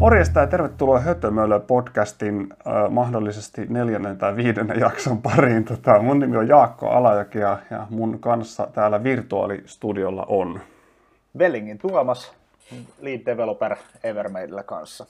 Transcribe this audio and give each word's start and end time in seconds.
Morjesta 0.00 0.40
ja 0.40 0.46
tervetuloa 0.46 1.00
Hötömöllä 1.00 1.58
podcastin 1.58 2.48
äh, 2.52 2.90
mahdollisesti 2.90 3.66
neljännen 3.68 4.18
tai 4.18 4.36
viidennen 4.36 4.80
jakson 4.80 5.22
pariin. 5.22 5.64
Tota, 5.64 6.02
mun 6.02 6.18
nimi 6.18 6.36
on 6.36 6.48
Jaakko 6.48 6.88
Alajoki 6.88 7.38
ja, 7.38 7.58
ja 7.70 7.86
mun 7.90 8.18
kanssa 8.18 8.68
täällä 8.72 9.02
virtuaalistudiolla 9.02 10.24
on. 10.28 10.60
Bellingin 11.38 11.78
Tuomas, 11.78 12.32
lead 13.00 13.20
developer 13.26 13.76
Evermaidellä 14.04 14.62
kanssa. 14.62 15.06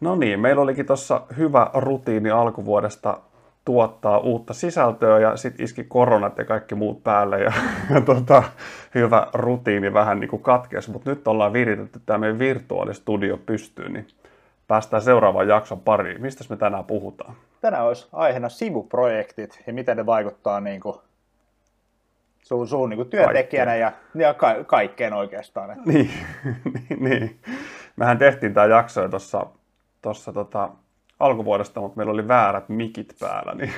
No 0.00 0.16
niin, 0.16 0.40
meillä 0.40 0.62
olikin 0.62 0.86
tuossa 0.86 1.22
hyvä 1.36 1.70
rutiini 1.74 2.30
alkuvuodesta 2.30 3.18
tuottaa 3.64 4.18
uutta 4.18 4.54
sisältöä 4.54 5.18
ja 5.18 5.36
sitten 5.36 5.64
iski 5.64 5.84
koronat 5.84 6.38
ja 6.38 6.44
kaikki 6.44 6.74
muut 6.74 7.04
päälle 7.04 7.42
ja, 7.42 7.52
ja 7.94 8.00
tota, 8.14 8.42
hyvä 8.94 9.26
rutiini 9.34 9.92
vähän 9.92 10.20
niin 10.20 10.30
kuin 10.30 10.42
katkes, 10.42 10.88
mutta 10.88 11.10
nyt 11.10 11.28
ollaan 11.28 11.52
viritetty 11.52 12.00
tämä 12.06 12.18
meidän 12.18 12.38
virtuaalistudio 12.38 13.36
pystyyn, 13.36 13.92
niin 13.92 14.06
päästään 14.68 15.02
seuraavaan 15.02 15.48
jakson 15.48 15.80
pariin. 15.80 16.22
Mistä 16.22 16.44
me 16.50 16.56
tänään 16.56 16.84
puhutaan? 16.84 17.34
Tänään 17.60 17.84
olisi 17.84 18.08
aiheena 18.12 18.48
sivuprojektit 18.48 19.62
ja 19.66 19.72
miten 19.72 19.96
ne 19.96 20.06
vaikuttaa 20.06 20.60
niin 20.60 20.80
kuin 20.80 20.96
sun, 22.42 22.68
sun 22.68 22.90
niin 22.90 22.96
kuin 22.96 23.10
työntekijänä 23.10 23.76
ja, 23.76 23.92
ja 24.14 24.34
ka- 24.34 24.64
kaikkeen 24.66 25.12
oikeastaan. 25.12 25.76
Niin, 25.84 26.10
niin, 26.74 27.04
niin. 27.04 27.40
Mehän 27.96 28.18
tehtiin 28.18 28.54
tämä 28.54 28.66
jakso 28.66 29.08
tuossa 29.08 29.46
tossa, 30.02 30.32
tota, 30.32 30.68
alkuvuodesta, 31.20 31.80
mutta 31.80 31.96
meillä 31.96 32.12
oli 32.12 32.28
väärät 32.28 32.68
mikit 32.68 33.14
päällä. 33.20 33.54
Niin... 33.54 33.72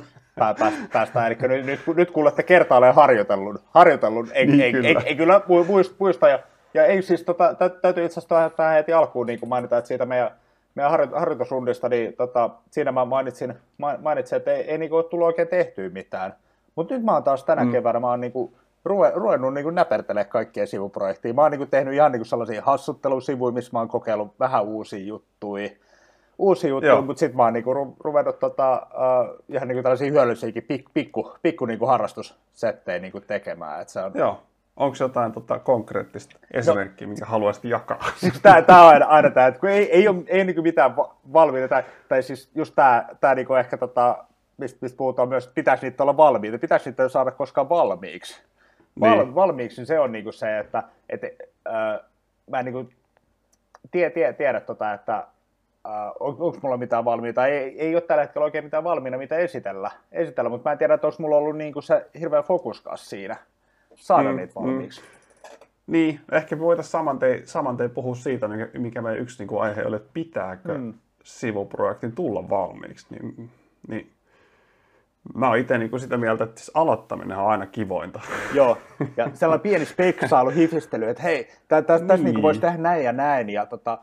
Pää, 0.38 0.54
päästään, 0.92 1.26
eli 1.26 1.36
nyt, 1.48 1.66
nyt, 1.66 1.96
nyt 1.96 2.10
kuulette 2.10 2.42
kertaalleen 2.42 2.94
harjoitellun, 2.94 3.58
harjoitellun 3.70 4.28
ei, 4.32 4.46
niin, 4.46 4.60
ei, 4.60 4.72
kyllä. 4.72 4.88
Ei, 4.88 4.96
ei, 5.04 5.16
kyllä 5.16 5.40
muista, 5.68 5.94
muista 5.98 6.28
ja, 6.28 6.38
ja 6.74 6.86
ei 6.86 7.02
siis, 7.02 7.22
tota, 7.22 7.54
täytyy 7.82 8.04
itse 8.04 8.20
asiassa 8.20 8.50
tähän 8.56 8.74
heti 8.74 8.92
alkuun 8.92 9.26
niin 9.26 9.38
mainita, 9.46 9.78
että 9.78 9.88
siitä 9.88 10.06
meidän, 10.06 10.30
meidän 10.74 10.90
harjoitusrundista, 11.12 11.88
niin 11.88 12.12
tota, 12.16 12.50
siinä 12.70 12.92
mä 12.92 13.04
mainitsin, 13.04 13.54
mainitsin 14.02 14.36
että 14.36 14.52
ei, 14.52 14.70
ei 14.70 14.78
niin 14.78 14.92
ole 14.92 15.04
tullut 15.04 15.26
oikein 15.26 15.48
tehtyä 15.48 15.88
mitään. 15.88 16.34
Mutta 16.76 16.94
nyt 16.94 17.04
mä 17.04 17.12
oon 17.12 17.24
taas 17.24 17.44
tänä 17.44 17.64
mm. 17.64 17.72
keväänä, 17.72 18.00
mä 18.00 18.10
oon 18.10 18.20
niin 18.20 18.32
kuin, 18.32 18.54
ruvennut 19.14 19.54
niin 19.54 19.74
näpertelemään 19.74 20.28
kaikkia 20.28 20.66
sivuprojekteja. 20.66 21.34
Mä 21.34 21.42
oon 21.42 21.50
niin 21.50 21.70
tehnyt 21.70 21.94
ihan 21.94 22.12
niin 22.12 22.24
sellaisia 22.24 22.62
hassuttelusivuja, 22.62 23.52
missä 23.52 23.70
mä 23.72 23.78
oon 23.78 23.88
kokeillut 23.88 24.34
vähän 24.40 24.64
uusia 24.64 25.06
juttuja 25.06 25.70
uusi 26.40 26.68
juttu, 26.68 27.02
mutta 27.02 27.20
sitten 27.20 27.36
mä 27.36 27.42
oon 27.42 27.52
niinku 27.52 27.96
ruvennut 28.00 28.38
tota, 28.38 28.86
uh, 28.92 29.44
ihan 29.48 29.68
niinku 29.68 29.82
tällaisia 29.82 30.10
hyödyllisiäkin 30.10 30.62
pik, 30.62 30.84
pikku, 30.94 31.32
pikku 31.42 31.66
niinku 31.66 31.86
harrastussettejä 31.86 32.98
niinku 32.98 33.20
tekemään. 33.20 33.82
Et 33.82 33.88
se 33.88 34.00
on... 34.00 34.12
Joo. 34.14 34.42
Onko 34.76 34.96
jotain 35.00 35.32
tota, 35.32 35.58
konkreettista 35.58 36.36
esimerkkiä, 36.50 37.06
no, 37.06 37.10
minkä 37.10 37.26
haluaisit 37.26 37.64
jakaa? 37.64 38.10
Siis 38.20 38.40
tämä, 38.42 38.62
tämä 38.62 38.82
on 38.82 38.88
aina, 38.88 39.06
aina 39.06 39.30
tämä, 39.30 39.46
että 39.46 39.60
kun 39.60 39.68
ei, 39.68 39.92
ei 39.92 40.08
ole, 40.08 40.16
ei 40.26 40.44
niinku 40.44 40.62
mitään 40.62 40.96
valmiita, 41.32 41.68
tai, 41.68 41.82
tai 42.08 42.22
siis 42.22 42.50
just 42.54 42.74
tämä, 42.74 43.04
tämä 43.20 43.34
niinku 43.34 43.54
ehkä, 43.54 43.76
tota, 43.76 44.24
mistä, 44.56 44.78
mistä 44.80 44.96
puhutaan 44.96 45.28
myös, 45.28 45.44
että 45.44 45.54
pitäisi 45.54 45.86
niitä 45.86 46.02
olla 46.02 46.16
valmiita, 46.16 46.58
pitäisi 46.58 46.90
niitä 46.90 47.08
saada 47.08 47.30
koskaan 47.30 47.68
valmiiksi. 47.68 48.42
Val, 49.00 49.18
niin. 49.18 49.34
Valmiiksi 49.34 49.80
niin 49.80 49.86
se 49.86 49.98
on 49.98 50.12
niinku 50.12 50.32
se, 50.32 50.58
että 50.58 50.82
et, 51.08 51.20
äh, 51.68 52.00
mä 52.50 52.58
en 52.58 52.64
niinku 52.64 52.88
tie, 53.90 54.10
tie, 54.10 54.32
tiedä, 54.32 54.60
tota, 54.60 54.92
että 54.92 55.26
Uh, 55.88 55.92
on, 56.20 56.36
onko 56.38 56.58
mulla 56.62 56.76
mitään 56.76 57.04
valmiita? 57.04 57.46
Ei, 57.46 57.80
ei 57.80 57.94
ole 57.94 58.00
tällä 58.00 58.22
hetkellä 58.22 58.44
oikein 58.44 58.64
mitään 58.64 58.84
valmiina, 58.84 59.18
mitä 59.18 59.36
esitellä, 59.36 59.90
esitellä 60.12 60.50
mutta 60.50 60.68
mä 60.68 60.72
en 60.72 60.78
tiedä, 60.78 60.94
että 60.94 61.06
olisi 61.06 61.20
mulla 61.20 61.36
ollut 61.36 61.56
niin 61.56 61.72
kuin 61.72 61.82
se 61.82 62.06
hirveä 62.20 62.42
fokuskas 62.42 63.10
siinä, 63.10 63.36
saada 63.94 64.30
mm, 64.30 64.36
niitä 64.36 64.54
valmiiksi. 64.54 65.00
Mm. 65.00 65.06
Niin, 65.86 66.20
ehkä 66.32 66.56
me 66.56 66.62
voitaisiin 66.62 66.92
saman 66.92 67.18
tein, 67.18 67.46
saman 67.46 67.76
tein 67.76 67.90
puhua 67.90 68.14
siitä, 68.14 68.48
mikä, 68.48 68.68
mikä 68.78 69.02
meidän 69.02 69.22
yksi 69.22 69.38
niin 69.38 69.48
kuin 69.48 69.62
aihe 69.62 69.84
oli, 69.84 69.96
että 69.96 70.10
pitääkö 70.12 70.78
mm. 70.78 70.94
sivuprojektin 71.24 72.12
tulla 72.12 72.48
valmiiksi. 72.48 73.06
Niin, 73.10 73.50
niin 73.88 74.10
Mä 75.34 75.48
oon 75.48 75.58
itse 75.58 75.78
niin 75.78 76.00
sitä 76.00 76.16
mieltä, 76.16 76.44
että 76.44 76.60
siis 76.60 76.70
aloittaminen 76.74 77.38
on 77.38 77.46
aina 77.46 77.66
kivointa. 77.66 78.20
Joo, 78.54 78.78
ja 79.16 79.30
sellainen 79.34 79.62
pieni 79.62 79.84
speksailu, 79.84 80.50
hifistely, 80.50 81.08
että 81.08 81.22
hei, 81.22 81.48
tässä 81.68 82.16
niin. 82.16 82.24
niin 82.24 82.42
voisi 82.42 82.60
tehdä 82.60 82.76
näin 82.76 83.04
ja 83.04 83.12
näin, 83.12 83.50
ja 83.50 83.66
tota, 83.66 83.98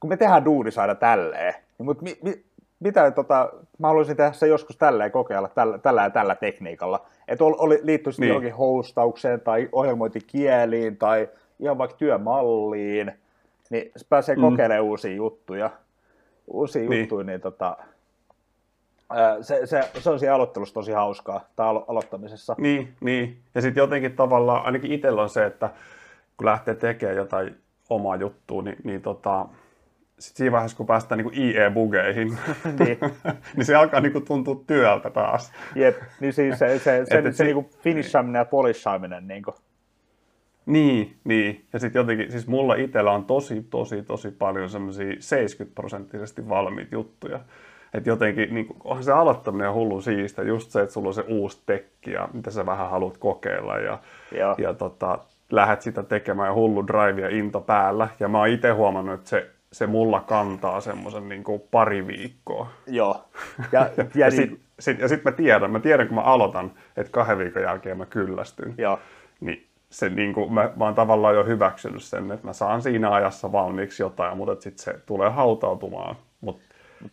kun 0.00 0.10
me 0.10 0.16
tehdään 0.16 0.44
duunis 0.44 0.78
aina 0.78 0.94
tälleen, 0.94 1.54
niin 1.78 1.86
mutta 1.86 2.02
mi, 2.02 2.18
mi, 2.22 2.44
mitä 2.80 3.10
tota, 3.10 3.52
mä 3.78 3.86
haluaisin 3.86 4.16
tehdä 4.16 4.32
se 4.32 4.46
joskus 4.46 4.76
tälleen 4.76 5.10
kokeilla 5.10 5.48
tällä, 5.48 5.78
tällä 5.78 6.02
ja 6.02 6.10
tällä 6.10 6.34
tekniikalla. 6.34 7.06
Että 7.28 7.44
oli, 7.44 7.80
liittyisi 7.82 8.20
niin. 8.20 8.28
johonkin 8.28 8.54
hostaukseen 8.54 9.40
tai 9.40 9.68
ohjelmointikieliin 9.72 10.96
tai 10.96 11.28
ihan 11.60 11.78
vaikka 11.78 11.96
työmalliin, 11.96 13.12
niin 13.70 13.92
se 13.96 14.06
pääsee 14.08 14.36
mm. 14.36 14.42
kokeilemaan 14.42 14.84
uusia 14.84 15.14
juttuja. 15.14 15.70
Uusia 16.46 16.88
niin. 16.88 17.00
juttuja, 17.00 17.24
niin 17.24 17.40
tota, 17.40 17.76
se, 19.40 19.66
se, 19.66 19.90
se 20.00 20.10
on 20.10 20.18
siinä 20.18 20.34
aloittelussa 20.34 20.74
tosi 20.74 20.92
hauskaa, 20.92 21.40
tai 21.56 21.66
alo- 21.66 21.84
aloittamisessa. 21.88 22.54
Niin, 22.58 22.94
niin. 23.00 23.38
ja 23.54 23.60
sitten 23.60 23.80
jotenkin 23.80 24.16
tavallaan, 24.16 24.64
ainakin 24.64 24.92
itsellä 24.92 25.22
on 25.22 25.28
se, 25.28 25.46
että 25.46 25.70
kun 26.36 26.46
lähtee 26.46 26.74
tekemään 26.74 27.16
jotain 27.16 27.56
omaa 27.90 28.16
juttua, 28.16 28.62
niin, 28.62 28.76
niin 28.84 29.02
tota, 29.02 29.46
sitten 30.18 30.38
siinä 30.38 30.52
vaiheessa, 30.52 30.76
kun 30.76 30.86
päästään 30.86 31.18
niin 31.18 31.34
IE-bugeihin, 31.34 32.38
niin. 32.78 32.98
niin 33.56 33.64
se 33.64 33.74
alkaa 33.74 34.00
niin 34.00 34.12
kuin 34.12 34.24
tuntua 34.24 34.60
työltä 34.66 35.10
taas. 35.10 35.52
Jep, 35.74 35.96
niin 36.20 36.32
siis 36.32 36.58
se, 36.58 36.78
se, 36.78 37.04
se, 37.04 37.22
se, 37.22 37.32
se 37.32 37.44
niin 37.44 37.70
finishaminen 37.82 38.40
ja 38.40 38.44
polishaaminen. 38.44 39.28
Niin, 39.28 39.42
kuin. 39.42 39.54
niin, 40.66 41.16
niin. 41.24 41.64
Ja 41.72 41.78
sitten 41.78 42.00
jotenkin, 42.00 42.30
siis 42.30 42.46
mulla 42.46 42.74
itsellä 42.74 43.12
on 43.12 43.24
tosi, 43.24 43.66
tosi, 43.70 44.02
tosi 44.02 44.30
paljon 44.30 44.70
semmoisia 44.70 45.16
70 45.18 45.74
prosenttisesti 45.74 46.48
valmiita 46.48 46.94
juttuja. 46.94 47.40
Että 47.94 48.10
jotenkin, 48.10 48.54
niin 48.54 48.66
kuin, 48.66 48.76
onhan 48.84 49.04
se 49.04 49.12
aloittaminen 49.12 49.72
hullu 49.72 50.00
siistä, 50.00 50.42
just 50.42 50.70
se, 50.70 50.80
että 50.80 50.92
sulla 50.92 51.08
on 51.08 51.14
se 51.14 51.24
uusi 51.28 51.62
tekki 51.66 52.10
ja 52.10 52.28
mitä 52.32 52.50
sä 52.50 52.66
vähän 52.66 52.90
haluat 52.90 53.18
kokeilla 53.18 53.78
ja, 53.78 53.98
ja 54.58 54.74
tota, 54.74 55.18
lähdet 55.50 55.82
sitä 55.82 56.02
tekemään 56.02 56.48
ja 56.48 56.54
hullu 56.54 56.86
drive 56.86 57.20
ja 57.20 57.28
into 57.28 57.60
päällä. 57.60 58.08
Ja 58.20 58.28
mä 58.28 58.38
oon 58.38 58.48
itse 58.48 58.70
huomannut, 58.70 59.14
että 59.14 59.30
se 59.30 59.50
se 59.72 59.86
mulla 59.86 60.20
kantaa 60.20 60.80
semmoisen 60.80 61.28
niin 61.28 61.44
pari 61.70 62.06
viikkoa. 62.06 62.70
Joo. 62.86 63.24
Ja, 63.72 63.80
ja, 63.80 63.90
ja, 63.96 64.04
ja 64.14 64.30
sitten 64.30 64.58
sit, 64.78 64.98
ja 64.98 65.08
sit 65.08 65.24
mä 65.24 65.32
tiedän, 65.32 65.70
mä 65.70 65.80
tiedän 65.80 66.06
kun 66.06 66.14
mä 66.14 66.22
aloitan, 66.22 66.72
että 66.96 67.12
kahden 67.12 67.38
viikon 67.38 67.62
jälkeen 67.62 67.98
mä 67.98 68.06
kyllästyn. 68.06 68.74
Joo. 68.78 68.98
Niin 69.40 69.66
se, 69.90 70.08
niin 70.08 70.32
kuin, 70.32 70.52
mä, 70.52 70.70
mä 70.76 70.84
oon 70.84 70.94
tavallaan 70.94 71.34
jo 71.34 71.44
hyväksynyt 71.44 72.02
sen, 72.02 72.32
että 72.32 72.46
mä 72.46 72.52
saan 72.52 72.82
siinä 72.82 73.12
ajassa 73.12 73.52
valmiiksi 73.52 74.02
jotain, 74.02 74.36
mutta 74.36 74.62
sitten 74.62 74.84
se 74.84 74.94
tulee 75.06 75.30
hautautumaan. 75.30 76.16
Mutta 76.40 76.62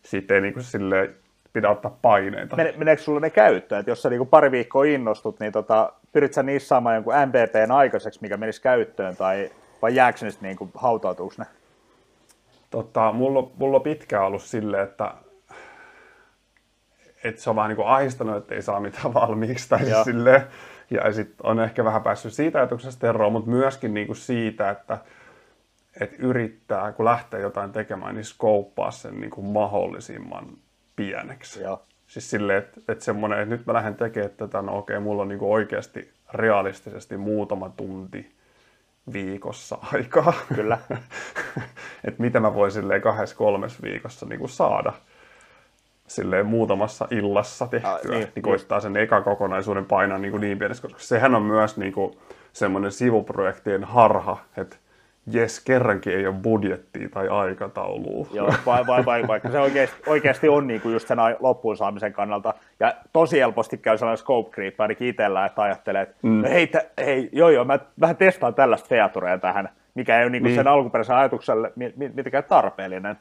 sitten 0.02 0.34
ei 0.34 0.40
niin 0.40 0.54
kuin, 0.54 0.64
silleen, 0.64 1.14
pidä 1.52 1.70
ottaa 1.70 1.98
paineita. 2.02 2.56
Men, 2.56 2.74
meneekö 2.76 3.02
sulle 3.02 3.20
ne 3.20 3.30
käyttöön? 3.30 3.78
Että 3.78 3.90
jos 3.90 4.02
sä 4.02 4.10
niin 4.10 4.26
pari 4.26 4.50
viikkoa 4.50 4.84
innostut, 4.84 5.40
niin 5.40 5.52
tota, 5.52 5.92
pyrit 6.12 6.32
sä 6.32 6.42
niissä 6.42 6.68
saamaan 6.68 6.94
jonkun 6.94 7.14
MPPn 7.26 7.72
aikaiseksi, 7.72 8.18
mikä 8.22 8.36
menisi 8.36 8.62
käyttöön, 8.62 9.16
tai 9.16 9.50
vai 9.82 9.94
jääkö 9.94 10.18
ne 10.22 10.30
sitten 10.30 10.56
niin 10.60 10.70
hautautuuko 10.74 11.34
ne? 11.38 11.44
Tota, 12.70 13.12
mulla, 13.12 13.50
mulla 13.56 13.76
on 13.76 13.82
pitkään 13.82 14.24
ollut 14.24 14.42
silleen, 14.42 14.84
että, 14.84 15.14
että 17.24 17.40
se 17.40 17.50
on 17.50 17.56
vähän 17.56 17.68
niin 17.68 17.76
kuin 17.76 17.88
ahistanut, 17.88 18.36
että 18.36 18.54
ei 18.54 18.62
saa 18.62 18.80
mitään 18.80 19.14
valmiiksi. 19.14 19.68
Tai 19.68 19.84
siis 19.84 20.04
silleen, 20.04 20.42
ja 20.90 21.12
sitten 21.12 21.46
on 21.46 21.60
ehkä 21.60 21.84
vähän 21.84 22.02
päässyt 22.02 22.32
siitä 22.32 22.58
ajatuksesta 22.58 23.08
eroon, 23.08 23.32
mutta 23.32 23.50
myöskin 23.50 23.94
niin 23.94 24.06
kuin 24.06 24.16
siitä, 24.16 24.70
että, 24.70 24.98
että 26.00 26.16
yrittää, 26.18 26.92
kun 26.92 27.04
lähtee 27.04 27.40
jotain 27.40 27.72
tekemään, 27.72 28.14
niin 28.14 28.24
skouppaa 28.24 28.90
sen 28.90 29.20
niin 29.20 29.30
kuin 29.30 29.46
mahdollisimman 29.46 30.48
pieneksi. 30.96 31.62
Joo. 31.62 31.82
Siis 32.06 32.30
silleen, 32.30 32.58
että, 32.58 32.80
että 32.88 33.04
semmoinen, 33.04 33.38
että 33.38 33.54
nyt 33.54 33.66
mä 33.66 33.72
lähden 33.72 33.94
tekemään 33.94 34.30
tätä, 34.36 34.62
no 34.62 34.78
okei, 34.78 35.00
mulla 35.00 35.22
on 35.22 35.28
niin 35.28 35.38
kuin 35.38 35.52
oikeasti 35.52 36.12
realistisesti 36.32 37.16
muutama 37.16 37.68
tunti 37.68 38.35
viikossa 39.12 39.78
aikaa. 39.92 40.32
Kyllä. 40.54 40.78
että 42.06 42.22
mitä 42.22 42.40
mä 42.40 42.54
voin 42.54 42.70
silleen 42.70 43.02
kahdessa 43.02 43.36
kolmes 43.36 43.82
viikossa 43.82 44.26
niin 44.26 44.38
kuin 44.38 44.50
saada 44.50 44.92
silleen 46.06 46.46
muutamassa 46.46 47.08
illassa 47.10 47.66
tehtyä, 47.66 47.92
ah, 47.92 48.10
niin, 48.10 48.28
niin 48.34 48.42
koittaa 48.42 48.80
sen 48.80 48.96
eka 48.96 49.20
kokonaisuuden 49.20 49.84
painaa 49.84 50.18
niin, 50.18 50.30
kuin 50.30 50.40
niin 50.40 50.58
pienessä, 50.58 50.82
koska 50.82 51.00
sehän 51.00 51.34
on 51.34 51.42
myös 51.42 51.76
niin 51.76 51.92
kuin 51.92 52.18
semmoinen 52.52 52.92
sivuprojektien 52.92 53.84
harha, 53.84 54.36
että 54.56 54.76
jes, 55.32 55.60
kerrankin 55.60 56.12
ei 56.12 56.26
ole 56.26 56.34
budjettia 56.42 57.08
tai 57.08 57.28
aikataulua. 57.28 58.26
Joo, 58.32 58.54
vai, 58.66 58.86
vai, 58.86 59.04
vai, 59.04 59.26
vaikka 59.26 59.50
se 59.50 59.60
oikeasti, 59.60 59.96
oikeasti 60.06 60.48
on 60.48 60.66
niin 60.66 60.80
kuin 60.80 60.92
just 60.92 61.08
sen 61.08 61.18
loppuun 61.40 61.76
saamisen 61.76 62.12
kannalta. 62.12 62.54
Ja 62.80 62.94
tosi 63.12 63.40
helposti 63.40 63.78
käy 63.78 63.98
sellainen 63.98 64.18
scope 64.18 64.50
creep 64.50 64.80
ainakin 64.80 65.08
itsellä, 65.08 65.46
että 65.46 65.62
ajattelee, 65.62 66.02
että 66.02 66.14
mm. 66.22 66.42
no 66.42 66.48
hei, 66.48 66.66
t- 66.66 67.04
hei, 67.06 67.28
joo 67.32 67.48
joo, 67.48 67.64
mä 67.64 67.78
vähän 68.00 68.16
testaan 68.16 68.54
tällaista 68.54 68.88
featurea 68.88 69.38
tähän, 69.38 69.68
mikä 69.94 70.18
ei 70.18 70.24
ole 70.24 70.30
niin 70.30 70.42
kuin 70.42 70.48
niin. 70.48 70.56
sen 70.56 70.68
alkuperäisen 70.68 71.16
ajatukselle 71.16 71.72
mitenkään 71.96 72.44
tarpeellinen. 72.44 73.18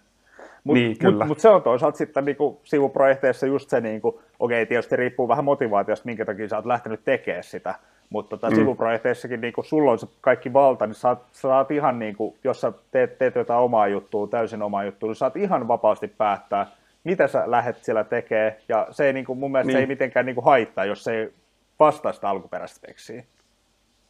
Mutta 0.63 0.79
niin, 0.79 0.97
mut, 1.03 1.27
mut 1.27 1.39
se 1.39 1.49
on 1.49 1.61
toisaalta 1.61 1.97
sitten 1.97 2.25
niinku 2.25 2.61
sivuprojekteissa 2.63 3.45
just 3.45 3.69
se, 3.69 3.81
niinku, 3.81 4.21
okei, 4.39 4.65
tietysti 4.65 4.95
riippuu 4.95 5.27
vähän 5.27 5.45
motivaatiosta, 5.45 6.05
minkä 6.05 6.25
takia 6.25 6.49
sä 6.49 6.55
oot 6.55 6.65
lähtenyt 6.65 7.03
tekemään 7.03 7.43
sitä, 7.43 7.75
mutta 8.09 8.37
tota, 8.37 8.49
mm. 8.49 8.55
sivuprojekteissakin 8.55 9.41
niin 9.41 9.53
kun 9.53 9.65
sulla 9.65 9.91
on 9.91 9.99
se 9.99 10.07
kaikki 10.21 10.53
valta, 10.53 10.87
niin 10.87 10.95
saat, 10.95 11.19
saat 11.31 11.71
ihan, 11.71 11.99
niin 11.99 12.15
kuin, 12.15 12.35
jos 12.43 12.61
sä 12.61 12.73
teet, 12.91 13.17
teet 13.17 13.35
jotain 13.35 13.59
omaa 13.59 13.87
juttua, 13.87 14.27
täysin 14.27 14.61
omaa 14.61 14.83
juttua, 14.83 15.09
niin 15.09 15.15
saat 15.15 15.35
ihan 15.35 15.67
vapaasti 15.67 16.07
päättää, 16.07 16.67
mitä 17.03 17.27
sä 17.27 17.43
lähdet 17.45 17.83
siellä 17.83 18.03
tekee, 18.03 18.59
ja 18.69 18.87
se 18.91 19.05
ei 19.05 19.13
niin 19.13 19.25
kuin, 19.25 19.39
mun 19.39 19.51
mielestä 19.51 19.67
niin. 19.67 19.75
se 19.75 19.79
ei 19.79 19.81
niin. 19.81 19.89
mitenkään 19.89 20.25
niin 20.25 20.35
kuin 20.35 20.45
haittaa, 20.45 20.85
jos 20.85 21.03
se 21.03 21.15
ei 21.15 21.33
vastaa 21.79 22.13
sitä 22.13 22.29
alkuperäistä 22.29 22.75
speksiä. 22.75 23.23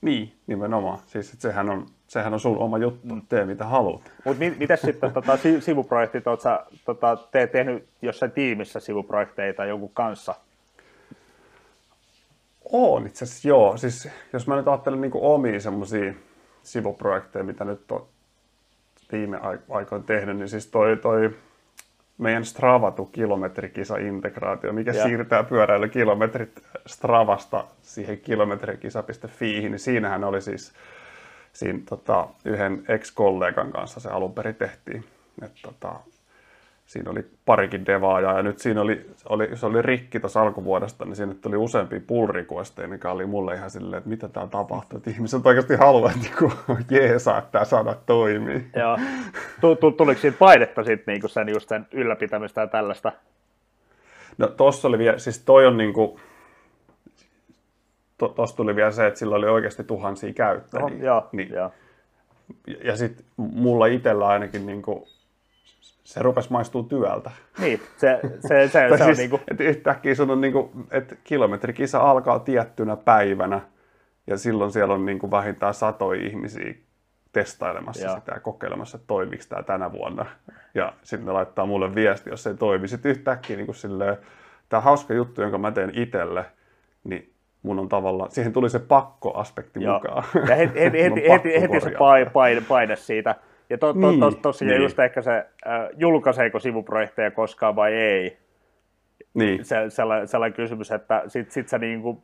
Niin, 0.02 0.34
nimenomaan. 0.48 1.00
Siis 1.08 1.34
että 1.34 1.42
sehän, 1.42 1.70
on, 1.70 1.86
sehän 2.08 2.34
on 2.34 2.40
sun 2.40 2.58
oma 2.58 2.78
juttu, 2.78 3.16
mm. 3.16 3.22
tee 3.30 3.46
mitä 3.46 3.66
haluat. 3.66 4.02
Mutta 4.26 4.40
mit, 4.40 4.60
miten 4.60 4.78
sitten 4.78 5.14
tota, 5.14 5.38
sivuprojektit, 5.60 6.28
oot 6.28 6.42
sä 6.42 6.66
tota, 6.86 7.18
te, 7.32 7.48
tehnyt 7.48 7.88
jossain 8.02 8.32
tiimissä 8.32 8.80
sivuprojekteita 8.80 9.66
jonkun 9.66 9.92
kanssa? 9.94 10.36
On 12.72 13.08
itse 13.08 13.26
asiassa 13.26 13.48
joo. 13.48 13.78
Siis, 13.78 14.10
jos 14.34 14.48
mä 14.48 14.56
nyt 14.56 14.68
ajattelen 14.68 15.02
niin 15.02 15.12
omia 15.16 15.60
semmoisia 15.60 16.14
sivuprojekteja, 16.64 17.44
mitä 17.44 17.66
nyt 17.66 17.92
on 17.92 18.08
viime 19.12 19.40
aikoina 19.70 20.06
tehnyt, 20.06 20.38
niin 20.38 20.50
siis 20.50 20.68
toi, 20.68 20.98
toi 20.98 21.36
meidän 22.18 22.46
Stravatu 22.46 23.06
kilometrikisa-integraatio, 23.06 24.74
mikä 24.74 24.92
ja. 24.92 25.04
siirtää 25.04 25.44
pyöräilykilometrit 25.44 26.64
Stravasta 26.88 27.66
siihen 27.82 28.18
kilometrikisa.fiihin, 28.18 29.72
niin 29.72 29.80
siinähän 29.80 30.24
oli 30.24 30.42
siis 30.42 30.74
siinä 31.54 31.80
tota, 31.90 32.28
yhden 32.46 32.84
ex-kollegan 32.88 33.72
kanssa 33.72 34.00
se 34.00 34.10
alun 34.10 34.34
perin 34.34 34.56
tehtiin. 34.56 35.04
Et, 35.42 35.52
tota, 35.62 35.96
siinä 36.86 37.12
oli 37.12 37.26
parikin 37.46 37.86
devaajaa 37.86 38.38
ja 38.38 38.44
nyt 38.44 38.60
siinä 38.60 38.82
oli, 38.82 39.10
oli, 39.30 39.50
se 39.54 39.66
oli 39.66 39.82
rikki 39.82 40.20
tuossa 40.20 40.42
alkuvuodesta, 40.42 41.06
niin 41.06 41.16
sinne 41.16 41.36
tuli 41.36 41.56
useampia 41.56 42.00
pull 42.08 42.28
requesteja, 42.28 42.88
mikä 42.88 43.12
oli 43.12 43.26
mulle 43.26 43.56
ihan 43.56 43.70
silleen, 43.70 43.98
että 43.98 44.10
mitä 44.10 44.28
tää 44.28 44.48
tapahtuu, 44.48 44.98
että 44.98 45.10
ihmiset 45.10 45.46
oikeasti 45.46 45.76
haluaa, 45.76 46.12
niinku, 46.22 46.52
jeesaa, 46.90 47.38
että 47.38 47.52
tämä 47.52 47.66
sana 47.66 47.96
toimii. 48.06 48.68
Joo. 48.76 48.98
Tuliko 49.98 50.22
siitä 50.22 50.38
painetta 50.38 50.84
sitten 50.84 51.14
niinku 51.14 51.28
sen, 51.28 51.50
just 51.50 51.70
sen 51.70 51.88
ylläpitämistä 51.92 52.62
ja 52.62 52.68
tällaista? 52.68 53.12
No 54.38 54.48
tossa 54.48 54.88
oli 54.88 54.98
vielä, 54.98 55.18
siis 55.18 55.40
toi 55.40 55.66
on 55.66 55.78
niinku, 55.78 56.20
to, 58.18 58.28
tossa 58.28 58.56
tuli 58.56 58.76
vielä 58.76 58.92
se, 58.92 59.08
että 59.08 59.20
sillä 59.20 59.36
oli 59.36 59.48
oikeasti 59.48 59.84
tuhansia 59.84 60.34
käyttäjiä. 60.34 60.98
No, 60.98 61.06
joo, 61.06 61.30
niin, 61.32 61.50
joo. 61.50 61.72
Ja 62.84 62.98
sitten 62.98 63.26
mulla 63.38 63.86
itsellä 63.86 64.28
ainakin 64.28 64.66
niinku, 64.66 65.08
se 66.06 66.24
rupesi 66.24 66.52
maistuu 66.52 66.84
työltä. 66.84 67.32
Niin, 67.60 67.82
se, 67.98 68.20
se, 68.40 68.68
se, 68.68 68.70
se 68.70 68.88
on 68.92 68.98
siis, 68.98 69.18
niin 69.18 69.30
kuin... 69.30 69.42
että 69.52 69.64
yhtäkkiä 69.64 70.16
sun 70.16 70.32
on 70.32 70.42
niin 70.42 70.54
kuin, 70.54 70.70
että 70.92 71.16
kilometrikisa 71.24 72.00
alkaa 72.00 72.40
tiettynä 72.40 72.96
päivänä 72.96 73.62
ja 74.28 74.38
silloin 74.38 74.72
siellä 74.72 74.94
on 74.94 75.06
niin 75.06 75.20
kuin 75.20 75.32
vähintään 75.32 75.74
satoja 75.74 76.28
ihmisiä 76.28 76.74
testailemassa 77.32 78.06
ja. 78.08 78.16
sitä 78.16 78.32
ja 78.32 78.40
kokeilemassa, 78.40 78.98
että 78.98 79.08
toimiiko 79.08 79.44
tämä 79.50 79.64
tänä 79.64 79.92
vuonna. 79.92 80.26
Ja 80.74 80.94
sitten 81.04 81.26
ne 81.26 81.32
laittaa 81.32 81.66
mulle 81.66 81.96
viesti, 81.96 82.30
jos 82.30 82.44
se 82.44 82.50
ei 82.50 82.56
toimi. 82.56 82.88
Sitten 82.88 83.12
yhtäkkiä 83.12 83.58
niin 83.58 83.66
kuin 83.66 83.76
silleen, 83.76 84.18
tämä 84.70 84.82
hauska 84.82 85.14
juttu, 85.14 85.42
jonka 85.42 85.58
mä 85.58 85.72
teen 85.72 85.92
itselle, 85.94 86.46
niin 87.04 87.34
mun 87.64 87.80
on 87.80 87.90
tavallaan, 87.90 88.32
siihen 88.32 88.54
tuli 88.54 88.70
se 88.70 88.80
pakkoaspekti 88.80 89.84
Joo. 89.84 89.94
mukaan. 89.94 90.24
Ja 90.50 90.56
heti, 90.56 90.80
heti, 90.80 91.02
heti, 91.04 91.30
heti, 91.30 91.62
heti 91.62 91.82
se 91.82 91.92
paine, 92.34 92.62
paine 92.68 92.96
siitä. 92.96 93.36
Ja 93.70 93.78
to, 93.78 93.94
to, 93.94 94.00
niin, 94.00 94.20
to, 94.20 94.32
tosiaan 94.32 94.72
niin. 94.74 94.84
just 94.84 95.00
ehkä 95.00 95.22
se, 95.22 95.38
äh, 95.38 95.90
julkaiseeko 95.98 96.60
sivuprojekteja 96.60 97.32
koskaan 97.32 97.76
vai 97.76 97.94
ei. 97.94 98.38
Niin. 99.34 99.66
Se, 99.66 99.76
sellainen, 99.90 100.28
sellainen 100.28 100.56
kysymys, 100.56 100.92
että 100.92 101.24
sit, 101.28 101.52
sit 101.52 101.70
sä 101.70 101.78
niinku 101.78 102.24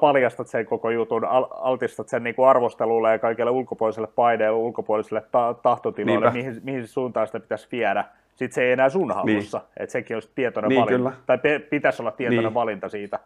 paljastat 0.00 0.48
sen 0.48 0.66
koko 0.66 0.90
jutun, 0.90 1.24
altistat 1.50 2.08
sen 2.08 2.22
niinku 2.22 2.44
arvostelulle 2.44 3.10
ja 3.10 3.18
kaikille 3.18 3.50
ulkopuoliselle 3.50 4.08
paineelle, 4.14 4.58
ulkopuoliselle 4.58 5.22
ta- 5.32 5.54
tahtotiloille, 5.62 6.30
mihin, 6.30 6.60
mihin 6.62 6.86
suuntaan 6.86 7.26
sitä 7.26 7.40
pitäisi 7.40 7.68
viedä. 7.72 8.04
Sitten 8.34 8.54
se 8.54 8.62
ei 8.62 8.72
enää 8.72 8.88
sun 8.88 9.14
hallussa, 9.14 9.58
niin. 9.58 9.68
että 9.76 9.92
sekin 9.92 10.16
olisi 10.16 10.30
tietoinen 10.34 10.68
niin, 10.68 10.80
valinta, 10.80 11.10
kyllä. 11.10 11.12
tai 11.26 11.38
pitäisi 11.70 12.02
olla 12.02 12.10
tietoinen 12.10 12.44
niin. 12.44 12.54
valinta 12.54 12.88
siitä. 12.88 13.18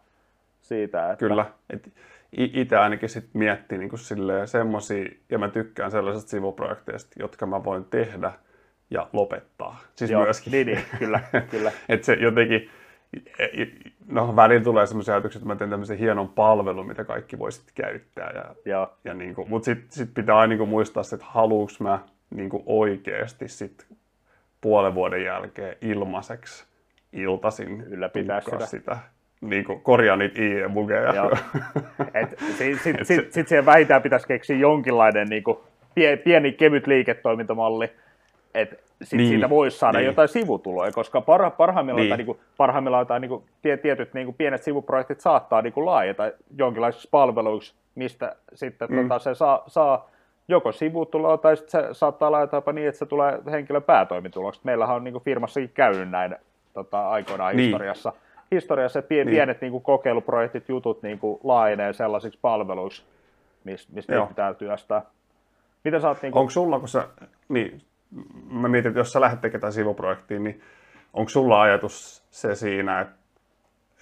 siitä 0.60 1.04
että... 1.04 1.16
Kyllä, 1.16 1.46
Et 1.70 1.92
itse 2.36 2.76
ainakin 2.76 3.08
sit 3.08 3.28
miettii 3.32 3.78
niin 3.78 3.90
semmoisia, 4.46 5.04
ja 5.30 5.38
mä 5.38 5.48
tykkään 5.48 5.90
sellaisista 5.90 6.30
sivuprojekteista, 6.30 7.16
jotka 7.18 7.46
mä 7.46 7.64
voin 7.64 7.84
tehdä 7.84 8.32
ja 8.90 9.08
lopettaa. 9.12 9.80
Siis 9.94 10.10
Joo, 10.10 10.22
myöskin. 10.22 10.50
Niin, 10.50 10.66
niin, 10.66 10.84
kyllä, 10.98 11.20
kyllä. 11.50 11.72
että 11.88 12.06
se 12.06 12.14
jotenkin, 12.14 12.70
e, 13.38 13.44
e, 13.44 13.66
no 14.06 14.36
välillä 14.36 14.64
tulee 14.64 14.86
semmoisia 14.86 15.14
ajatuksia, 15.14 15.38
että 15.38 15.48
mä 15.48 15.56
teen 15.56 15.70
tämmöisen 15.70 15.98
hienon 15.98 16.28
palvelun, 16.28 16.86
mitä 16.86 17.04
kaikki 17.04 17.38
voisit 17.38 17.72
käyttää. 17.74 18.30
Ja, 18.34 18.54
Joo. 18.64 18.96
ja 19.04 19.14
niin 19.14 19.34
kuin, 19.34 19.48
mutta 19.48 19.64
sitten 19.64 19.92
sit 19.92 20.14
pitää 20.14 20.38
aina 20.38 20.56
niin 20.56 20.68
muistaa 20.68 21.02
se, 21.02 21.16
että 21.16 21.26
haluuks 21.28 21.80
mä 21.80 21.98
niin 22.30 22.50
kuin 22.50 22.62
oikeasti 22.66 23.48
sit 23.48 23.86
puolen 24.60 24.94
vuoden 24.94 25.24
jälkeen 25.24 25.76
ilmaiseksi 25.80 26.64
iltasin 27.12 27.80
ylläpitää 27.80 28.40
sitä. 28.40 28.66
sitä 28.66 28.98
niin 29.42 29.64
kuin, 29.64 29.80
korjaa 29.80 30.16
niitä 30.16 30.42
IE-bugeja. 30.42 31.12
Sitten 32.58 32.78
sit, 32.78 32.96
sit, 33.02 33.32
sit 33.32 33.48
siihen 33.48 33.66
vähintään 33.66 34.02
pitäisi 34.02 34.26
keksiä 34.26 34.56
jonkinlainen 34.56 35.28
niin 35.28 35.42
kuin, 35.42 35.58
pieni 36.24 36.52
kevyt 36.52 36.86
liiketoimintamalli, 36.86 37.90
että 38.54 38.76
sit 39.02 39.16
niin, 39.16 39.28
siitä 39.28 39.50
voisi 39.50 39.78
saada 39.78 39.98
niin. 39.98 40.06
jotain 40.06 40.28
sivutuloja, 40.28 40.92
koska 40.92 41.20
parha, 41.20 41.50
parhaimmillaan, 41.50 42.02
niin. 42.02 42.10
tai, 42.10 42.18
niin 42.18 42.26
kuin, 42.26 42.38
parhaimmillaan 42.56 43.06
tai 43.06 43.20
niin 43.20 43.28
kuin, 43.28 43.44
tietyt 43.82 44.14
niin 44.14 44.26
kuin, 44.26 44.34
pienet 44.34 44.62
sivuprojektit 44.62 45.20
saattaa 45.20 45.62
niin 45.62 45.72
kuin, 45.72 45.86
laajata 45.86 46.32
jonkinlaisiksi 46.58 47.08
palveluiksi, 47.10 47.74
mistä 47.94 48.36
sitten 48.54 48.88
mm. 48.90 49.02
tota, 49.02 49.18
se 49.18 49.34
saa, 49.34 49.64
saa 49.66 50.10
joko 50.48 50.72
sivutuloa 50.72 51.38
tai 51.38 51.56
sitten 51.56 51.84
se 51.84 51.94
saattaa 51.94 52.32
laittaa 52.32 52.58
jopa 52.58 52.72
niin, 52.72 52.88
että 52.88 52.98
se 52.98 53.06
tulee 53.06 53.38
henkilön 53.50 53.82
päätoimituloksi. 53.82 54.60
Meillähän 54.64 54.96
on 54.96 55.04
niin 55.04 55.12
kuin, 55.12 55.24
firmassakin 55.24 55.70
käynyt 55.74 56.10
näin 56.10 56.36
tota, 56.74 57.08
aikoinaan 57.08 57.56
niin. 57.56 57.64
historiassa 57.64 58.12
historiassa 58.52 58.98
että 58.98 59.14
niin. 59.14 59.28
pienet 59.28 59.60
niin 59.60 59.70
kuin 59.70 59.82
kokeiluprojektit, 59.82 60.68
jutut 60.68 61.02
niin 61.02 61.18
kuin 61.18 61.40
laajenee 61.44 61.92
sellaisiksi 61.92 62.38
palveluiksi, 62.42 63.02
mistä 63.64 63.92
mis 63.92 64.06
pitää 64.28 64.54
työstää. 64.54 65.02
Mitä 65.84 66.00
sä 66.00 66.08
oot, 66.08 66.22
niin 66.22 66.32
kuin... 66.32 66.40
Onko 66.40 66.50
sulla, 66.50 66.78
kun 66.78 66.88
sä, 66.88 67.08
niin, 67.48 67.80
mä 68.50 68.68
mietin, 68.68 68.88
että 68.88 69.00
jos 69.00 69.12
sä 69.12 69.20
lähdet 69.20 69.40
tekemään 69.40 69.72
sivuprojektiin, 69.72 70.44
niin 70.44 70.60
onko 71.12 71.28
sulla 71.28 71.62
ajatus 71.62 72.24
se 72.30 72.54
siinä, 72.54 73.00
että 73.00 73.22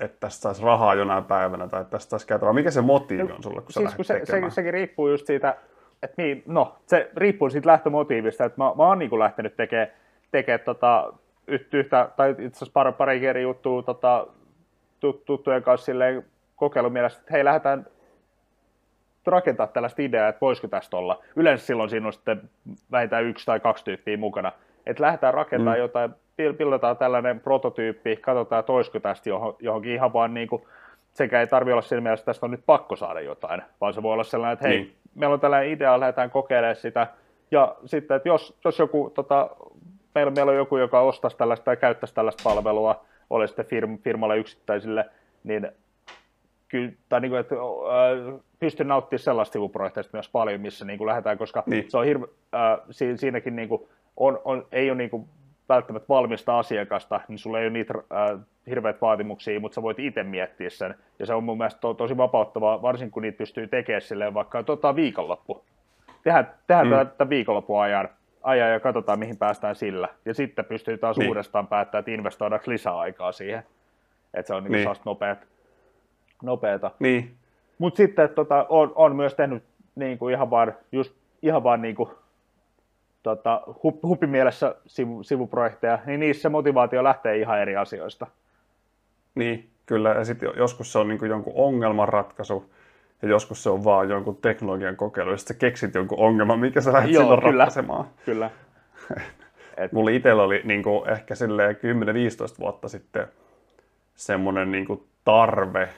että 0.00 0.16
tästä 0.20 0.42
saisi 0.42 0.64
rahaa 0.64 0.94
jonain 0.94 1.24
päivänä 1.24 1.68
tai 1.68 1.80
että 1.80 1.90
tästä 1.90 2.10
saisi 2.10 2.26
käytävää. 2.26 2.52
Mikä 2.52 2.70
se 2.70 2.80
motiivi 2.80 3.32
on 3.32 3.42
sulla, 3.42 3.60
kun 3.60 3.72
siis, 3.72 3.90
sä 3.90 3.96
kun 3.96 4.04
se, 4.04 4.20
se, 4.24 4.40
sekin 4.48 4.72
riippuu 4.72 5.08
just 5.08 5.26
siitä, 5.26 5.56
että 6.02 6.22
niin, 6.22 6.42
no, 6.46 6.76
se 6.86 7.10
riippuu 7.16 7.50
siitä 7.50 7.68
lähtömotiivista, 7.68 8.44
että 8.44 8.58
mä, 8.58 8.64
mä 8.76 8.86
oon 8.86 8.98
niin 8.98 9.18
lähtenyt 9.18 9.56
tekemään 9.56 9.88
tekee, 10.30 10.58
tota, 10.58 11.12
yhtä, 11.72 12.08
tai 12.16 12.30
itse 12.30 12.46
asiassa 12.46 12.72
pari, 12.72 12.92
pari 12.92 13.26
eri 13.26 13.42
juttua 13.42 13.82
tota, 13.82 14.26
tuttujen 15.00 15.62
kanssa 15.62 15.84
silleen 15.84 16.24
kokeilumielessä, 16.56 17.20
että 17.20 17.32
hei, 17.32 17.44
lähdetään 17.44 17.86
rakentaa 19.26 19.66
tällaista 19.66 20.02
ideaa, 20.02 20.28
että 20.28 20.40
voisiko 20.40 20.68
tästä 20.68 20.96
olla. 20.96 21.22
Yleensä 21.36 21.66
silloin 21.66 21.90
siinä 21.90 22.06
on 22.06 22.12
sitten 22.12 22.42
vähintään 22.90 23.24
yksi 23.24 23.46
tai 23.46 23.60
kaksi 23.60 23.84
tyyppiä 23.84 24.16
mukana. 24.16 24.52
Että 24.86 25.02
lähdetään 25.02 25.34
rakentamaan 25.34 25.76
mm. 25.76 25.82
jotain, 25.82 26.14
pilotetaan 26.58 26.96
tällainen 26.96 27.40
prototyyppi, 27.40 28.16
katsotaan, 28.16 28.60
että 28.60 28.72
olisiko 28.72 29.00
tästä 29.00 29.30
johonkin 29.58 29.92
ihan 29.92 30.12
vaan 30.12 30.34
niin 30.34 30.48
kuin, 30.48 30.62
sekä 31.12 31.40
ei 31.40 31.46
tarvitse 31.46 31.72
olla 31.72 31.82
siinä 31.82 32.00
mielessä, 32.00 32.22
että 32.22 32.32
tästä 32.32 32.46
on 32.46 32.50
nyt 32.50 32.66
pakko 32.66 32.96
saada 32.96 33.20
jotain, 33.20 33.62
vaan 33.80 33.94
se 33.94 34.02
voi 34.02 34.12
olla 34.12 34.24
sellainen, 34.24 34.52
että 34.52 34.68
hei, 34.68 34.76
niin. 34.76 34.94
meillä 35.14 35.34
on 35.34 35.40
tällainen 35.40 35.72
idea, 35.72 36.00
lähdetään 36.00 36.30
kokeilemaan 36.30 36.76
sitä, 36.76 37.06
ja 37.50 37.76
sitten, 37.84 38.16
että 38.16 38.28
jos, 38.28 38.58
jos 38.64 38.78
joku, 38.78 39.10
tota, 39.14 39.50
meillä, 40.14 40.30
meillä 40.30 40.50
on 40.50 40.56
joku, 40.56 40.76
joka 40.76 41.00
ostaisi 41.00 41.36
tällaista 41.36 41.64
tai 41.64 41.76
käyttäisi 41.76 42.14
tällaista 42.14 42.42
palvelua, 42.44 43.04
ole 43.30 43.46
sitten 43.46 43.66
firm, 43.66 43.98
firmalle 43.98 44.38
yksittäisille, 44.38 45.04
niin 45.44 45.68
kyllä, 46.68 46.92
tai 47.08 47.20
niin 47.20 47.30
kuin, 47.30 47.40
että 47.40 47.54
äh, 47.54 48.40
pystyn 48.58 48.88
nauttimaan 48.88 49.22
sellaista 49.22 49.52
sivuprojekteista 49.52 50.16
myös 50.16 50.28
paljon, 50.28 50.60
missä 50.60 50.84
niin 50.84 50.98
kuin 50.98 51.08
lähdetään, 51.08 51.38
koska 51.38 51.62
niin. 51.66 51.90
se 51.90 51.98
on 51.98 52.04
hirve, 52.04 52.26
äh, 52.54 52.78
si, 52.90 53.16
siinäkin 53.16 53.56
niin 53.56 53.68
kuin, 53.68 53.82
on, 54.16 54.40
on, 54.44 54.66
ei 54.72 54.90
ole 54.90 54.98
niin 54.98 55.10
kuin 55.10 55.28
välttämättä 55.68 56.08
valmista 56.08 56.58
asiakasta, 56.58 57.20
niin 57.28 57.38
sulla 57.38 57.58
ei 57.58 57.64
ole 57.64 57.72
niitä 57.72 57.94
äh, 57.98 58.40
hirveät 58.66 59.00
vaatimuksia, 59.00 59.60
mutta 59.60 59.74
sä 59.74 59.82
voit 59.82 59.98
itse 59.98 60.22
miettiä 60.22 60.70
sen. 60.70 60.94
Ja 61.18 61.26
se 61.26 61.34
on 61.34 61.44
mun 61.44 61.58
mielestä 61.58 61.80
to, 61.80 61.94
tosi 61.94 62.16
vapauttavaa, 62.16 62.82
varsinkin 62.82 63.12
kun 63.12 63.22
niitä 63.22 63.38
pystyy 63.38 63.66
tekemään 63.66 64.02
silleen 64.02 64.34
vaikka 64.34 64.62
tota 64.62 64.96
viikonloppu. 64.96 65.64
Tehdään, 66.22 66.50
tehdään 66.66 66.86
mm. 66.86 66.94
tätä 66.94 67.28
viikonloppuajan 67.28 68.08
ajaa 68.42 68.68
ja 68.68 68.80
katsotaan, 68.80 69.18
mihin 69.18 69.36
päästään 69.36 69.76
sillä. 69.76 70.08
Ja 70.24 70.34
sitten 70.34 70.64
pystyy 70.64 70.98
taas 70.98 71.16
niin. 71.16 71.28
uudestaan 71.28 71.66
päättämään, 71.66 72.00
että 72.00 72.10
investoidaanko 72.10 72.70
lisää 72.70 72.98
aikaa 72.98 73.32
siihen. 73.32 73.62
Että 74.34 74.46
se 74.46 74.54
on 74.54 74.64
niin. 74.64 74.72
Niin 74.72 74.88
nopeat, 75.04 75.38
nopeata. 76.42 76.90
Niin. 76.98 77.34
Mutta 77.78 77.96
sitten 77.96 78.28
tota, 78.28 78.66
on, 78.68 78.92
on, 78.94 79.16
myös 79.16 79.34
tehnyt 79.34 79.62
niin 79.94 80.18
kuin 80.18 80.34
ihan 80.34 80.50
vaan, 80.50 80.74
just, 80.92 81.14
ihan 81.42 81.62
vaan 81.62 81.82
niin 81.82 81.94
kuin, 81.94 82.10
tota, 83.22 83.62
hup, 83.82 84.02
hupimielessä 84.02 84.74
sivu, 84.86 85.22
sivuprojekteja, 85.22 85.98
niin 86.06 86.20
niissä 86.20 86.48
motivaatio 86.48 87.04
lähtee 87.04 87.38
ihan 87.38 87.60
eri 87.60 87.76
asioista. 87.76 88.26
Niin, 89.34 89.70
kyllä. 89.86 90.10
Ja 90.10 90.24
sitten 90.24 90.50
joskus 90.56 90.92
se 90.92 90.98
on 90.98 91.08
niin 91.08 91.18
kuin 91.18 91.28
jonkun 91.28 91.52
ongelmanratkaisu, 91.56 92.70
ja 93.22 93.28
joskus 93.28 93.62
se 93.62 93.70
on 93.70 93.84
vaan 93.84 94.08
jonkun 94.08 94.36
teknologian 94.36 94.96
kokeilu, 94.96 95.30
ja 95.30 95.36
sitten 95.36 95.56
keksit 95.56 95.94
jonkun 95.94 96.18
ongelman, 96.18 96.58
mikä 96.58 96.80
sä 96.80 96.92
lähdet 96.92 97.10
Joo, 97.10 97.22
silloin 97.22 97.40
kyllä. 97.40 97.64
ratkaisemaan. 97.64 98.04
Kyllä. 98.24 98.50
Et- 99.76 99.92
Mulla 99.92 100.10
itsellä 100.10 100.42
oli 100.42 100.60
niin 100.64 100.82
kuin, 100.82 101.10
ehkä 101.10 101.34
silleen 101.34 101.76
10-15 101.76 101.78
vuotta 102.58 102.88
sitten 102.88 103.26
semmoinen 104.14 104.70
niin 104.72 104.86
kuin 104.86 105.02
tarve 105.24 105.88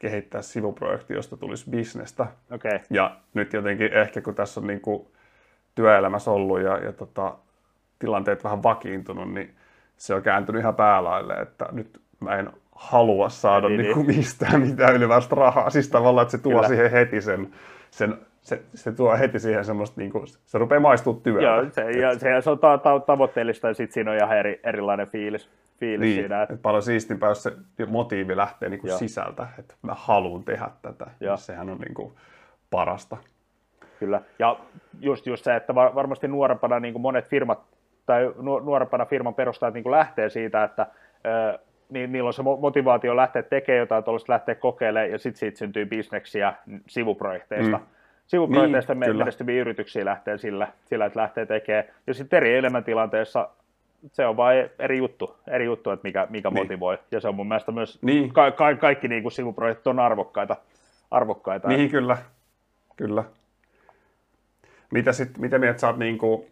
kehittää 0.00 0.42
sivuprojekti, 0.42 1.14
josta 1.14 1.36
tulisi 1.36 1.70
bisnestä. 1.70 2.26
Okei. 2.50 2.74
Okay. 2.74 2.86
Ja 2.90 3.16
nyt 3.34 3.52
jotenkin 3.52 3.92
ehkä 3.92 4.20
kun 4.20 4.34
tässä 4.34 4.60
on 4.60 4.66
niin 4.66 4.80
kuin 4.80 5.06
työelämässä 5.74 6.30
ollut 6.30 6.60
ja, 6.60 6.78
ja 6.78 6.92
tota, 6.92 7.34
tilanteet 7.98 8.44
vähän 8.44 8.62
vakiintunut, 8.62 9.32
niin 9.32 9.54
se 9.96 10.14
on 10.14 10.22
kääntynyt 10.22 10.60
ihan 10.60 10.74
päälaille, 10.74 11.34
että 11.34 11.68
nyt 11.72 12.00
mä 12.20 12.36
en 12.36 12.50
halua 12.74 13.28
saada 13.28 13.68
Niin, 13.68 13.80
niin, 13.80 13.96
niin 13.96 14.06
mistään 14.16 14.60
mitään 14.60 14.96
ylimääräistä 14.96 15.34
rahaa. 15.34 15.70
Siis 15.70 15.88
tavallaan, 15.88 16.22
että 16.22 16.36
se 16.36 16.42
tuo 16.42 16.52
Kyllä. 16.52 16.68
siihen 16.68 16.90
heti 16.90 17.20
sen, 17.20 17.48
sen 17.90 18.18
se, 18.42 18.62
se 18.74 18.92
tuo 18.92 19.16
heti 19.18 19.38
siihen 19.38 19.64
semmoista, 19.64 20.00
niin 20.00 20.10
kuin, 20.12 20.26
se 20.26 20.58
rupeaa 20.58 20.80
maistua 20.80 21.14
työltä. 21.22 21.42
Joo, 21.42 21.64
se, 21.70 21.90
ja, 21.90 22.18
se, 22.18 22.40
se 22.40 22.50
on 22.50 22.58
ta- 22.58 22.78
ta- 22.78 23.00
tavoitteellista 23.00 23.68
ja 23.68 23.74
sitten 23.74 23.94
siinä 23.94 24.10
on 24.10 24.16
ihan 24.16 24.38
eri, 24.38 24.60
erilainen 24.64 25.06
fiilis, 25.06 25.48
fiilis 25.80 26.00
Niin, 26.00 26.20
siinä. 26.20 26.42
Että, 26.42 26.54
että 26.54 26.62
paljon 26.62 26.82
siistimpää, 26.82 27.28
jos 27.28 27.42
se 27.42 27.52
motiivi 27.86 28.36
lähtee 28.36 28.68
niin 28.68 28.80
kuin 28.80 28.88
Joo. 28.88 28.98
sisältä, 28.98 29.46
että 29.58 29.74
mä 29.82 29.94
haluan 29.94 30.44
tehdä 30.44 30.70
tätä. 30.82 31.06
Joo. 31.20 31.36
Sehän 31.36 31.70
on 31.70 31.78
niin 31.78 31.94
kuin 31.94 32.12
parasta. 32.70 33.16
Kyllä. 33.98 34.20
Ja 34.38 34.56
just, 35.00 35.26
just 35.26 35.44
se, 35.44 35.56
että 35.56 35.74
var, 35.74 35.94
varmasti 35.94 36.28
nuorempana 36.28 36.80
niin 36.80 36.94
kuin 36.94 37.02
monet 37.02 37.28
firmat 37.28 37.62
tai 38.06 38.32
nu- 38.38 38.58
nuorempana 38.58 39.04
firman 39.06 39.34
perustajat 39.34 39.74
niin 39.74 39.84
kuin 39.84 39.90
lähtee 39.90 40.28
siitä, 40.28 40.64
että 40.64 40.86
ö, 41.26 41.58
niin, 41.92 42.12
niillä 42.12 42.26
on 42.26 42.32
se 42.32 42.42
mo- 42.42 42.60
motivaatio 42.60 43.16
lähteä 43.16 43.42
tekemään 43.42 43.78
jotain, 43.80 44.04
tuollaista 44.04 44.32
lähteä 44.32 44.54
kokeilemaan 44.54 45.10
ja 45.10 45.18
sitten 45.18 45.38
siitä 45.40 45.58
syntyy 45.58 45.86
bisneksiä 45.86 46.54
sivuprojekteista. 46.86 47.78
Mm. 47.78 47.84
Sivuprojekteista 48.26 48.94
Niin, 48.94 49.16
menestyviä 49.16 49.60
yrityksiä 49.60 50.04
lähtee 50.04 50.38
sillä, 50.38 50.68
sillä, 50.84 51.06
että 51.06 51.20
lähtee 51.20 51.46
tekemään. 51.46 51.84
Ja 52.06 52.14
sitten 52.14 52.36
eri 52.36 52.56
elämäntilanteessa 52.56 53.48
se 54.12 54.26
on 54.26 54.36
vain 54.36 54.70
eri 54.78 54.98
juttu, 54.98 55.36
eri 55.48 55.64
juttu 55.64 55.90
että 55.90 56.02
mikä, 56.08 56.26
mikä 56.30 56.50
Niin. 56.50 56.62
motivoi. 56.62 56.98
Ja 57.10 57.20
se 57.20 57.28
on 57.28 57.34
mun 57.34 57.48
mielestä 57.48 57.72
myös, 57.72 58.02
Niin. 58.02 58.32
ka- 58.32 58.50
ka- 58.50 58.74
kaikki 58.74 59.08
niin 59.08 59.22
kuin 59.22 59.32
sivuprojektit 59.32 59.86
on 59.86 59.98
arvokkaita. 59.98 60.56
arvokkaita. 61.10 61.68
Niin, 61.68 61.90
kyllä. 61.90 62.16
Kyllä. 62.96 63.24
Mitä, 64.90 65.12
sit, 65.12 65.38
mitä 65.38 65.58
mieltä 65.58 65.78
sä 65.80 65.86
oot, 65.86 65.98
niin 65.98 66.18
kuin, 66.18 66.46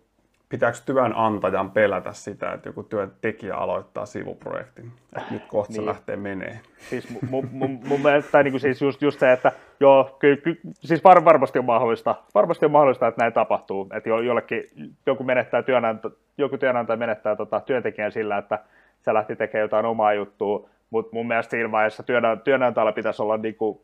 pitääkö 0.51 0.79
työnantajan 0.87 1.71
pelätä 1.71 2.13
sitä, 2.13 2.53
että 2.53 2.69
joku 2.69 2.83
työntekijä 2.83 3.55
aloittaa 3.55 4.07
sivuprojektin? 4.07 4.93
Että 5.17 5.35
nyt 5.35 5.43
kohta 5.49 5.73
se 5.73 5.81
Niin. 5.81 5.87
lähtee 5.89 6.17
menee. 6.17 6.61
Siis 6.79 7.21
mun, 7.31 7.49
mun, 7.53 7.81
mun 7.89 8.01
mielestä, 8.01 8.31
tai 8.31 8.45
niin 8.45 8.53
kuin 8.53 8.61
siis 8.61 8.83
just, 8.83 9.03
just 9.03 9.21
se, 9.21 9.33
että 9.33 9.53
joo, 9.81 10.17
ky, 10.19 10.37
ky, 10.37 10.61
siis 10.75 11.05
var, 11.05 11.25
varmasti 11.25 11.59
on 11.59 11.65
mahdollista, 11.65 12.15
varmasti 12.35 12.65
on 12.67 12.73
mahdollista, 12.73 13.07
että 13.07 13.23
näin 13.23 13.33
tapahtuu, 13.33 13.89
että 13.97 14.09
jo, 14.09 14.21
jollekin, 14.21 14.65
joku 15.07 15.25
menettää 15.25 15.63
työnanta, 15.63 16.11
joku 16.39 16.59
työnantaja 16.59 16.97
menettää 16.97 17.37
tota, 17.37 17.61
työntekijän 17.61 18.13
sillä, 18.13 18.39
että 18.39 18.59
se 19.01 19.15
lähti 19.15 19.37
tekemään 19.37 19.63
jotain 19.65 19.87
omaa 19.87 20.15
juttua, 20.15 20.69
mutta 20.91 21.11
mun 21.17 21.27
mielestä 21.29 21.51
siinä 21.51 21.71
vaiheessa 21.71 22.03
työnantajalla 22.45 22.93
pitäisi 22.93 23.23
olla 23.23 23.37
niin 23.37 23.55
kuin, 23.55 23.81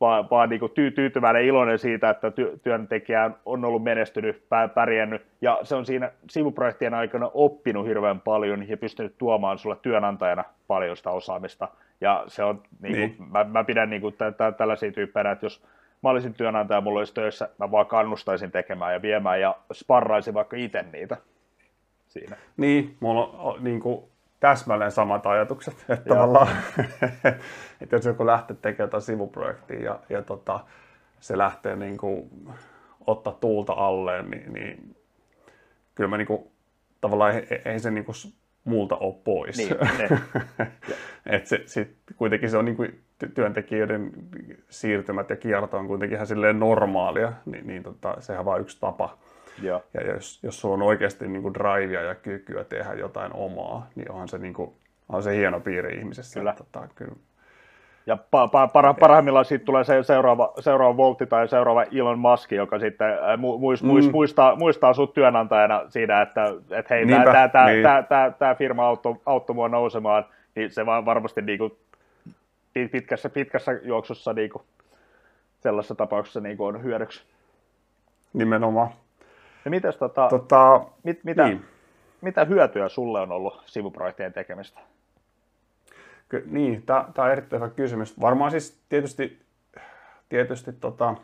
vaan, 0.00 0.30
vaan 0.30 0.48
niin 0.48 0.60
kuin 0.60 0.72
tyy, 0.72 0.90
tyytyväinen 0.90 1.44
iloinen 1.44 1.78
siitä, 1.78 2.10
että 2.10 2.30
ty, 2.30 2.60
työntekijä 2.62 3.30
on 3.44 3.64
ollut 3.64 3.82
menestynyt, 3.82 4.42
pärjännyt, 4.74 5.22
ja 5.40 5.58
se 5.62 5.74
on 5.74 5.86
siinä 5.86 6.10
sivuprojektien 6.30 6.94
aikana 6.94 7.30
oppinut 7.34 7.86
hirveän 7.86 8.20
paljon 8.20 8.68
ja 8.68 8.76
pystynyt 8.76 9.14
tuomaan 9.18 9.58
sulle 9.58 9.76
työnantajana 9.82 10.44
paljon 10.66 10.96
sitä 10.96 11.10
osaamista. 11.10 11.68
Ja 12.00 12.24
se 12.26 12.44
on, 12.44 12.62
niin 12.80 12.96
kuin, 12.96 13.16
Niin. 13.18 13.30
Mä, 13.32 13.44
mä, 13.44 13.64
pidän 13.64 13.90
niin 13.90 14.02
kuin, 14.02 14.14
tä, 14.14 14.32
tä, 14.32 14.52
tällaisia 14.52 14.92
tyyppejä, 14.92 15.30
että 15.30 15.46
jos 15.46 15.62
mä 16.02 16.10
olisin 16.10 16.34
työnantaja, 16.34 16.80
mulla 16.80 16.98
olisi 16.98 17.14
töissä, 17.14 17.48
mä 17.58 17.70
vaan 17.70 17.86
kannustaisin 17.86 18.50
tekemään 18.50 18.92
ja 18.92 19.02
viemään 19.02 19.40
ja 19.40 19.56
sparraisin 19.72 20.34
vaikka 20.34 20.56
itse 20.56 20.84
niitä 20.92 21.16
siinä. 22.08 22.36
Niin, 22.56 22.96
mulla 23.00 23.26
on 23.26 23.64
niin 23.64 23.80
kuin, 23.80 24.04
täsmälleen 24.40 24.90
samat 24.90 25.26
ajatukset. 25.26 25.74
Että 25.88 26.08
Joo. 26.08 26.16
tavallaan, 26.16 26.48
että 27.80 27.96
jos 27.96 28.04
joku 28.04 28.26
lähtee 28.26 28.56
tekemään 28.62 28.86
jotain 28.86 29.02
sivuprojektia 29.02 29.80
ja, 29.80 30.00
ja 30.08 30.22
tota, 30.22 30.60
se 31.20 31.38
lähtee 31.38 31.76
niin 31.76 31.96
kuin, 31.96 32.30
ottaa 33.06 33.32
tuulta 33.32 33.72
alleen, 33.72 34.30
niin, 34.30 34.52
niin 34.52 34.96
kyllä 35.94 36.10
mä 36.10 36.16
niin 36.16 36.26
kuin, 36.26 36.42
tavallaan 37.00 37.34
ei, 37.34 37.62
ei 37.64 37.80
se 37.80 37.90
niin 37.90 38.04
kuin, 38.04 38.14
multa 38.64 38.96
ole 38.96 39.14
pois. 39.24 39.56
Niin, 39.56 39.76
ne. 39.98 40.20
Et 41.26 41.46
se, 41.46 41.62
sit, 41.66 41.96
kuitenkin 42.16 42.50
se 42.50 42.58
on 42.58 42.64
niin 42.64 42.76
kuin, 42.76 43.00
ty- 43.24 43.28
työntekijöiden 43.34 44.12
siirtymät 44.68 45.30
ja 45.30 45.36
kierto 45.36 45.76
on 45.76 45.86
kuitenkin 45.86 46.16
ihan 46.16 46.26
silleen 46.26 46.60
normaalia, 46.60 47.32
niin, 47.46 47.66
niin 47.66 47.82
tota, 47.82 48.16
sehän 48.20 48.40
on 48.40 48.46
vain 48.46 48.62
yksi 48.62 48.80
tapa. 48.80 49.18
Joo. 49.62 49.82
Ja 49.94 50.06
jos, 50.06 50.40
jos 50.42 50.60
sulla 50.60 50.74
on 50.74 50.82
oikeasti 50.82 51.28
niin 51.28 51.42
kuin 51.42 51.54
drivea 51.54 52.02
ja 52.02 52.14
kykyä 52.14 52.64
tehdä 52.64 52.92
jotain 52.94 53.32
omaa, 53.34 53.86
niin 53.94 54.10
onhan 54.10 54.28
se, 54.28 54.38
niin 54.38 54.54
kuin, 54.54 54.72
onhan 55.08 55.22
se 55.22 55.36
hieno 55.36 55.60
piirre 55.60 55.90
ihmisessä. 55.90 56.40
Kyllä. 56.40 56.54
Tota, 56.58 56.88
kyllä. 56.94 57.14
Ja 58.06 58.16
pa, 58.30 58.48
pa, 58.48 58.68
para, 58.68 58.94
parhaimmillaan 58.94 59.44
siitä 59.44 59.64
tulee 59.64 59.84
se 59.84 60.02
seuraava, 60.02 60.52
seuraava 60.60 60.96
Voltti 60.96 61.26
tai 61.26 61.48
seuraava 61.48 61.82
Elon 61.82 62.18
Musk, 62.18 62.52
joka 62.52 62.78
sitten 62.78 63.08
äh, 63.12 63.38
mu, 63.38 63.58
muist, 63.58 63.82
muist, 63.82 64.08
Mm. 64.08 64.12
muistaa, 64.12 64.56
muistaa 64.56 64.94
sut 64.94 65.14
työnantajana 65.14 65.84
siinä, 65.88 66.22
että 66.22 66.44
et 66.70 66.90
hei, 66.90 67.06
tämä 67.06 67.24
tää, 67.24 67.48
tää, 67.48 67.66
niin. 67.66 67.82
tää, 67.82 68.02
tää, 68.02 68.30
tää 68.30 68.54
firma 68.54 68.86
auttoi, 68.86 69.16
auttoi 69.26 69.54
mua 69.54 69.68
nousemaan, 69.68 70.24
niin 70.54 70.70
se 70.70 70.86
vaan 70.86 71.04
varmasti 71.04 71.42
niinku, 71.42 71.78
pit- 72.78 72.88
pitkässä, 72.92 73.28
pitkässä 73.30 73.72
juoksussa 73.82 74.32
niinku, 74.32 74.62
sellaisessa 75.60 75.94
tapauksessa 75.94 76.40
niinku 76.40 76.64
on 76.64 76.82
hyödyksi. 76.82 77.22
Nimenomaan. 78.32 78.88
Ja 79.64 79.70
mites, 79.70 79.96
tota, 79.96 80.28
Tota, 80.28 80.84
mit, 81.02 81.24
mitä, 81.24 81.46
niin. 81.46 81.64
mitä 82.20 82.44
hyötyä 82.44 82.88
sulle 82.88 83.20
on 83.20 83.32
ollut 83.32 83.62
sivuprojektien 83.66 84.32
tekemistä? 84.32 84.80
Ky- 86.28 86.44
niin, 86.50 86.82
tämä 86.82 87.04
on 87.18 87.30
erittäin 87.30 87.62
hyvä 87.62 87.70
kysymys. 87.74 88.20
Varmaan 88.20 88.50
siis 88.50 88.80
tietysti, 88.88 89.42
tietysti 90.28 90.72
tota, 90.72 91.14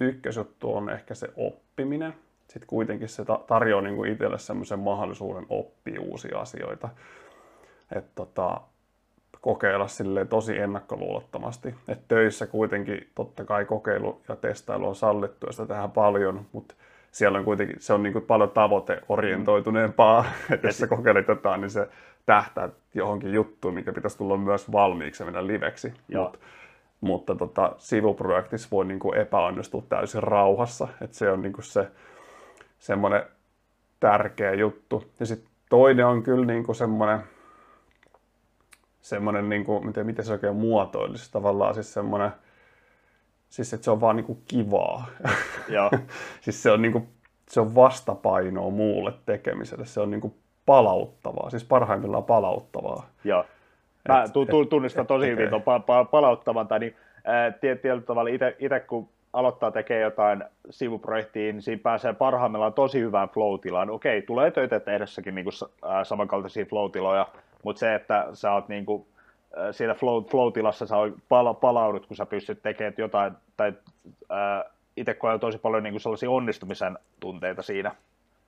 ykkösjuttu 0.00 0.74
on 0.76 0.90
ehkä 0.90 1.14
se 1.14 1.28
oppiminen. 1.36 2.14
Sitten 2.48 2.66
kuitenkin 2.66 3.08
se 3.08 3.24
ta- 3.24 3.40
tarjoaa 3.46 3.82
niin 3.82 3.96
kuin 3.96 4.12
itselle 4.12 4.38
semmoisen 4.38 4.78
mahdollisuuden 4.78 5.46
oppia 5.48 6.00
uusia 6.00 6.38
asioita. 6.38 6.88
Et 7.96 8.04
tota, 8.14 8.60
kokeilla 9.40 9.88
silleen 9.88 10.28
tosi 10.28 10.58
ennakkoluulottomasti. 10.58 11.74
Et 11.88 12.08
töissä 12.08 12.46
kuitenkin 12.46 13.10
totta 13.14 13.44
kai 13.44 13.64
kokeilu 13.64 14.20
ja 14.28 14.36
testailu 14.36 14.88
on 14.88 14.94
sallittu 14.96 15.46
ja 15.46 15.52
sitä 15.52 15.66
tehdään 15.66 15.90
paljon, 15.90 16.46
mutta 16.52 16.74
siellä 17.12 17.38
on 17.38 17.44
kuitenkin, 17.44 17.76
se 17.80 17.92
on 17.92 18.02
niin 18.02 18.12
kuin 18.12 18.24
paljon 18.24 18.50
tavoiteorientoituneempaa, 18.50 20.24
että 20.52 20.66
jos 20.66 20.78
sä 20.78 20.86
kokeilet 20.86 21.28
jotain, 21.28 21.60
niin 21.60 21.70
se 21.70 21.88
tähtää 22.26 22.68
johonkin 22.94 23.32
juttuun, 23.32 23.74
mikä 23.74 23.92
pitäisi 23.92 24.18
tulla 24.18 24.36
myös 24.36 24.72
valmiiksi 24.72 25.22
ja 25.22 25.24
mennä 25.24 25.46
liveksi. 25.46 25.94
Joo. 26.08 26.24
Mut, 26.24 26.40
mutta 27.00 27.34
tota, 27.34 27.72
sivuprojektissa 27.78 28.68
voi 28.72 28.84
niin 28.84 28.98
kuin 28.98 29.18
epäonnistua 29.18 29.82
täysin 29.88 30.22
rauhassa, 30.22 30.88
että 31.00 31.16
se 31.16 31.30
on 31.30 31.42
niin 31.42 31.52
kuin 31.52 31.64
se 31.64 31.88
semmoinen 32.78 33.22
tärkeä 34.00 34.54
juttu. 34.54 35.04
Ja 35.20 35.26
sitten 35.26 35.50
toinen 35.70 36.06
on 36.06 36.22
kyllä 36.22 36.46
niin 36.46 36.64
kuin 36.64 36.76
semmoinen, 36.76 37.20
semmoinen 39.00 39.48
niin 39.48 39.64
kuin, 39.64 39.86
miten, 39.86 40.06
miten 40.06 40.24
se 40.24 40.32
oikein 40.32 40.56
muotoilisi, 40.56 41.32
tavallaan 41.32 41.74
siis 41.74 41.94
semmoinen, 41.94 42.30
siis 43.52 43.72
että 43.72 43.84
se 43.84 43.90
on 43.90 44.00
vaan 44.00 44.16
niin 44.16 44.24
kuin 44.24 44.42
kivaa. 44.48 45.06
Joo. 45.68 45.90
siis 46.40 46.62
se 46.62 46.70
on, 46.70 46.82
niin 46.82 46.92
kuin, 46.92 47.08
se 47.50 47.60
on 47.60 47.74
vastapainoa 47.74 48.70
muulle 48.70 49.12
tekemiselle, 49.26 49.86
se 49.86 50.00
on 50.00 50.10
niin 50.10 50.20
kuin 50.20 50.34
palauttavaa, 50.66 51.50
siis 51.50 51.64
parhaimmillaan 51.64 52.24
palauttavaa. 52.24 53.06
Joo. 53.24 53.44
Mä 54.08 54.22
Et- 54.22 54.32
tu- 54.32 54.64
tunnistan 54.64 55.02
et 55.02 55.08
tosi 55.08 55.26
hyvin 55.26 55.48
tuon 55.48 55.62
pa- 55.62 55.82
pa- 55.82 56.08
palauttavan, 56.10 56.68
tai 56.68 56.78
niin, 56.78 56.96
ää, 57.24 57.50
tie- 57.50 57.76
tietyllä 57.76 58.02
tavalla 58.02 58.30
itse 58.30 58.80
kun 58.86 59.08
aloittaa 59.32 59.70
tekemään 59.70 60.02
jotain 60.02 60.44
sivuprojektia, 60.70 61.52
niin 61.52 61.62
siinä 61.62 61.82
pääsee 61.82 62.12
parhaimmillaan 62.12 62.72
tosi 62.72 63.00
hyvään 63.00 63.28
flow-tilaan. 63.28 63.90
Okei, 63.90 64.22
tulee 64.22 64.50
töitä 64.50 64.80
tehdessäkin 64.80 65.34
niin 65.34 65.44
kuin, 65.44 65.54
samankaltaisia 66.02 66.64
flow-tiloja, 66.64 67.26
mutta 67.62 67.80
se, 67.80 67.94
että 67.94 68.26
sä 68.32 68.52
oot 68.52 68.68
niin 68.68 68.86
kuin, 68.86 69.06
ää, 69.06 69.11
siinä 69.70 69.94
flow, 69.94 70.24
flow-tilassa 70.24 70.86
sä 70.86 70.96
pala- 71.28 71.54
palaudut, 71.54 72.06
kun 72.06 72.16
sä 72.16 72.26
pystyt 72.26 72.62
tekemään 72.62 72.94
jotain, 72.98 73.32
tai 73.56 73.72
itse 74.96 75.14
koen 75.14 75.40
tosi 75.40 75.58
paljon 75.58 75.82
niin 75.82 75.92
kuin 75.92 76.00
sellaisia 76.00 76.30
onnistumisen 76.30 76.98
tunteita 77.20 77.62
siinä, 77.62 77.94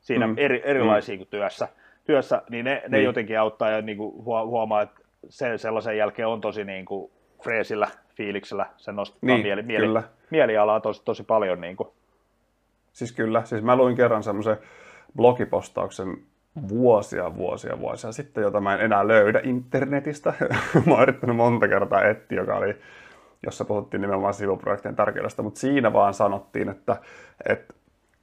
siinä 0.01 0.27
Mm. 0.27 0.31
mm. 0.33 0.39
eri, 0.39 0.63
erilaisia 0.65 1.17
kuin 1.17 1.29
työssä, 1.29 1.69
työssä 2.05 2.43
niin 2.51 2.65
ne, 2.65 2.83
ne 2.89 2.97
Niin. 2.99 3.05
jotenkin 3.05 3.41
auttaa 3.41 3.71
ja 3.71 3.83
niin 3.83 3.99
kuin 3.99 4.25
huo- 4.25 4.47
huomaa, 4.47 4.83
että 4.83 5.01
se, 5.29 5.59
sellaisen 5.59 5.97
jälkeen 5.97 6.29
on 6.29 6.41
tosi 6.41 6.65
niin 6.65 6.85
kuin 6.85 7.13
freesillä 7.45 7.89
fiiliksellä, 8.17 8.67
se 8.77 8.93
nostaa 8.93 9.19
Niin, 9.23 9.43
mieli, 9.43 9.63
mieli, 9.63 9.87
kyllä. 9.87 10.03
mielialaa 10.31 10.81
tosi, 10.81 11.03
tosi 11.05 11.23
paljon. 11.25 11.61
Niin 11.61 11.77
kuin. 11.77 11.89
Siis 12.93 13.13
kyllä, 13.13 13.45
siis 13.45 13.63
mä 13.63 13.77
luin 13.77 13.97
kerran 13.97 14.23
semmoisen 14.23 14.57
blogipostauksen 15.17 16.17
vuosia, 16.69 17.37
vuosia, 17.37 17.81
vuosia 17.81 18.13
sitten, 18.13 18.43
jota 18.43 18.61
mä 18.61 18.75
en 18.75 18.81
enää 18.81 19.09
löydä 19.09 19.41
internetistä. 19.45 20.33
mä 20.87 20.95
oon 20.95 21.03
yrittänyt 21.03 21.37
monta 21.37 21.69
kertaa 21.69 22.05
etsiä, 22.05 22.39
joka 22.39 22.57
oli 22.57 22.77
jossa 23.47 23.65
puhuttiin 23.65 24.01
nimenomaan 24.01 24.35
sivuprojektien 24.35 24.97
tärkeydestä, 24.97 25.43
mutta 25.43 25.61
siinä 25.61 25.93
vaan 25.93 26.15
sanottiin, 26.15 26.69
että, 26.69 26.97
että 27.49 27.75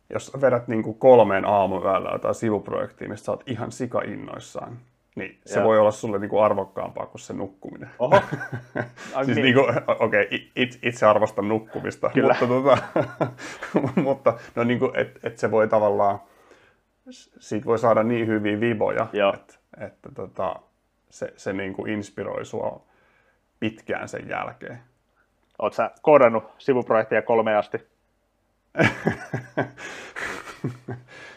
jos 0.09 0.31
vedät 0.41 0.67
niin 0.67 0.83
kuin 0.83 0.97
kolmeen 0.97 1.45
aamuyöllä 1.45 2.09
jotain 2.11 2.35
sivuprojektia, 2.35 3.09
mistä 3.09 3.25
sä 3.25 3.31
oot 3.31 3.43
ihan 3.45 3.71
sika-innoissaan, 3.71 4.77
niin 5.15 5.37
se 5.45 5.59
Joo. 5.59 5.67
voi 5.67 5.79
olla 5.79 5.91
sulle 5.91 6.19
niin 6.19 6.29
kuin 6.29 6.43
arvokkaampaa 6.43 7.05
kuin 7.05 7.21
se 7.21 7.33
nukkuminen. 7.33 7.89
Oho. 7.99 8.19
siis 9.25 9.37
niin 9.37 9.53
kuin, 9.53 9.69
okei, 9.99 10.25
okay, 10.25 10.39
itse, 10.55 10.79
itse 10.83 11.05
arvostan 11.05 11.47
nukkumista, 11.47 12.09
Kyllä. 12.09 12.35
mutta, 12.39 12.47
tota, 12.47 12.77
mutta 14.01 14.33
no 14.55 14.63
niin 14.63 14.79
kuin, 14.79 14.91
et, 14.95 15.19
et 15.23 15.37
se 15.37 15.51
voi 15.51 15.67
tavallaan, 15.67 16.19
siitä 17.39 17.65
voi 17.65 17.79
saada 17.79 18.03
niin 18.03 18.27
hyviä 18.27 18.59
viboja, 18.59 19.07
Joo. 19.13 19.33
että, 19.33 19.53
että 19.77 20.09
tota, 20.15 20.55
se, 21.09 21.33
se 21.37 21.53
niin 21.53 21.73
kuin 21.73 21.91
inspiroi 21.91 22.45
sua 22.45 22.81
pitkään 23.59 24.07
sen 24.07 24.29
jälkeen. 24.29 24.79
Oletko 25.59 25.75
sä 25.75 25.91
koodannut 26.01 26.43
sivuprojektia 26.57 27.21
kolme 27.21 27.55
asti? 27.55 27.77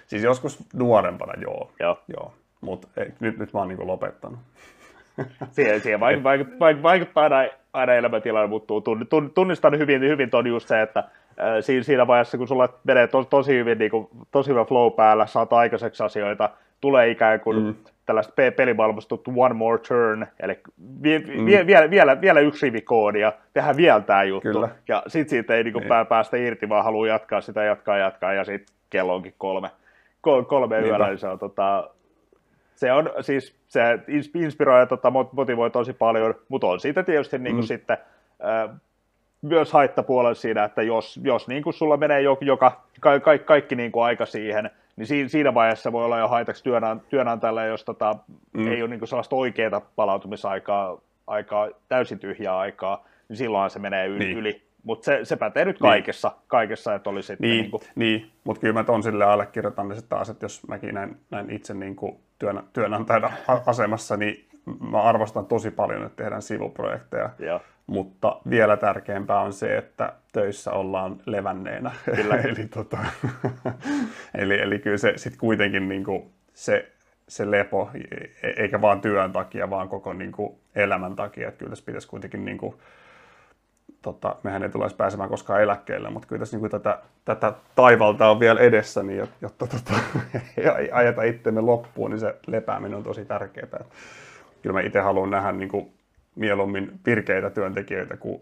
siis 0.07 0.23
joskus 0.23 0.65
nuorempana, 0.75 1.33
joo. 1.43 1.73
joo. 1.81 2.03
joo. 2.09 2.35
Mutta 2.61 2.89
nyt, 3.21 3.39
nyt 3.39 3.53
mä 3.53 3.59
oon 3.59 3.69
niinku 3.69 3.87
lopettanut. 3.87 4.39
siihen, 5.51 5.81
siihen 5.81 6.01
vaikuttaa, 6.01 6.31
vaikuttaa, 6.31 6.83
vaikuttaa 6.83 7.23
aina, 7.23 7.37
aina 7.73 7.95
elämäntilanne 7.95 8.49
muuttuu. 8.49 8.85
Tunnistan 9.35 9.79
hyvin, 9.79 10.01
hyvin 10.01 10.31
ton 10.31 10.47
just 10.47 10.69
se, 10.69 10.83
että 10.83 11.05
siinä 11.83 12.07
vaiheessa, 12.07 12.39
kun 12.39 12.49
sulla 12.49 12.69
menee 12.85 13.07
to, 13.07 13.25
tosi 13.25 13.53
hyvin, 13.53 13.79
niin 13.79 13.91
kuin, 13.91 14.09
tosi 14.31 14.51
hyvä 14.51 14.65
flow 14.65 14.93
päällä, 14.93 15.27
saat 15.27 15.53
aikaiseksi 15.53 16.03
asioita, 16.03 16.51
tulee 16.81 17.11
ikään 17.11 17.41
kuin 17.41 17.63
mm. 17.63 17.75
tällaista 18.07 18.33
pelimaailmasta 18.57 19.17
one 19.37 19.55
more 19.55 19.79
turn, 19.89 20.27
eli 20.41 20.61
vie, 21.03 21.19
mm. 21.19 21.47
vie, 21.47 21.67
vielä, 21.67 21.91
vielä, 21.91 22.21
vielä 22.21 22.41
yksi 22.41 22.67
rivi 22.67 22.81
koodia, 22.81 23.33
tehdään 23.53 23.77
vielä 23.77 24.01
tämä 24.01 24.25
juttu, 24.25 24.53
Kyllä. 24.53 24.69
ja 24.89 25.03
sitten 25.07 25.31
siitä 25.31 25.55
ei 25.55 25.65
niin 25.65 25.73
kuin, 25.73 25.89
niin. 25.89 26.07
päästä 26.07 26.37
irti, 26.37 26.69
vaan 26.69 26.85
haluaa 26.85 27.09
jatkaa 27.09 27.41
sitä, 27.41 27.65
jatkaa, 27.65 27.99
jatkaa, 27.99 28.33
ja 28.33 28.45
sitten 28.45 28.77
kello 28.91 29.15
onkin 29.15 29.35
kolme, 29.39 29.71
kolme 30.21 30.81
yöllä, 30.81 31.07
niin 31.07 31.19
se 31.19 31.29
on 31.29 31.39
tota, 31.39 31.91
se 32.75 32.93
on 32.93 33.11
siis, 33.21 33.57
se 33.67 33.81
inspiroi 34.35 34.81
ja 34.81 34.87
tota, 34.87 35.13
motivoi 35.33 35.71
tosi 35.71 35.93
paljon, 35.93 36.35
mutta 36.49 36.67
on 36.67 36.81
siitä 36.81 37.03
tietysti 37.03 37.39
niin 37.39 37.55
kuin 37.55 37.65
mm. 37.65 37.69
sitten 37.69 37.97
äh, 38.45 38.77
myös 39.45 39.73
haittapuolella 39.73 40.35
siinä, 40.35 40.65
että 40.65 40.83
jos, 40.83 41.21
jos 41.23 41.49
niin 41.49 41.63
kuin 41.63 41.75
sulla 41.75 41.97
menee 41.97 42.21
joka, 42.21 42.45
joka 42.45 42.85
ka, 43.01 43.21
ka, 43.21 43.39
kaikki 43.39 43.77
niin 43.77 43.93
kuin 43.93 44.05
aika 44.05 44.27
siihen, 44.27 44.71
niin 44.97 45.07
siinä, 45.07 45.29
siinä 45.29 45.55
vaiheessa 45.55 45.93
voi 45.93 46.05
olla 46.05 46.19
jo 46.19 46.29
haitaksi 46.29 46.65
työnant, 46.65 47.09
työnantajalle, 47.09 47.67
jos 47.67 47.85
tota, 47.85 48.17
mm. 48.53 48.69
ei 48.69 48.83
ole 48.83 48.91
niin 48.91 48.99
kuin 48.99 49.09
sellaista 49.09 49.37
oikeaa 49.37 49.81
palautumisaikaa, 49.97 50.99
aikaa, 51.27 51.69
täysin 51.89 52.19
tyhjää 52.19 52.59
aikaa, 52.59 53.05
niin 53.29 53.37
silloin 53.37 53.71
se 53.71 53.79
menee 53.79 54.07
yli. 54.07 54.25
Niin. 54.25 54.39
yli. 54.39 54.63
Mutta 54.83 55.05
se, 55.05 55.21
se 55.23 55.37
pätee 55.37 55.65
nyt 55.65 55.79
kaikessa, 55.79 56.29
niin. 56.29 56.43
kaikessa 56.47 56.95
että 56.95 57.11
oli 57.11 57.23
sitten 57.23 57.51
niin, 57.51 57.61
niin, 57.61 57.71
kuin... 57.71 57.83
niin. 57.95 58.31
mutta 58.45 58.61
kyllä 58.61 58.75
mä 58.75 58.85
ton 58.85 59.03
sille 59.03 59.25
allekirjoitan 59.25 59.89
niin 59.89 60.03
taas, 60.09 60.31
että 60.31 60.45
jos 60.45 60.69
mäkin 60.69 60.95
näin, 60.95 61.17
näin 61.31 61.51
itse 61.51 61.75
niin 61.75 61.97
kuin 61.97 62.17
työn, 62.39 62.63
työnantajan 62.73 63.33
asemassa, 63.67 64.17
niin 64.17 64.47
mä 64.91 65.03
arvostan 65.03 65.47
tosi 65.47 65.71
paljon, 65.71 66.07
että 66.07 66.23
tehdään 66.23 66.43
sivuprojekteja. 66.43 67.31
Joo. 67.39 67.61
Mutta 67.87 68.41
vielä 68.51 68.77
tärkeämpää 68.77 69.41
on 69.41 69.53
se, 69.53 69.77
että 69.77 70.13
töissä 70.33 70.71
ollaan 70.71 71.21
levänneenä. 71.27 71.91
Kyllä. 72.05 72.37
eli, 72.51 72.67
tota, 72.67 72.99
eli, 74.39 74.61
eli 74.61 74.79
kyllä 74.79 74.97
se 74.97 75.13
sitten 75.17 75.41
kuitenkin 75.41 75.89
niin 75.89 76.05
kuin 76.05 76.31
se, 76.55 76.93
se 77.29 77.51
lepo, 77.51 77.91
e, 78.43 78.49
eikä 78.57 78.81
vaan 78.81 79.01
työn 79.01 79.33
takia, 79.33 79.71
vaan 79.71 79.89
koko 79.89 80.13
niin 80.13 80.33
kuin 80.33 80.55
elämän 80.75 81.17
takia. 81.17 81.49
Että 81.49 81.59
kyllä 81.59 81.71
tässä 81.71 81.85
pitäisi 81.85 82.09
kuitenkin 82.09 82.45
niin 82.45 82.59
kuin, 82.59 82.75
tota, 84.03 84.37
mehän 84.43 84.63
ei 84.63 84.69
tulisi 84.69 84.97
pääsemään 84.97 85.31
koskaan 85.31 85.63
eläkkeelle, 85.63 86.11
mutta 86.11 86.29
kyllä 86.29 86.41
tässä 86.41 86.57
niin 86.57 86.61
kuin 86.61 86.71
tätä, 86.71 86.99
tätä 87.25 87.53
taivalta 87.75 88.29
on 88.29 88.41
vielä 88.41 88.61
edessä, 88.61 89.03
niin 89.03 89.29
jotta 89.41 89.67
tota, 89.67 89.95
ei 90.79 90.91
ajeta 90.93 91.23
itsemme 91.23 91.61
loppuun, 91.61 92.11
niin 92.11 92.21
se 92.21 92.35
lepääminen 92.47 92.97
on 92.97 93.05
tosi 93.05 93.25
tärkeää. 93.25 93.85
Kyllä 94.65 94.81
mä 94.81 94.87
itse 94.87 95.01
haluan 95.01 95.31
nähdä 95.31 95.53
niin 95.53 95.69
kuin 95.69 95.93
mieluummin 96.35 97.01
pirkeitä 97.03 97.51
työntekijöitä 97.51 98.17
kuin 98.17 98.41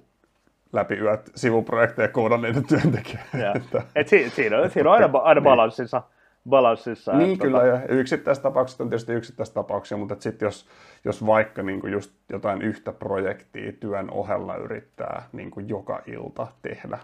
läpi 0.73 0.95
yöt 0.95 1.31
sivuprojekteja 1.35 2.09
koodanneita 2.09 2.63
työntekijöitä. 2.69 3.83
Et 3.95 4.09
si- 4.09 4.31
siinä, 4.31 4.59
on, 4.59 4.71
siinä 4.71 4.91
on 4.91 4.95
aina, 4.95 5.19
aina 5.19 5.41
niin. 5.41 5.45
balanssissa 5.45 6.03
balanssissa. 6.49 7.13
Niin 7.13 7.33
että, 7.33 7.43
kyllä, 7.43 7.59
tota... 7.59 7.69
ja 7.71 7.81
yksittäistapaukset 7.89 8.81
on 8.81 8.89
tietysti 8.89 9.13
yksittäistapauksia, 9.13 9.99
mutta 9.99 10.17
sitten 10.19 10.47
jos, 10.47 10.69
jos 11.05 11.27
vaikka 11.27 11.63
niin 11.63 11.81
kuin 11.81 11.93
just 11.93 12.13
jotain 12.29 12.63
yhtä 12.63 12.93
projektia 12.93 13.73
työn 13.73 14.11
ohella 14.11 14.57
yrittää 14.57 15.29
niin 15.33 15.51
kuin 15.51 15.69
joka 15.69 16.03
ilta 16.07 16.47
tehdä, 16.63 16.99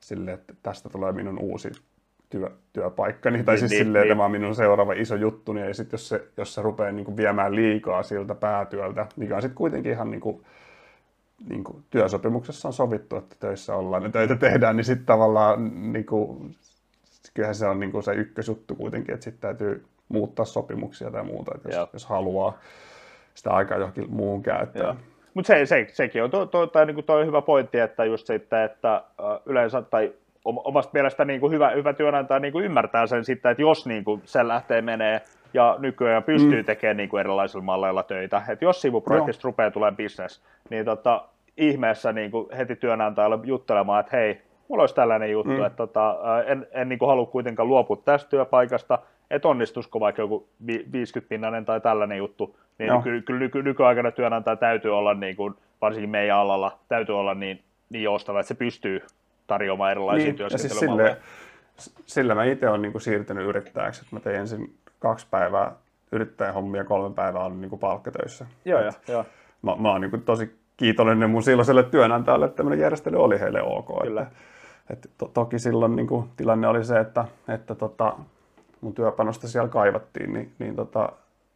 sille, 0.00 0.32
että 0.32 0.54
tästä 0.62 0.88
tulee 0.88 1.12
minun 1.12 1.38
uusi 1.38 1.72
työ, 2.34 2.50
työpaikkani, 2.72 3.44
tai 3.44 3.54
niin, 3.54 3.60
siis 3.60 3.70
niin, 3.70 3.84
silleen, 3.84 4.02
niin. 4.02 4.10
tämä 4.10 4.24
on 4.24 4.30
minun 4.30 4.54
seuraava 4.54 4.92
iso 4.92 5.14
juttu, 5.14 5.52
niin 5.52 5.66
ja 5.66 5.74
sitten 5.74 5.94
jos 5.94 6.08
se, 6.08 6.24
jos 6.36 6.54
se 6.54 6.62
rupeaa 6.62 6.92
niin 6.92 7.04
kuin 7.04 7.16
viemään 7.16 7.54
liikaa 7.54 8.02
siltä 8.02 8.34
päätyöltä, 8.34 9.06
mikä 9.16 9.36
on 9.36 9.42
sitten 9.42 9.56
kuitenkin 9.56 9.92
ihan 9.92 10.10
niin 10.10 10.20
kuin, 10.20 10.42
niin 11.48 11.64
kuin 11.64 11.84
työsopimuksessa 11.90 12.68
on 12.68 12.72
sovittu, 12.72 13.16
että 13.16 13.36
töissä 13.40 13.74
ollaan 13.74 14.02
ja 14.02 14.08
töitä 14.08 14.36
tehdään, 14.36 14.76
niin 14.76 14.84
sitten 14.84 15.06
tavallaan 15.06 15.92
niin 15.92 16.06
kuin, 16.06 16.56
kyllähän 17.34 17.54
se 17.54 17.66
on 17.66 17.80
niin 17.80 17.92
kuin 17.92 18.02
se 18.02 18.14
ykkösjuttu 18.14 18.74
kuitenkin, 18.74 19.14
että 19.14 19.24
sitten 19.24 19.40
täytyy 19.40 19.84
muuttaa 20.08 20.44
sopimuksia 20.44 21.10
tai 21.10 21.24
muuta, 21.24 21.52
että 21.54 21.68
jos, 21.68 21.88
jos 21.92 22.06
haluaa 22.06 22.58
sitä 23.34 23.50
aikaa 23.50 23.78
johonkin 23.78 24.10
muuhun 24.10 24.42
käyttää. 24.42 24.96
Mutta 25.34 25.46
se, 25.46 25.66
se, 25.66 25.86
sekin 25.92 26.22
on 26.22 26.30
tuo, 26.30 26.46
tuo, 26.46 26.66
tuo, 26.66 26.84
niin 26.84 27.04
toi 27.04 27.26
hyvä 27.26 27.42
pointti, 27.42 27.78
että 27.78 28.04
just 28.04 28.26
sitten, 28.26 28.62
että 28.62 29.04
yleensä, 29.46 29.82
tai 29.82 30.12
omasta 30.44 30.90
mielestä 30.92 31.24
niin 31.24 31.40
kuin 31.40 31.52
hyvä, 31.52 31.70
hyvä 31.70 31.92
työnantaja 31.92 32.40
niin 32.40 32.52
kuin 32.52 32.64
ymmärtää 32.64 33.06
sen 33.06 33.24
sitten, 33.24 33.50
että 33.50 33.62
jos 33.62 33.86
niin 33.86 34.04
kuin 34.04 34.22
se 34.24 34.48
lähtee 34.48 34.82
menee 34.82 35.22
ja 35.54 35.76
nykyään 35.78 36.22
pystyy 36.22 36.62
mm. 36.62 36.64
tekemään 36.64 36.96
niin 36.96 37.08
kuin 37.08 37.20
erilaisilla 37.20 37.64
malleilla 37.64 38.02
töitä, 38.02 38.42
että 38.48 38.64
jos 38.64 38.80
sivuprojektista 38.80 39.46
Joo. 39.46 39.50
rupeaa 39.50 39.70
tulemaan 39.70 39.96
business, 39.96 40.42
niin 40.70 40.84
tota, 40.84 41.24
ihmeessä 41.56 42.12
niin 42.12 42.30
kuin 42.30 42.46
heti 42.56 42.76
työnantajalle 42.76 43.38
juttelemaan, 43.42 44.00
että 44.00 44.16
hei, 44.16 44.40
mulla 44.68 44.82
olisi 44.82 44.94
tällainen 44.94 45.30
juttu, 45.30 45.52
mm. 45.52 45.64
että 45.64 45.76
tota, 45.76 46.16
en, 46.46 46.66
en 46.72 46.88
niin 46.88 46.98
kuin 46.98 47.08
halua 47.08 47.26
kuitenkaan 47.26 47.68
luopua 47.68 47.96
tästä 48.04 48.30
työpaikasta, 48.30 48.98
että 49.30 49.48
onnistuisiko 49.48 50.00
vaikka 50.00 50.22
joku 50.22 50.48
50-pinnainen 50.66 51.64
tai 51.64 51.80
tällainen 51.80 52.18
juttu, 52.18 52.56
niin 52.78 52.88
Joo. 52.88 53.02
kyllä, 53.02 53.22
kyllä 53.22 53.40
nyky, 53.40 53.62
nykyaikana 53.62 54.10
työnantaja 54.10 54.56
täytyy 54.56 54.98
olla, 54.98 55.14
niin 55.14 55.36
kuin, 55.36 55.54
varsinkin 55.80 56.10
meidän 56.10 56.36
alalla, 56.36 56.78
täytyy 56.88 57.18
olla 57.18 57.34
niin, 57.34 57.62
niin 57.90 58.02
joustava, 58.02 58.40
että 58.40 58.48
se 58.48 58.54
pystyy 58.54 59.02
tarjoamaan 59.46 59.90
erilaisia 59.90 60.24
niin, 60.24 60.36
työskentelymalleja. 60.36 61.14
Siis 61.14 61.84
sille, 61.84 62.04
sillä 62.06 62.34
mä 62.34 62.44
itse 62.44 62.68
olen 62.68 62.82
niin 62.82 62.92
kuin 62.92 63.02
siirtynyt 63.02 63.46
yrittäjäksi, 63.46 64.00
että 64.00 64.16
mä 64.16 64.20
tein 64.20 64.36
ensin 64.36 64.74
kaksi 64.98 65.26
päivää 65.30 65.72
yrittäjähommia 66.12 66.80
ja 66.80 66.84
kolme 66.84 67.14
päivää 67.14 67.44
olin 67.44 67.60
niin 67.60 67.70
kuin 67.70 67.80
palkkatöissä. 67.80 68.46
Joo, 68.64 68.80
joo, 68.80 68.92
joo. 69.08 69.24
Mä, 69.62 69.76
mä 69.76 69.90
oon 69.90 70.00
niin 70.00 70.10
kuin 70.10 70.22
tosi 70.22 70.56
kiitollinen 70.76 71.30
mun 71.30 71.42
silloiselle 71.42 71.82
työnantajalle, 71.82 72.46
että 72.46 72.56
tämmöinen 72.56 72.80
järjestely 72.80 73.16
oli 73.16 73.40
heille 73.40 73.62
ok. 73.62 74.02
Kyllä. 74.02 74.22
Että, 74.22 74.34
että 74.90 75.08
to, 75.18 75.30
toki 75.34 75.58
silloin 75.58 75.96
niin 75.96 76.06
kuin, 76.06 76.30
tilanne 76.36 76.68
oli 76.68 76.84
se, 76.84 77.00
että, 77.00 77.24
että 77.48 77.74
tota, 77.74 78.16
mun 78.80 78.94
työpanosta 78.94 79.48
siellä 79.48 79.68
kaivattiin, 79.68 80.32
niin, 80.32 80.52
niin 80.58 80.76
tota, 80.76 81.12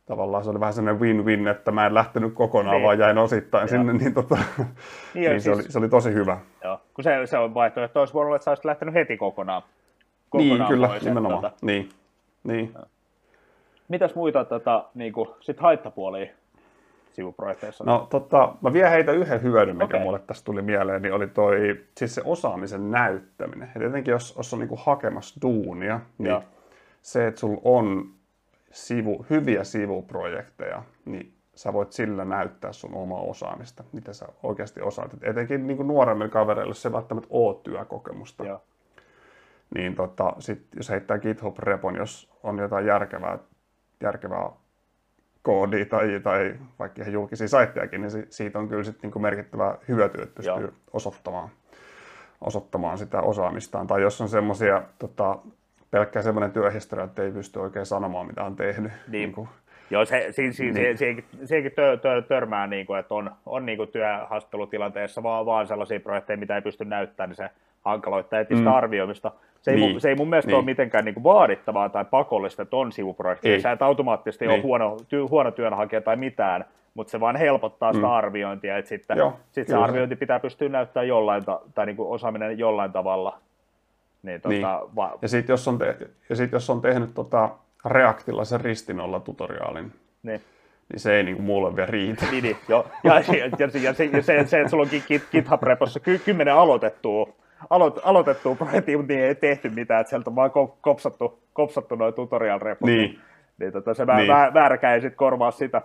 tavallaan 0.09 0.45
se 0.45 0.51
oli 0.51 0.61
vähän 0.61 0.75
sellainen 0.75 1.01
win-win, 1.01 1.49
että 1.49 1.71
mä 1.71 1.87
en 1.87 1.95
lähtenyt 1.95 2.35
kokonaan, 2.35 2.77
niin. 2.77 2.85
vaan 2.85 2.99
jäin 2.99 3.19
osittain 3.19 3.63
Joo. 3.63 3.69
sinne, 3.69 3.93
niin, 3.93 4.15
tota, 4.15 4.35
niin, 4.59 4.71
niin 5.15 5.41
se, 5.41 5.45
siis, 5.45 5.57
oli, 5.57 5.63
se 5.63 5.79
oli 5.79 5.89
tosi 5.89 6.13
hyvä. 6.13 6.39
Joo, 6.65 6.81
kun 6.95 7.05
se, 7.05 7.27
se 7.27 7.39
on 7.39 7.55
vaihtoehto, 7.55 8.01
olisi 8.01 8.15
voinut 8.15 8.27
olla, 8.27 8.37
että 8.37 8.45
sä 8.45 8.51
olisit 8.51 8.65
lähtenyt 8.65 8.95
heti 8.95 9.17
kokonaan. 9.17 9.63
kokonaan 10.31 10.59
niin, 10.59 10.69
kyllä, 10.69 10.89
pois, 10.89 11.05
nimenomaan. 11.05 11.43
Tota... 11.43 11.57
Niin, 11.63 11.89
niin. 12.45 12.75
Mitäs 13.89 14.15
muita 14.15 14.45
tota, 14.45 14.85
niin 14.95 15.13
kuin, 15.13 15.29
sit 15.41 15.61
haittapuolia 15.61 16.27
sivuprojekteissa? 17.13 17.85
No 17.85 18.07
tota, 18.11 18.55
mä 18.61 18.73
vielä 18.73 18.91
heitä 18.91 19.13
yhden 19.13 19.43
hyödyn, 19.43 19.77
mikä 19.77 19.85
okay. 19.85 20.01
mulle 20.01 20.19
tästä 20.19 20.45
tuli 20.45 20.63
mieleen, 20.63 21.03
niin 21.03 21.15
oli 21.15 21.27
toi, 21.27 21.81
siis 21.97 22.15
se 22.15 22.23
osaamisen 22.25 22.91
näyttäminen. 22.91 23.71
Ja 23.75 23.81
tietenkin 23.81 24.13
jos, 24.13 24.35
jos 24.37 24.53
on 24.53 24.59
niin 24.59 24.69
kuin 24.69 24.81
hakemassa 24.85 25.41
duunia, 25.43 26.01
niin 26.19 26.31
Joo. 26.31 26.43
se, 27.03 27.27
että 27.27 27.41
sulla 27.41 27.61
on 27.65 28.18
sivu, 28.71 29.27
hyviä 29.31 29.65
sivuprojekteja, 29.65 30.83
niin 31.05 31.35
sä 31.55 31.73
voit 31.73 31.93
sillä 31.93 32.25
näyttää 32.25 32.73
sun 32.73 32.95
omaa 32.95 33.21
osaamista, 33.21 33.85
mitä 33.93 34.13
sä 34.13 34.27
oikeasti 34.43 34.81
osaat. 34.81 35.15
Et 35.15 35.25
etenkin 35.25 35.67
niin 35.67 35.77
kuin 35.77 35.87
nuoremmille 35.87 36.31
kavereille, 36.31 36.75
se 36.75 36.93
välttämättä 36.93 37.29
ole 37.31 37.57
työkokemusta. 37.63 38.45
Joo. 38.45 38.63
Niin 39.75 39.95
tota, 39.95 40.33
sit, 40.39 40.67
jos 40.77 40.91
heittää 40.91 41.19
GitHub-repon, 41.19 41.97
jos 41.97 42.31
on 42.43 42.59
jotain 42.59 42.87
järkevää, 42.87 43.39
järkevää 44.01 44.51
koodia 45.43 45.87
tai, 45.87 46.21
tai 46.23 46.55
vaikka 46.79 47.03
ihan 47.03 47.13
julkisia 47.13 47.49
saittejakin, 47.49 48.01
niin 48.01 48.27
siitä 48.31 48.59
on 48.59 48.69
kyllä 48.69 48.85
sit 48.85 49.03
niin 49.03 49.13
kuin 49.13 49.23
merkittävä 49.23 49.79
hyöty, 49.89 50.23
että 50.23 50.35
pystyy 50.35 50.65
Joo. 50.65 50.73
osoittamaan, 50.93 51.49
osoittamaan 52.41 52.99
sitä 52.99 53.21
osaamistaan. 53.21 53.87
Tai 53.87 54.03
jos 54.03 54.21
on 54.21 54.29
semmoisia 54.29 54.83
tota, 54.99 55.39
pelkkä 55.91 56.23
semmoinen 56.23 56.53
työhistoria, 56.53 57.05
että 57.05 57.23
ei 57.23 57.31
pysty 57.31 57.59
oikein 57.59 57.87
sanomaan, 57.87 58.27
mitä 58.27 58.45
on 58.45 58.57
tehnyt. 58.57 58.93
Niin. 58.93 59.13
niin 59.13 59.33
kuin, 59.33 59.49
Joo, 59.91 60.05
se, 60.05 60.27
si, 60.31 60.53
si, 60.53 60.71
niin. 60.71 60.99
siihenkin, 60.99 61.25
siihenkin 61.45 61.73
tö, 61.73 61.97
tö, 61.97 62.23
törmää, 62.23 62.67
niin 62.67 62.87
kuin, 62.87 63.01
että 63.01 63.15
on, 63.15 63.31
on 63.47 63.67
niin 63.67 63.79
kuin 63.79 63.89
työhaastattelutilanteessa 63.89 65.23
vaan, 65.23 65.47
vaan 65.47 65.67
sellaisia 65.67 66.01
projekteja, 66.01 66.37
mitä 66.37 66.55
ei 66.55 66.63
pysty 66.63 66.85
näyttämään, 66.85 67.31
niin 67.31 67.37
se 67.37 67.51
hankaloittaa 67.85 68.41
etistä 68.41 68.65
mm. 68.65 68.75
arvioimista. 68.75 69.33
Se 69.61 69.71
ei, 69.71 69.77
niin. 69.77 69.91
mun, 69.91 70.01
se 70.01 70.09
ei 70.09 70.15
mun 70.15 70.31
mielestä 70.31 70.51
niin. 70.51 70.57
ole 70.57 70.65
mitenkään 70.65 71.05
niin 71.05 71.15
kuin 71.15 71.25
vaadittavaa 71.25 71.89
tai 71.89 72.05
pakollista, 72.05 72.63
että 72.63 72.77
on 72.77 72.93
sivuprojekteja. 72.93 73.61
Sä 73.61 73.73
et 73.73 73.83
automaattisesti 73.83 74.47
niin. 74.47 74.55
ole 74.55 74.63
huono, 74.63 74.97
ty, 75.09 75.21
huono 75.21 75.51
työnhakija 75.51 76.01
tai 76.01 76.17
mitään, 76.17 76.65
mutta 76.95 77.11
se 77.11 77.21
vaan 77.21 77.37
helpottaa 77.37 77.93
sitä 77.93 78.07
mm. 78.07 78.13
arviointia, 78.13 78.79
että 78.79 78.89
sitten 78.89 79.19
Joo, 79.19 79.37
sit 79.53 79.69
se 79.69 79.77
arviointi 79.77 80.17
pitää 80.17 80.41
pystyä 80.41 80.69
näyttämään 80.69 81.09
jollain, 81.09 81.45
ta- 81.45 81.61
tai 81.75 81.87
niin 81.87 81.97
kuin 81.97 82.09
osaaminen 82.09 82.59
jollain 82.59 82.93
tavalla. 82.93 83.39
Niin, 84.23 84.41
tota, 84.41 84.49
niin. 84.49 84.63
Va- 84.97 85.19
ja 85.23 85.29
sitten 85.29 85.53
jos, 85.53 85.69
on 85.69 85.79
te- 85.79 85.97
ja 86.29 86.37
sit, 86.37 86.53
jos 86.53 86.71
on 86.71 86.81
tehnyt 86.81 87.15
tota 87.15 87.51
Reactilla 87.85 88.45
sen 88.45 88.61
ristinolla 88.61 89.21
tutoriaalin, 89.21 89.93
niin 90.23 90.43
niin 90.93 91.01
se 91.01 91.17
ei 91.17 91.23
niin 91.23 91.37
kuin 91.37 91.47
mulle 91.47 91.77
vielä 91.77 91.87
riitä. 91.87 92.27
Niin, 92.31 92.43
niin 92.43 92.57
joo. 92.69 92.87
Ja, 93.05 93.15
ja, 93.15 93.25
ja, 93.37 93.51
ja, 93.59 93.71
se, 93.71 94.05
ja 94.05 94.23
se, 94.23 94.47
se, 94.47 94.61
että 94.61 94.71
sulla 94.71 94.83
on 94.83 94.91
GitHub-repossa 95.33 96.01
ky, 96.01 96.19
kymmenen 96.19 96.55
aloitettua, 96.55 97.29
aloit, 97.71 97.95
aloitettua 98.03 98.55
projektia, 98.55 98.97
mutta 98.97 99.13
niin 99.13 99.25
ei 99.25 99.35
tehty 99.35 99.71
mitään, 99.71 100.01
että 100.01 100.09
sieltä 100.09 100.31
on 100.31 100.37
vaan 100.37 100.51
kopsattu, 100.81 101.43
kopsattu 101.53 101.95
noin 101.95 102.15
tutorial-repot. 102.15 102.87
Niin. 102.87 103.19
Niin 103.59 103.73
tota, 103.73 103.95
se 103.95 104.05
niin. 104.05 104.29
vääräkään 104.55 104.95
ei 104.95 105.01
sitten 105.01 105.17
korvaa 105.17 105.51
sitä. 105.51 105.83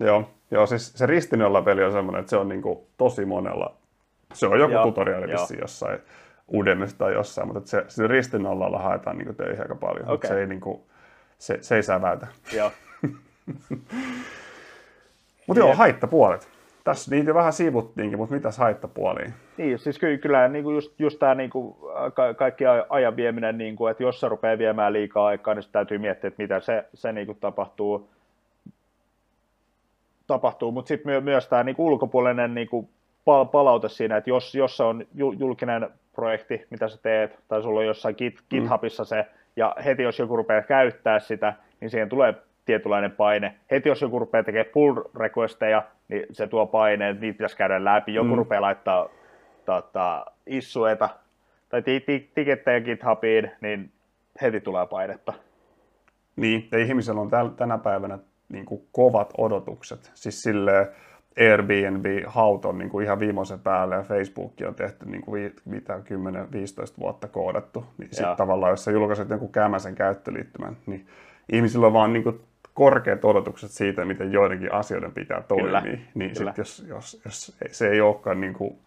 Joo, 0.00 0.30
joo 0.50 0.66
siis 0.66 0.92
se 0.92 1.06
ristinolla 1.06 1.62
peli 1.62 1.84
on 1.84 1.92
semmoinen, 1.92 2.20
että 2.20 2.30
se 2.30 2.36
on 2.36 2.48
niin 2.48 2.62
kuin 2.62 2.78
tosi 2.96 3.24
monella. 3.24 3.74
Se 4.32 4.46
on 4.46 4.58
joku 4.58 4.72
joo, 4.72 4.82
tutoriaali 4.82 5.32
vissiin 5.32 5.60
jossain 5.60 5.98
Udemista 6.52 6.98
tai 6.98 7.12
jossain, 7.12 7.48
mutta 7.48 7.70
se, 7.70 7.84
se 7.88 8.06
ristinollalla 8.06 8.78
haetaan 8.78 9.18
niin 9.18 9.36
töihin 9.36 9.62
aika 9.62 9.74
paljon, 9.74 10.10
okay. 10.10 10.28
se 10.28 10.40
ei, 10.40 10.46
niin 10.46 10.60
kuin, 10.60 10.80
se, 11.38 11.58
se 11.60 11.76
ei 11.76 11.82
säväytä. 11.82 12.26
Joo. 12.52 12.72
mutta 15.46 15.60
joo, 15.60 15.74
haittapuolet. 15.74 16.48
Tässä 16.84 17.10
niitä 17.10 17.34
vähän 17.34 17.52
siivuttiinkin, 17.52 18.18
mutta 18.18 18.34
mitäs 18.34 18.58
haittapuoliin? 18.58 19.34
Niin, 19.56 19.78
siis 19.78 19.98
kyllä, 19.98 20.18
kyllä 20.18 20.48
niin 20.48 20.64
kuin 20.64 20.74
just, 20.74 21.00
just 21.00 21.18
tämä 21.18 21.34
niin 21.34 21.50
kuin, 21.50 21.76
ka- 22.14 22.34
kaikki 22.34 22.64
ajan 22.88 23.16
vieminen, 23.16 23.58
niin 23.58 23.76
kuin, 23.76 23.90
että 23.90 24.02
jos 24.02 24.20
se 24.20 24.28
rupeaa 24.28 24.58
viemään 24.58 24.92
liikaa 24.92 25.26
aikaa, 25.26 25.54
niin 25.54 25.64
täytyy 25.72 25.98
miettiä, 25.98 26.28
että 26.28 26.42
mitä 26.42 26.60
se, 26.60 26.84
se 26.94 27.12
niin 27.12 27.26
kuin 27.26 27.38
tapahtuu. 27.40 28.10
tapahtuu. 30.26 30.72
Mutta 30.72 30.88
sitten 30.88 31.12
my, 31.12 31.20
myös 31.20 31.48
tämä 31.48 31.64
niin 31.64 31.76
ulkopuolinen 31.78 32.54
niin 32.54 32.68
kuin 32.68 32.88
palaute 33.52 33.88
siinä, 33.88 34.16
että 34.16 34.30
jos, 34.30 34.54
jos 34.54 34.76
se 34.76 34.82
on 34.82 35.06
julkinen 35.14 35.88
projekti, 36.16 36.66
mitä 36.70 36.88
sä 36.88 36.98
teet, 37.02 37.38
tai 37.48 37.62
sulla 37.62 37.80
on 37.80 37.86
jossain 37.86 38.14
Git, 38.18 38.34
mm. 38.34 38.46
GitHubissa 38.50 39.04
se, 39.04 39.26
ja 39.56 39.76
heti 39.84 40.02
jos 40.02 40.18
joku 40.18 40.36
rupeaa 40.36 40.62
käyttää 40.62 41.18
sitä, 41.18 41.54
niin 41.80 41.90
siihen 41.90 42.08
tulee 42.08 42.34
tietynlainen 42.64 43.10
paine. 43.10 43.54
Heti 43.70 43.88
jos 43.88 44.02
joku 44.02 44.18
rupeaa 44.18 44.44
tekemään 44.44 44.72
pull 44.72 45.02
requesteja, 45.16 45.82
niin 46.08 46.26
se 46.32 46.46
tuo 46.46 46.66
paine, 46.66 47.08
että 47.08 47.20
niitä 47.20 47.36
pitäisi 47.36 47.56
käydä 47.56 47.84
läpi. 47.84 48.14
Joku 48.14 48.28
mm. 48.28 48.36
rupeaa 48.36 48.62
laittaa 48.62 49.08
tota, 49.64 50.26
issueta 50.46 51.08
tai 51.68 51.82
tikettejä 52.34 52.80
GitHubiin, 52.80 53.50
niin 53.60 53.90
heti 54.42 54.60
tulee 54.60 54.86
painetta. 54.86 55.32
Niin, 56.36 56.68
ja 56.72 56.78
ihmisellä 56.78 57.20
on 57.20 57.30
tänä 57.56 57.78
päivänä 57.78 58.18
niin 58.48 58.64
kuin 58.64 58.82
kovat 58.92 59.32
odotukset. 59.38 60.10
Siis 60.14 60.42
silleen, 60.42 60.86
Airbnb-haut 61.40 62.64
on 62.64 62.78
niin 62.78 62.90
kuin 62.90 63.04
ihan 63.04 63.20
viimeisen 63.20 63.60
päälle 63.60 63.94
ja 63.94 64.02
Facebook 64.02 64.52
on 64.66 64.74
tehty 64.74 65.06
niin 65.06 65.22
kuin 65.22 65.54
mitä 65.64 65.96
10-15 65.96 66.00
vuotta 66.98 67.28
koodattu. 67.28 67.84
Niin 67.98 68.08
sitten 68.10 68.36
tavallaan, 68.36 68.70
jos 68.70 68.84
sä 68.84 68.90
julkaiset 68.90 69.30
jonkun 69.30 69.52
kämäsen 69.52 69.94
käyttöliittymän, 69.94 70.76
niin 70.86 71.06
ihmisillä 71.52 71.86
on 71.86 71.92
vaan 71.92 72.12
niin 72.12 72.22
kuin 72.22 72.40
korkeat 72.74 73.24
odotukset 73.24 73.70
siitä, 73.70 74.04
miten 74.04 74.32
joidenkin 74.32 74.72
asioiden 74.72 75.12
pitää 75.12 75.42
toimia. 75.42 75.82
Kyllä. 75.82 75.82
Niin 76.14 76.34
Kyllä. 76.36 76.50
Sit 76.50 76.58
jos, 76.58 76.84
jos, 76.88 77.20
jos 77.24 77.56
se 77.70 77.88
ei 77.88 78.00
olekaan, 78.00 78.40
niin 78.40 78.54
kuin, 78.54 78.78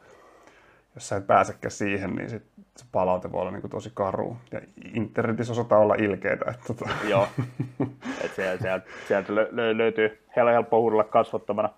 jos 0.95 1.09
sä 1.09 1.15
et 1.15 1.27
pääsekään 1.27 1.71
siihen, 1.71 2.15
niin 2.15 2.29
sit 2.29 2.43
se 2.77 2.85
palaute 2.91 3.31
voi 3.31 3.41
olla 3.41 3.51
niin 3.51 3.61
kuin 3.61 3.71
tosi 3.71 3.91
karu. 3.93 4.37
Ja 4.51 4.61
internetissä 4.93 5.53
osataan 5.53 5.81
olla 5.81 5.95
ilkeitä. 5.95 6.45
Että 6.51 6.63
tota. 6.67 6.89
Joo, 7.09 7.27
että 8.23 8.35
sieltä, 8.35 8.61
sieltä, 8.61 8.85
sieltä 9.07 9.35
lö, 9.35 9.77
löytyy 9.77 10.19
helppo 10.35 10.81
huudella 10.81 11.03
kasvottomana. 11.03 11.69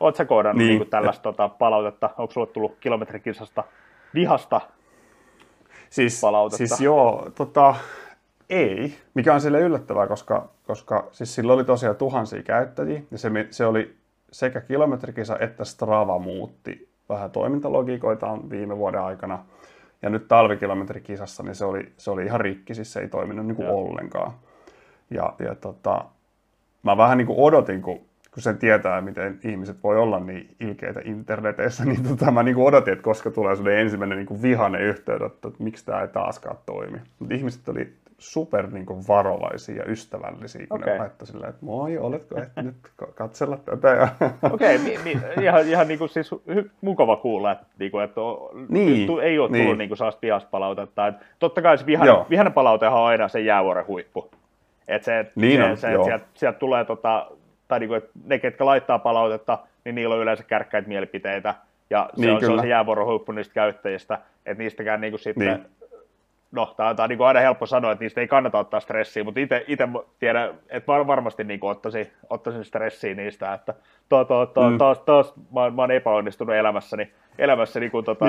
Oletko 0.00 0.24
koodannut 0.24 0.66
niin, 0.66 0.78
niin 0.78 0.90
tällaista 0.90 1.22
tota, 1.22 1.48
palautetta? 1.48 2.10
Onko 2.18 2.32
sulle 2.32 2.46
tullut 2.46 2.76
kilometrikisasta 2.80 3.64
vihasta 4.14 4.60
siis, 5.90 6.20
palautetta? 6.20 6.66
Siis 6.66 6.80
joo, 6.80 7.30
tota, 7.34 7.74
ei, 8.50 8.94
mikä 9.14 9.34
on 9.34 9.40
sille 9.40 9.60
yllättävää, 9.60 10.06
koska, 10.06 10.48
koska 10.66 11.08
siis 11.12 11.34
sillä 11.34 11.52
oli 11.52 11.64
tosiaan 11.64 11.96
tuhansia 11.96 12.42
käyttäjiä, 12.42 13.02
ja 13.10 13.18
se, 13.18 13.30
se 13.50 13.66
oli 13.66 13.96
sekä 14.32 14.60
kilometrikisa 14.60 15.38
että 15.40 15.64
Strava 15.64 16.18
muutti 16.18 16.88
vähän 17.08 17.30
toimintalogiikoitaan 17.30 18.50
viime 18.50 18.76
vuoden 18.76 19.00
aikana. 19.00 19.38
Ja 20.02 20.10
nyt 20.10 20.28
talvikilometrikisassa 20.28 21.42
niin 21.42 21.54
se 21.54 21.64
oli, 21.64 21.92
se 21.96 22.10
oli 22.10 22.24
ihan 22.24 22.40
rikki, 22.40 22.74
siis 22.74 22.92
se 22.92 23.00
ei 23.00 23.08
toiminut 23.08 23.46
niin 23.46 23.56
kuin 23.56 23.68
ollenkaan. 23.68 24.32
Ja, 25.10 25.34
ja 25.38 25.54
tota, 25.54 26.04
mä 26.82 26.96
vähän 26.96 27.18
niin 27.18 27.26
kuin 27.26 27.38
odotin, 27.38 27.82
kun, 27.82 28.00
kun 28.36 28.42
sen 28.42 28.58
tietää, 28.58 29.00
miten 29.00 29.38
ihmiset 29.44 29.76
voi 29.82 29.98
olla 29.98 30.20
niin 30.20 30.56
ilkeitä 30.60 31.00
internetissä, 31.04 31.84
niin 31.84 32.02
tota, 32.08 32.30
mä 32.30 32.42
niin 32.42 32.56
odotin, 32.56 32.92
että 32.92 33.02
koska 33.02 33.30
tulee 33.30 33.56
sellainen 33.56 33.82
ensimmäinen 33.82 34.18
niin 34.18 34.26
kuin 34.26 34.42
vihainen 34.42 34.80
yhteydenotto, 34.80 35.48
että 35.48 35.62
miksi 35.62 35.86
tämä 35.86 36.02
ei 36.02 36.08
taaskaan 36.08 36.56
toimi. 36.66 36.98
Mutta 37.18 37.34
ihmiset 37.34 37.68
oli 37.68 37.92
super 38.18 38.70
niin 38.70 38.86
kuin, 38.86 39.08
varovaisia 39.08 39.76
ja 39.76 39.90
ystävällisiä, 39.90 40.66
kun 40.66 40.80
okay. 40.80 40.92
ne 40.92 40.98
laittoi 40.98 41.26
silleen, 41.26 41.50
että 41.50 41.66
moi, 41.66 41.98
oletko 41.98 42.40
ehtinyt 42.40 42.74
katsella 43.14 43.56
tätä? 43.56 44.08
Okei, 44.52 44.76
okay, 44.76 45.04
niin, 45.04 45.20
ihan, 45.40 45.68
ihan 45.68 45.88
niin 45.88 45.98
kuin, 45.98 46.08
siis 46.08 46.30
mukava 46.80 47.16
kuulla, 47.16 47.52
että, 47.52 47.66
niin 47.78 47.90
kuin, 47.90 48.04
että 48.04 48.20
niin, 48.68 49.06
tu, 49.06 49.18
ei 49.18 49.38
ole 49.38 49.48
tullut 49.48 49.66
niin. 49.66 49.78
niin 49.78 49.88
kuin, 49.88 49.98
sellaista 49.98 50.22
vihaspalautetta. 50.22 51.06
Että, 51.06 51.24
totta 51.38 51.62
kai 51.62 51.78
se 51.78 51.86
vihainen, 51.86 52.16
vihainen 52.30 52.52
palautehan 52.52 53.00
on 53.00 53.06
aina 53.06 53.28
se 53.28 53.40
jäävuoren 53.40 53.86
huippu. 53.86 54.30
Että 54.88 55.04
se, 55.04 55.32
niin 55.34 55.60
se, 55.60 55.70
on, 55.70 55.76
se, 55.76 55.88
sieltä, 56.04 56.26
sieltä 56.34 56.58
tulee, 56.58 56.84
tota, 56.84 57.30
tai 57.68 57.80
niin 57.80 57.88
kuin, 57.88 57.98
että 57.98 58.10
ne, 58.24 58.38
ketkä 58.38 58.66
laittaa 58.66 58.98
palautetta, 58.98 59.58
niin 59.84 59.94
niillä 59.94 60.14
on 60.14 60.20
yleensä 60.20 60.44
kärkkäitä 60.44 60.88
mielipiteitä. 60.88 61.54
Ja 61.90 62.10
se, 62.14 62.20
niin, 62.20 62.34
on, 62.34 62.40
se 62.40 62.50
on 62.50 62.60
se 62.60 62.68
jäävuoren 62.68 63.06
huippu 63.06 63.32
niistä 63.32 63.54
käyttäjistä, 63.54 64.18
että 64.46 64.62
niistäkään 64.62 65.00
niin 65.00 65.12
kuin, 65.12 65.20
sitten 65.20 65.46
niin 65.46 65.66
no, 66.52 66.74
tämä 66.76 66.88
on, 66.88 66.96
tämä 66.96 67.04
on 67.04 67.10
niin 67.10 67.22
aina 67.22 67.40
helppo 67.40 67.66
sanoa, 67.66 67.92
että 67.92 68.04
niistä 68.04 68.20
ei 68.20 68.28
kannata 68.28 68.58
ottaa 68.58 68.80
stressiä, 68.80 69.24
mutta 69.24 69.40
itse 69.66 69.88
tiedän, 70.18 70.54
että 70.68 70.86
var, 70.86 71.06
varmasti 71.06 71.44
niin 71.44 71.60
ottaisin, 71.62 72.10
ottaisin 72.30 72.64
stressiä 72.64 73.14
niistä, 73.14 73.54
että 73.54 73.74
to, 74.08 74.24
to, 74.24 74.46
to, 74.46 74.70
mm. 74.70 74.78
taas, 74.78 74.98
taas 74.98 75.34
mä, 75.36 75.70
mä 75.70 75.82
olen 75.82 75.96
epäonnistunut 75.96 76.54
elämässäni, 76.54 77.12
elämässäni 77.38 77.90
kun 77.90 78.04
tota, 78.04 78.26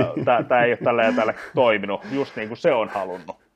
tämä 0.48 0.64
ei 0.64 0.72
ole 0.72 0.78
tällä 0.78 1.04
ja 1.04 1.14
tällä 1.14 1.34
toiminut, 1.56 2.02
just 2.12 2.36
niin 2.36 2.48
kuin 2.48 2.58
se 2.58 2.74
on 2.74 2.90
halunnut. 2.90 3.47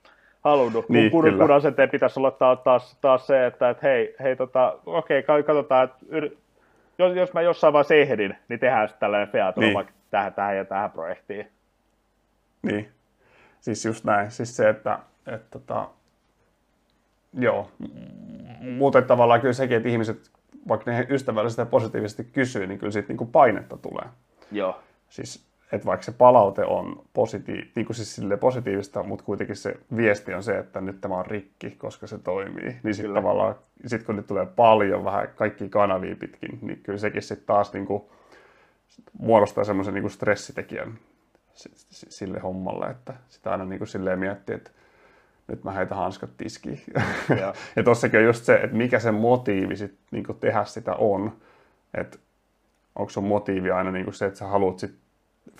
Halunnut. 0.41 0.89
Niin, 0.89 1.11
kun, 1.11 1.25
kun 1.37 1.51
asenteen 1.51 1.89
pitäisi 1.89 2.19
olla 2.19 2.31
taas, 2.31 2.59
taas, 2.59 2.97
taas 3.01 3.27
se, 3.27 3.45
että, 3.45 3.69
että 3.69 3.87
hei, 3.87 4.15
hei 4.23 4.35
tota, 4.35 4.77
okei, 4.85 5.23
katsotaan, 5.23 5.83
että 5.83 6.05
yr, 6.11 6.29
jos, 6.97 7.15
jos 7.15 7.33
mä 7.33 7.41
jossain 7.41 7.73
vaiheessa 7.73 7.95
ehdin, 7.95 8.35
niin 8.47 8.59
tehdään 8.59 8.87
sitten 8.87 8.99
tällainen 8.99 9.29
feature 9.29 9.65
niin. 9.67 9.75
vaikka 9.75 9.93
tähän, 10.11 10.33
tähän 10.33 10.57
ja 10.57 10.65
tähän 10.65 10.91
projektiin. 10.91 11.47
Niin, 12.61 12.91
Siis 13.61 13.85
just 13.85 14.03
näin. 14.03 14.31
Siis 14.31 14.55
se, 14.55 14.69
että, 14.69 14.99
että, 15.25 15.35
että 15.35 15.59
tota, 15.59 15.89
joo. 17.33 17.71
Muuten 18.59 19.03
tavallaan 19.03 19.41
kyllä 19.41 19.53
sekin, 19.53 19.77
että 19.77 19.89
ihmiset, 19.89 20.31
vaikka 20.67 20.91
ne 20.91 21.07
ystävällisesti 21.09 21.61
ja 21.61 21.65
positiivisesti 21.65 22.23
kysyy, 22.23 22.67
niin 22.67 22.79
kyllä 22.79 22.91
siitä 22.91 23.07
niin 23.07 23.17
kuin 23.17 23.31
painetta 23.31 23.77
tulee. 23.77 24.05
Joo. 24.51 24.79
Siis, 25.09 25.45
että 25.71 25.85
vaikka 25.85 26.03
se 26.03 26.11
palaute 26.11 26.65
on 26.65 27.03
positiivista, 27.13 27.71
niin 27.75 27.85
kuin 27.85 27.95
siis 27.95 28.21
positiivista, 28.39 29.03
mutta 29.03 29.25
kuitenkin 29.25 29.55
se 29.55 29.77
viesti 29.95 30.33
on 30.33 30.43
se, 30.43 30.57
että 30.57 30.81
nyt 30.81 31.01
tämä 31.01 31.17
on 31.17 31.25
rikki, 31.25 31.71
koska 31.71 32.07
se 32.07 32.17
toimii. 32.17 32.75
Niin 32.83 32.95
sitten 32.95 33.13
tavallaan, 33.13 33.55
sit 33.85 34.03
kun 34.03 34.15
nyt 34.15 34.27
tulee 34.27 34.45
paljon 34.45 35.03
vähän 35.03 35.29
kaikki 35.35 35.69
kanavia 35.69 36.15
pitkin, 36.15 36.59
niin 36.61 36.79
kyllä 36.83 36.99
sekin 36.99 37.21
sitten 37.21 37.47
taas 37.47 37.73
niin 37.73 37.85
kuin, 37.85 38.03
muodostaa 39.19 39.63
semmoisen 39.63 39.93
niin 39.93 40.09
stressitekijän 40.09 40.93
sille 41.89 42.39
hommalle, 42.39 42.85
että 42.85 43.13
sitä 43.29 43.51
aina 43.51 43.65
niin 43.65 43.79
kuin 43.79 43.87
silleen 43.87 44.19
miettii, 44.19 44.55
että 44.55 44.71
nyt 45.47 45.63
mä 45.63 45.71
heitän 45.71 45.97
hanskat 45.97 46.29
tiskiin. 46.37 46.81
Ja, 47.29 47.53
ja 47.75 47.83
tossakin 47.83 48.19
on 48.19 48.25
just 48.25 48.45
se, 48.45 48.55
että 48.55 48.77
mikä 48.77 48.99
se 48.99 49.11
motiivi 49.11 49.75
sit, 49.75 49.95
niin 50.11 50.23
kuin 50.23 50.39
tehdä 50.39 50.65
sitä 50.65 50.95
on. 50.95 51.31
Että 51.93 52.17
onko 52.95 53.09
sun 53.09 53.23
motiivi 53.23 53.71
aina 53.71 53.91
niin 53.91 54.05
kuin 54.05 54.13
se, 54.13 54.25
että 54.25 54.39
sä 54.39 54.47
haluat 54.47 54.79
sit, 54.79 54.95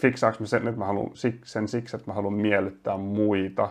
fiksaanko 0.01 0.37
mä 0.39 0.45
sen, 0.45 0.67
että 0.67 0.79
mä 0.79 0.85
haluan 0.85 1.11
sen 1.43 1.67
siksi, 1.67 1.95
että 1.95 2.11
mä 2.11 2.13
haluan 2.13 2.33
miellyttää 2.33 2.97
muita. 2.97 3.69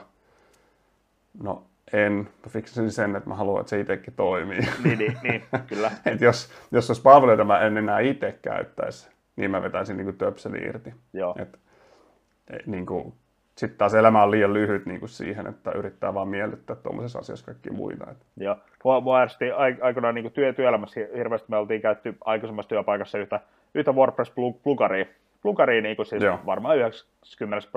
No 1.42 1.64
en. 1.92 2.12
Mä 2.12 2.48
fiksasin 2.48 2.92
sen, 2.92 3.16
että 3.16 3.28
mä 3.28 3.34
haluan, 3.34 3.60
että 3.60 3.70
se 3.70 3.80
itsekin 3.80 4.14
toimii. 4.14 4.60
Niin, 4.84 4.98
niin, 4.98 5.16
niin 5.22 5.42
kyllä. 5.66 5.90
Et 6.12 6.20
jos, 6.20 6.50
jos 6.70 6.90
olisi 6.90 7.02
palveluita 7.02 7.44
mä 7.44 7.60
en 7.60 7.76
enää 7.76 8.00
itse 8.00 8.38
käyttäisi, 8.42 9.10
niin 9.36 9.50
mä 9.50 9.62
vetäisin 9.62 9.96
niin 9.96 10.18
töpseli 10.18 10.58
irti. 10.58 10.94
Joo. 11.12 11.34
Et, 11.38 11.58
niin 12.66 12.86
kuin, 12.86 13.14
sitten 13.56 13.78
taas 13.78 13.94
elämä 13.94 14.22
on 14.22 14.30
liian 14.30 14.54
lyhyt 14.54 14.86
niin 14.86 15.00
kuin 15.00 15.10
siihen, 15.10 15.46
että 15.46 15.70
yrittää 15.72 16.14
vaan 16.14 16.28
miellyttää 16.28 16.76
tuommoisessa 16.76 17.18
asiassa 17.18 17.46
kaikki 17.46 17.70
muita. 17.70 18.10
Että. 18.10 18.24
Joo. 18.36 18.56
Mua, 18.84 19.00
mua 19.00 19.18
aikoinaan 19.80 20.14
niin 20.14 20.32
työ, 20.32 20.52
työelämässä 20.52 21.00
hirveästi 21.16 21.46
me 21.50 21.56
oltiin 21.56 21.82
käytetty 21.82 22.16
aikaisemmassa 22.24 22.68
työpaikassa 22.68 23.18
yhtä, 23.18 23.40
yhtä 23.74 23.92
WordPress-plugaria, 23.92 25.06
plugaria 25.42 25.82
niin 25.82 25.96
siis 26.06 26.22
Joo. 26.22 26.38
varmaan 26.46 26.76
90 26.76 27.68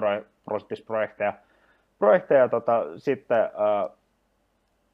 prosentissa 0.45 0.85
projekteja. 0.85 1.33
projekteja 1.99 2.49
tota, 2.49 2.83
sitten 2.97 3.39
äh, 3.39 3.97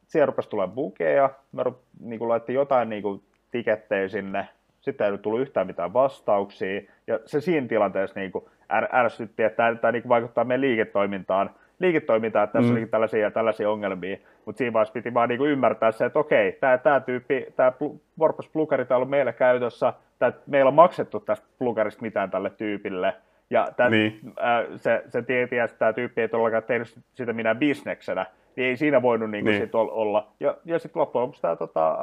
siellä 0.07 0.25
rupesi 0.25 0.49
tulemaan 0.49 0.75
bukeja, 0.75 1.29
me 1.51 1.63
niin 1.99 2.19
kuin 2.19 2.29
laittiin 2.29 2.53
jotain 2.53 2.89
niin 2.89 3.01
kuin, 3.01 3.23
tikettejä 3.51 4.07
sinne, 4.07 4.47
sitten 4.81 5.11
ei 5.11 5.17
tullut 5.17 5.41
yhtään 5.41 5.67
mitään 5.67 5.93
vastauksia, 5.93 6.81
ja 7.07 7.19
se 7.25 7.41
siinä 7.41 7.67
tilanteessa 7.67 8.19
niin 8.19 8.31
kuin, 8.31 8.45
ärsytti, 8.93 9.43
että 9.43 9.57
tämä, 9.57 9.75
tämä 9.75 9.91
niin 9.91 10.01
kuin, 10.01 10.09
vaikuttaa 10.09 10.43
meidän 10.43 10.61
liiketoimintaan, 10.61 11.49
liiketoimintaan, 11.79 12.43
että 12.43 12.59
tässä 12.59 12.73
mm. 12.73 12.77
oli 12.77 12.85
tällaisia 12.85 13.19
ja 13.19 13.31
tällaisia 13.31 13.69
ongelmia, 13.69 14.17
mutta 14.45 14.57
siinä 14.57 14.73
vaiheessa 14.73 14.93
piti 14.93 15.13
vaan 15.13 15.29
niin 15.29 15.37
kuin 15.37 15.51
ymmärtää 15.51 15.91
se, 15.91 16.05
että 16.05 16.19
okei, 16.19 16.51
tämä, 16.51 16.77
tämä 16.77 16.99
tyyppi, 16.99 17.45
tämä 17.55 17.73
WordPress 18.19 18.49
plugari 18.49 18.85
on 18.89 18.95
ollut 18.95 19.09
meillä 19.09 19.33
käytössä, 19.33 19.93
tämä, 20.19 20.33
meillä 20.47 20.67
on 20.67 20.73
maksettu 20.73 21.19
tästä 21.19 21.47
plugarista 21.59 22.01
mitään 22.01 22.31
tälle 22.31 22.49
tyypille, 22.49 23.13
ja 23.49 23.67
tämän, 23.75 23.91
niin. 23.91 24.19
äh, 24.25 24.65
se, 24.75 25.03
se 25.07 25.21
tieti, 25.21 25.57
että 25.57 25.77
tämä 25.77 25.93
tyyppi 25.93 26.21
ei 26.21 26.27
todellakaan 26.27 26.63
tehnyt 26.63 26.99
sitä 27.13 27.33
minä 27.33 27.55
bisneksenä, 27.55 28.25
niin 28.55 28.67
ei 28.67 28.77
siinä 28.77 29.01
voinut 29.01 29.31
niin 29.31 29.43
kuin 29.43 29.51
niin. 29.51 29.63
sit 29.63 29.75
olla. 29.75 30.27
Ja, 30.39 30.57
ja 30.65 30.79
sitten 30.79 30.99
loppujen 30.99 31.21
lopuksi 31.21 31.41
tämä 31.41 31.55
tota, 31.55 31.97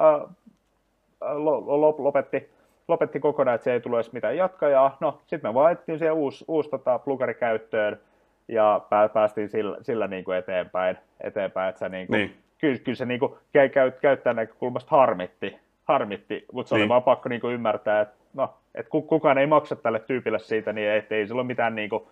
lopetti, 1.99 2.51
lopetti 2.89 3.21
kokonaan, 3.21 3.55
että 3.55 3.65
se 3.65 3.73
ei 3.73 3.81
tule 3.81 3.97
edes 3.97 4.13
mitään 4.13 4.37
jatkajaa. 4.37 4.97
No, 5.01 5.21
sitten 5.27 5.51
me 5.51 5.55
vaihdettiin 5.55 5.99
siihen 5.99 6.15
uusi, 6.15 6.45
uusi 6.49 6.71
tota, 6.71 6.99
plugari 6.99 7.35
käyttöön 7.35 8.01
ja 8.49 8.87
päästiin 9.13 9.49
sillä, 9.49 9.79
sillä 9.83 10.07
niin 10.07 10.25
kuin 10.25 10.39
eteenpäin, 10.39 10.99
eteenpäin, 11.21 11.69
että 11.69 11.79
se 11.79 11.89
niin 11.89 12.07
kuin, 12.07 12.19
niin. 12.19 12.37
Kyllä, 12.59 12.79
kyllä, 12.79 12.97
se 12.97 13.05
niin 13.05 13.21
kuin, 13.21 13.35
käy, 13.53 13.69
käy, 13.69 13.91
käyttäjän 13.91 14.37
näkökulmasta 14.37 14.97
harmitti, 14.97 15.57
harmitti 15.85 16.45
mutta 16.53 16.69
se 16.69 16.75
niin. 16.75 16.83
oli 16.83 16.89
vaan 16.89 17.03
pakko 17.03 17.29
niin 17.29 17.41
kuin 17.41 17.55
ymmärtää, 17.55 18.01
että, 18.01 18.15
no, 18.35 18.55
että 18.75 18.91
kukaan 18.91 19.39
ei 19.39 19.47
maksa 19.47 19.77
tälle 19.77 19.99
tyypille 19.99 20.39
siitä, 20.39 20.73
niin 20.73 20.89
ei, 20.89 21.07
ei 21.11 21.27
sillä 21.27 21.41
ole 21.41 21.47
mitään 21.47 21.75
niin 21.75 21.91
kuin, 21.91 22.05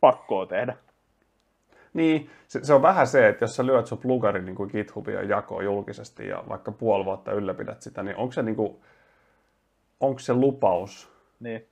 pakkoa 0.00 0.46
tehdä. 0.46 0.76
Niin, 1.94 2.30
se, 2.48 2.64
se 2.64 2.74
on 2.74 2.82
vähän 2.82 3.06
se, 3.06 3.28
että 3.28 3.44
jos 3.44 3.56
sä 3.56 3.66
lyöt 3.66 3.86
sun 3.86 3.98
plugarin 3.98 4.46
niin 4.46 4.56
kuin 4.56 4.70
GitHubia 4.72 5.22
jakoon 5.22 5.64
julkisesti 5.64 6.28
ja 6.28 6.44
vaikka 6.48 6.72
puoli 6.72 7.04
vuotta 7.04 7.32
ylläpidät 7.32 7.82
sitä, 7.82 8.02
niin 8.02 8.16
onko 8.16 8.32
se, 8.32 8.42
niin 8.42 8.56
kuin, 8.56 8.76
onko 10.00 10.18
se 10.18 10.34
lupaus 10.34 11.12
niin. 11.40 11.69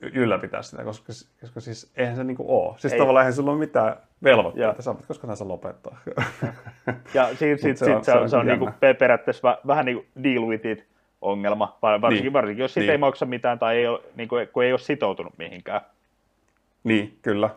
Ylläpitää 0.00 0.62
sitä, 0.62 0.84
koska, 0.84 1.12
koska 1.40 1.60
siis 1.60 1.92
eihän 1.96 2.16
se 2.16 2.24
niin 2.24 2.36
kuin 2.36 2.48
ole. 2.48 2.74
Siis 2.78 2.92
ei. 2.92 2.98
tavallaan 2.98 3.22
eihän 3.22 3.32
sulla 3.32 3.50
ole 3.50 3.58
mitään 3.58 3.96
velvoitteita, 4.24 4.82
sä 4.82 4.94
voit 4.94 5.06
koska 5.06 5.22
tahansa 5.22 5.48
lopettaa. 5.48 5.98
ja 7.14 7.28
sit, 7.28 7.60
sit, 7.60 7.76
se, 7.78 7.84
sit, 7.84 7.94
on, 7.94 8.04
se, 8.04 8.12
on, 8.12 8.30
se 8.30 8.36
on 8.36 8.46
niin 8.46 8.58
kuin 8.58 8.72
periaatteessa 8.98 9.58
vähän 9.66 9.84
niin 9.84 9.96
kuin 9.96 10.24
deal 10.24 10.46
with 10.46 10.66
it 10.66 10.84
ongelma, 11.20 11.78
varsinkin, 11.82 12.22
niin. 12.22 12.32
varsinkin 12.32 12.62
jos 12.62 12.74
siitä 12.74 12.84
niin. 12.84 12.90
ei 12.90 12.98
maksa 12.98 13.26
mitään 13.26 13.58
tai 13.58 13.76
ei 13.76 13.86
ole, 13.86 14.00
niin 14.16 14.28
kuin, 14.28 14.48
kun 14.52 14.64
ei 14.64 14.72
ole 14.72 14.78
sitoutunut 14.78 15.38
mihinkään. 15.38 15.80
Niin, 16.84 17.18
kyllä. 17.22 17.50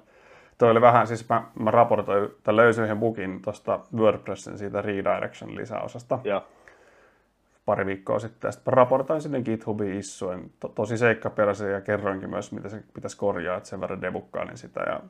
Toi 0.58 0.72
oli 0.72 0.82
vähän, 0.82 1.08
siis 1.08 1.30
mä, 1.30 1.44
mä 1.60 1.72
raportoin, 1.72 2.30
tai 2.44 2.56
löysin 2.56 2.84
yhden 2.84 3.00
bugin 3.00 3.42
tuosta 3.42 3.80
WordPressin 3.96 4.58
siitä 4.58 4.82
redirection 4.82 5.56
lisäosasta. 5.56 6.20
Ja. 6.24 6.42
Pari 7.66 7.86
viikkoa 7.86 8.20
sitten. 8.20 8.54
Sitten 8.54 8.72
mä 8.72 8.76
raportoin 8.76 9.22
sinne 9.22 9.42
GitHubiin 9.42 9.98
issuen 9.98 10.52
to, 10.60 10.68
tosi 10.68 10.98
seikkaperäisen 10.98 11.72
ja 11.72 11.82
kerroinkin 11.82 12.30
myös, 12.30 12.52
mitä 12.52 12.70
se 12.70 12.84
pitäisi 12.94 13.18
korjaa, 13.18 13.58
että 13.58 13.70
sen 13.70 13.82
verran 13.82 14.02
debukkailin 14.02 14.58
sitä. 14.58 14.82
Ja 14.82 15.02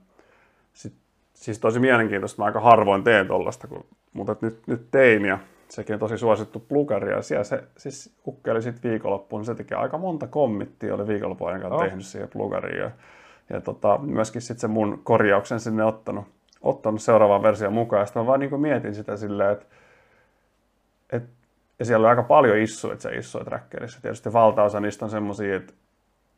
sit, 0.74 0.94
siis 1.34 1.60
tosi 1.60 1.80
mielenkiintoista, 1.80 2.42
mä 2.42 2.46
aika 2.46 2.60
harvoin 2.60 3.04
teen 3.04 3.28
tollasta, 3.28 3.68
kun, 3.68 3.86
mutta 4.14 4.36
nyt, 4.42 4.60
nyt 4.68 4.88
tein 4.92 5.26
ja 5.26 5.40
sekin 5.70 5.94
on 5.94 6.00
tosi 6.00 6.18
suosittu 6.18 6.60
plugari 6.60 7.12
ja 7.12 7.22
siellä 7.22 7.44
se 7.44 7.64
siis 7.78 8.16
ukkeli 8.28 8.62
sitten 8.62 8.92
viikonloppuun, 8.92 9.40
niin 9.40 9.46
se 9.46 9.56
teki 9.56 9.74
aika 9.74 9.98
monta 9.98 10.28
kommittia, 10.28 10.96
oli 10.96 11.08
viikonloppuun 11.08 11.52
ajan 11.52 11.74
oh. 11.74 11.84
tehnyt 11.84 12.06
siihen 12.06 12.30
plugariin. 12.30 12.80
Ja 12.80 12.92
ja 13.54 13.62
tota, 13.62 13.98
myöskin 13.98 14.42
sitten 14.42 14.62
se 14.62 14.68
mun 14.68 15.02
korjauksen 15.04 15.60
sinne 15.60 15.84
ottanut, 15.84 16.26
ottanut 16.62 17.02
seuraavaan 17.02 17.44
versioon 17.44 17.74
mukaan. 17.74 18.02
Ja 18.02 18.06
sitten 18.06 18.22
mä 18.22 18.28
vaan 18.28 18.40
niin 18.40 18.62
mietin 18.62 18.96
sitä 18.96 19.18
silleen, 19.18 19.52
että 19.52 19.66
et, 21.10 21.24
ja 21.82 21.86
siellä 21.86 22.06
on 22.06 22.10
aika 22.10 22.24
paljon 22.24 22.58
issuja, 22.58 22.94
että 22.94 23.04
se 23.04 23.16
issuja 23.16 23.46
trackerissa. 23.46 24.02
Tietysti 24.02 24.34
valtaosa 24.34 24.80
niistä 24.80 25.06
on 25.06 25.12
semmoisia, 25.12 25.56
että, 25.56 25.74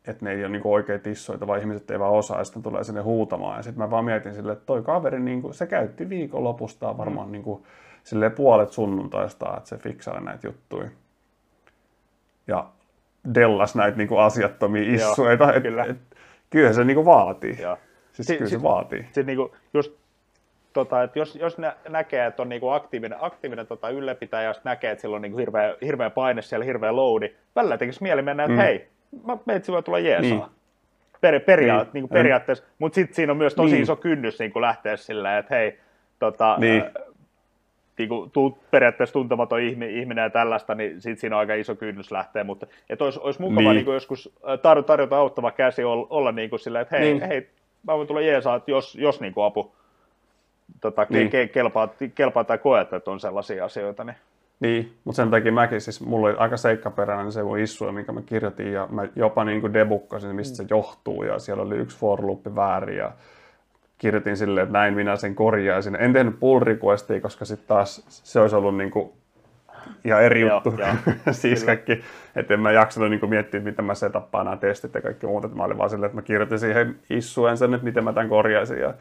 että 0.07 0.25
ne 0.25 0.31
ei 0.31 0.39
ole 0.39 0.49
niin 0.49 0.61
oikeita 0.65 1.09
issuita, 1.09 1.47
vaan 1.47 1.59
ihmiset 1.59 1.91
ei 1.91 1.99
vaan 1.99 2.11
osaa, 2.11 2.37
ja 2.37 2.43
sitten 2.43 2.63
tulee 2.63 2.83
sinne 2.83 3.01
huutamaan. 3.01 3.57
Ja 3.57 3.63
sitten 3.63 3.83
mä 3.83 3.91
vaan 3.91 4.05
mietin 4.05 4.33
silleen, 4.33 4.53
että 4.53 4.65
toi 4.65 4.81
kaveri, 4.81 5.19
niin 5.19 5.41
kuin, 5.41 5.53
se 5.53 5.67
käytti 5.67 6.09
viikonlopustaan 6.09 6.97
varmaan 6.97 7.27
mm. 7.27 7.31
niin 7.31 7.43
kuin, 7.43 7.63
silleen 8.03 8.31
puolet 8.31 8.71
sunnuntaista, 8.71 9.57
että 9.57 9.69
se 9.69 9.77
fiksaa 9.77 10.19
näitä 10.19 10.47
juttuja. 10.47 10.89
Ja 12.47 12.67
dellas 13.35 13.75
näitä 13.75 13.97
niin 13.97 14.07
kuin 14.07 14.21
asiattomia 14.21 14.95
issuja. 14.95 15.31
Että 15.31 15.53
et, 15.89 15.97
Kyllä 16.49 16.73
se 16.73 16.83
niinku 16.83 17.05
vaatii. 17.05 17.57
Joo. 17.61 17.77
Siis 18.13 18.27
si- 18.27 18.37
kyllä 18.37 18.49
se 18.49 18.61
vaatii. 18.61 19.07
Sit 19.11 19.25
niinku 19.25 19.55
just 19.73 19.93
tota, 20.73 21.03
että 21.03 21.19
jos, 21.19 21.35
jos 21.35 21.57
nä, 21.57 21.75
näkee, 21.89 22.25
että 22.25 22.41
on 22.41 22.49
niinku 22.49 22.69
aktiivinen, 22.69 23.17
aktiivinen 23.21 23.67
tota 23.67 23.89
ylläpitäjä, 23.89 24.43
ja 24.43 24.53
näkee, 24.63 24.91
että 24.91 25.01
sillä 25.01 25.15
on 25.15 25.21
niinku 25.21 25.37
hirveä, 25.37 25.75
hirveä 25.81 26.09
paine 26.09 26.41
siellä, 26.41 26.65
hirveä 26.65 26.95
loadi, 26.95 27.29
välillä 27.55 27.77
tekisi 27.77 28.03
mieli 28.03 28.21
mennä, 28.21 28.43
että 28.43 28.53
mm. 28.53 28.61
hei, 28.61 28.87
mä, 29.25 29.37
meitsi 29.45 29.71
voi 29.71 29.83
tulla 29.83 29.99
jeesaa. 29.99 30.37
Niin. 30.37 30.43
Per, 31.21 31.39
peria- 31.39 31.77
niin. 31.77 31.89
Niinku 31.93 32.13
periaatteessa, 32.13 32.63
mm. 32.63 32.69
mutta 32.79 32.95
sitten 32.95 33.15
siinä 33.15 33.31
on 33.31 33.37
myös 33.37 33.55
tosi 33.55 33.73
niin. 33.73 33.83
iso 33.83 33.95
kynnys 33.95 34.39
niinku 34.39 34.61
lähteä 34.61 34.97
silleen, 34.97 35.39
että 35.39 35.55
hei, 35.55 35.79
tota, 36.19 36.55
niin. 36.59 36.81
äh, 36.81 36.91
niin 37.97 38.09
kuin, 38.09 38.31
tuut 38.31 38.57
periaatteessa 38.71 39.13
tuntematon 39.13 39.61
ihminen 39.61 40.23
ja 40.23 40.29
tällaista, 40.29 40.75
niin 40.75 41.01
sit 41.01 41.19
siinä 41.19 41.35
on 41.35 41.39
aika 41.39 41.53
iso 41.53 41.75
kynnys 41.75 42.11
lähteä, 42.11 42.43
mutta 42.43 42.67
että 42.89 43.03
olisi, 43.03 43.19
olisi 43.23 43.41
mukava 43.41 43.61
niin. 43.61 43.75
Niin 43.75 43.85
kuin 43.85 43.93
joskus 43.93 44.35
tar- 44.43 44.83
tarjota 44.83 45.17
auttava 45.17 45.51
käsi 45.51 45.83
olla, 45.83 46.07
olla 46.09 46.31
niin 46.31 46.49
kuin 46.49 46.59
sillä, 46.59 46.81
että 46.81 46.97
hei, 46.97 47.13
niin. 47.13 47.27
hei, 47.27 47.49
mä 47.87 47.97
voin 47.97 48.07
tulla 48.07 48.21
jeesaa, 48.21 48.55
että 48.55 48.71
jos, 48.71 48.95
jos 48.95 49.21
niin 49.21 49.33
kuin 49.33 49.45
apu 49.45 49.75
tota, 50.83 51.07
niin. 51.09 51.27
ke- 51.27 51.47
kelpaa, 51.53 51.93
kelpaa 52.15 52.43
tai 52.43 52.57
koet, 52.57 52.93
että 52.93 53.11
on 53.11 53.19
sellaisia 53.19 53.65
asioita, 53.65 54.03
niin 54.03 54.15
niin, 54.59 54.93
mutta 55.03 55.15
sen 55.15 55.31
takia 55.31 55.51
mäkin, 55.51 55.81
siis 55.81 56.01
mulla 56.01 56.27
oli 56.27 56.35
aika 56.37 56.57
seikkaperäinen 56.57 57.31
se 57.31 57.43
mun 57.43 57.59
issue, 57.59 57.91
minkä 57.91 58.11
mä 58.11 58.21
kirjoitin, 58.21 58.73
ja 58.73 58.87
mä 58.91 59.07
jopa 59.15 59.43
niin 59.43 59.61
kuin 59.61 59.73
debukkasin, 59.73 60.35
mistä 60.35 60.57
se 60.57 60.65
johtuu, 60.69 61.23
ja 61.23 61.39
siellä 61.39 61.63
oli 61.63 61.75
yksi 61.75 61.97
for 61.97 62.27
loop 62.27 62.41
väärin, 62.55 62.97
ja 62.97 63.11
kirjoitin 63.97 64.37
silleen, 64.37 64.63
että 64.63 64.73
näin 64.73 64.93
minä 64.93 65.15
sen 65.15 65.35
korjaisin. 65.35 65.95
En 65.95 66.13
tehnyt 66.13 66.39
pull 66.39 66.59
requestia, 66.59 67.21
koska 67.21 67.45
sitten 67.45 67.67
taas 67.67 68.05
se 68.07 68.39
olisi 68.39 68.55
ollut 68.55 68.77
niin 68.77 68.91
kuin 68.91 69.11
ihan 70.05 70.23
eri 70.23 70.41
juttu. 70.41 70.73
Joo, 70.77 70.87
joo. 70.87 71.15
siis 71.31 71.63
kaikki, 71.63 72.03
että 72.35 72.53
en 72.53 72.59
mä 72.59 72.71
jaksanut 72.71 73.09
niin 73.09 73.29
miettiä, 73.29 73.59
miten 73.59 73.85
mä 73.85 73.95
setappaan 73.95 74.45
nämä 74.45 74.57
testit 74.57 74.93
ja 74.93 75.01
kaikki 75.01 75.27
muut. 75.27 75.45
Että 75.45 75.57
mä 75.57 75.63
olin 75.63 75.77
vaan 75.77 75.89
silleen, 75.89 76.05
että 76.05 76.17
mä 76.17 76.21
kirjoitin 76.21 76.59
siihen 76.59 76.95
issuen 77.09 77.57
sen, 77.57 77.73
että 77.73 77.85
miten 77.85 78.03
mä 78.03 78.13
tämän 78.13 78.29
korjaisin. 78.29 78.79
Ja 78.79 78.93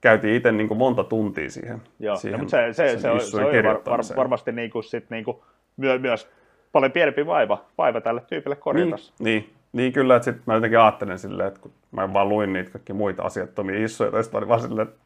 käytiin 0.00 0.34
itse 0.34 0.52
niin 0.52 0.76
monta 0.76 1.04
tuntia 1.04 1.50
siihen. 1.50 1.82
Joo, 1.98 2.16
siihen, 2.16 2.38
ja, 2.38 2.38
mutta 2.38 2.50
se, 2.50 2.72
se, 2.72 2.98
se, 2.98 3.10
on, 3.10 3.20
se 3.20 3.36
on 3.36 3.42
var, 3.64 3.80
var, 3.86 4.00
varmasti 4.16 4.52
niin 4.52 4.70
kuin 4.70 4.84
sit 4.84 5.10
niin 5.10 5.24
kuin 5.24 5.36
myö, 5.76 5.98
myös 5.98 6.28
paljon 6.72 6.92
pienempi 6.92 7.26
vaiva, 7.26 7.64
vaiva 7.78 8.00
tälle 8.00 8.20
tyypille 8.20 8.56
korjata. 8.56 8.96
Niin, 8.96 9.12
niin, 9.18 9.54
niin 9.72 9.92
kyllä, 9.92 10.16
että 10.16 10.24
sitten 10.24 10.42
mä 10.46 10.54
jotenkin 10.54 10.78
ajattelen 10.78 11.18
silleen, 11.18 11.48
että 11.48 11.60
kun 11.60 11.72
mä 11.92 12.12
vaan 12.12 12.28
luin 12.28 12.52
niitä 12.52 12.70
kaikki 12.70 12.92
muita 12.92 13.22
asiattomia 13.22 13.84
issoja, 13.84 14.16
ja 14.16 14.22
sitten 14.22 14.48
vaan 14.48 14.60
silleen, 14.60 14.88
että 14.88 15.00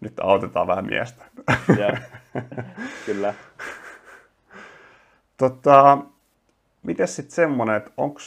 nyt 0.00 0.12
autetaan 0.20 0.66
vähän 0.66 0.86
miestä. 0.86 1.24
Ja, 1.78 1.96
kyllä. 3.06 3.34
Tota, 5.36 5.98
miten 6.82 7.08
sitten 7.08 7.34
semmoinen, 7.34 7.76
että 7.76 7.90
onko, 7.96 8.20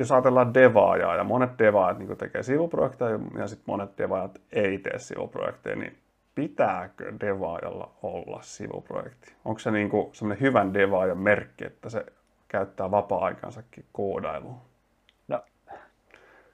jos 0.00 0.12
ajatellaan 0.12 0.54
devaajaa, 0.54 1.16
ja 1.16 1.24
monet 1.24 1.50
devaajat 1.58 1.98
niin 1.98 2.16
tekee 2.16 2.42
sivuprojekteja, 2.42 3.18
ja 3.38 3.46
sitten 3.46 3.64
monet 3.66 3.98
devaajat 3.98 4.40
ei 4.52 4.78
tee 4.78 4.98
sivuprojekteja, 4.98 5.76
niin 5.76 5.98
pitääkö 6.34 7.12
devaajalla 7.20 7.90
olla 8.02 8.42
sivuprojekti? 8.42 9.32
Onko 9.44 9.58
se 9.58 9.70
niin 9.70 9.90
semmoinen 10.12 10.40
hyvän 10.40 10.74
devaajan 10.74 11.18
merkki, 11.18 11.66
että 11.66 11.90
se 11.90 12.06
käyttää 12.48 12.90
vapaa-aikansakin 12.90 13.84
koodailuun? 13.92 14.60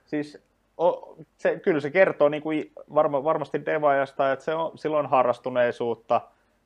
siis 0.04 0.42
o, 0.78 1.16
se, 1.36 1.58
kyllä 1.58 1.80
se 1.80 1.90
kertoo 1.90 2.28
niin 2.28 2.42
kuin 2.42 2.72
varma, 2.94 3.24
varmasti 3.24 3.66
devaajasta, 3.66 4.32
että 4.32 4.44
se 4.44 4.54
on, 4.54 4.78
silloin 4.78 5.06
harrastuneisuutta, 5.06 6.20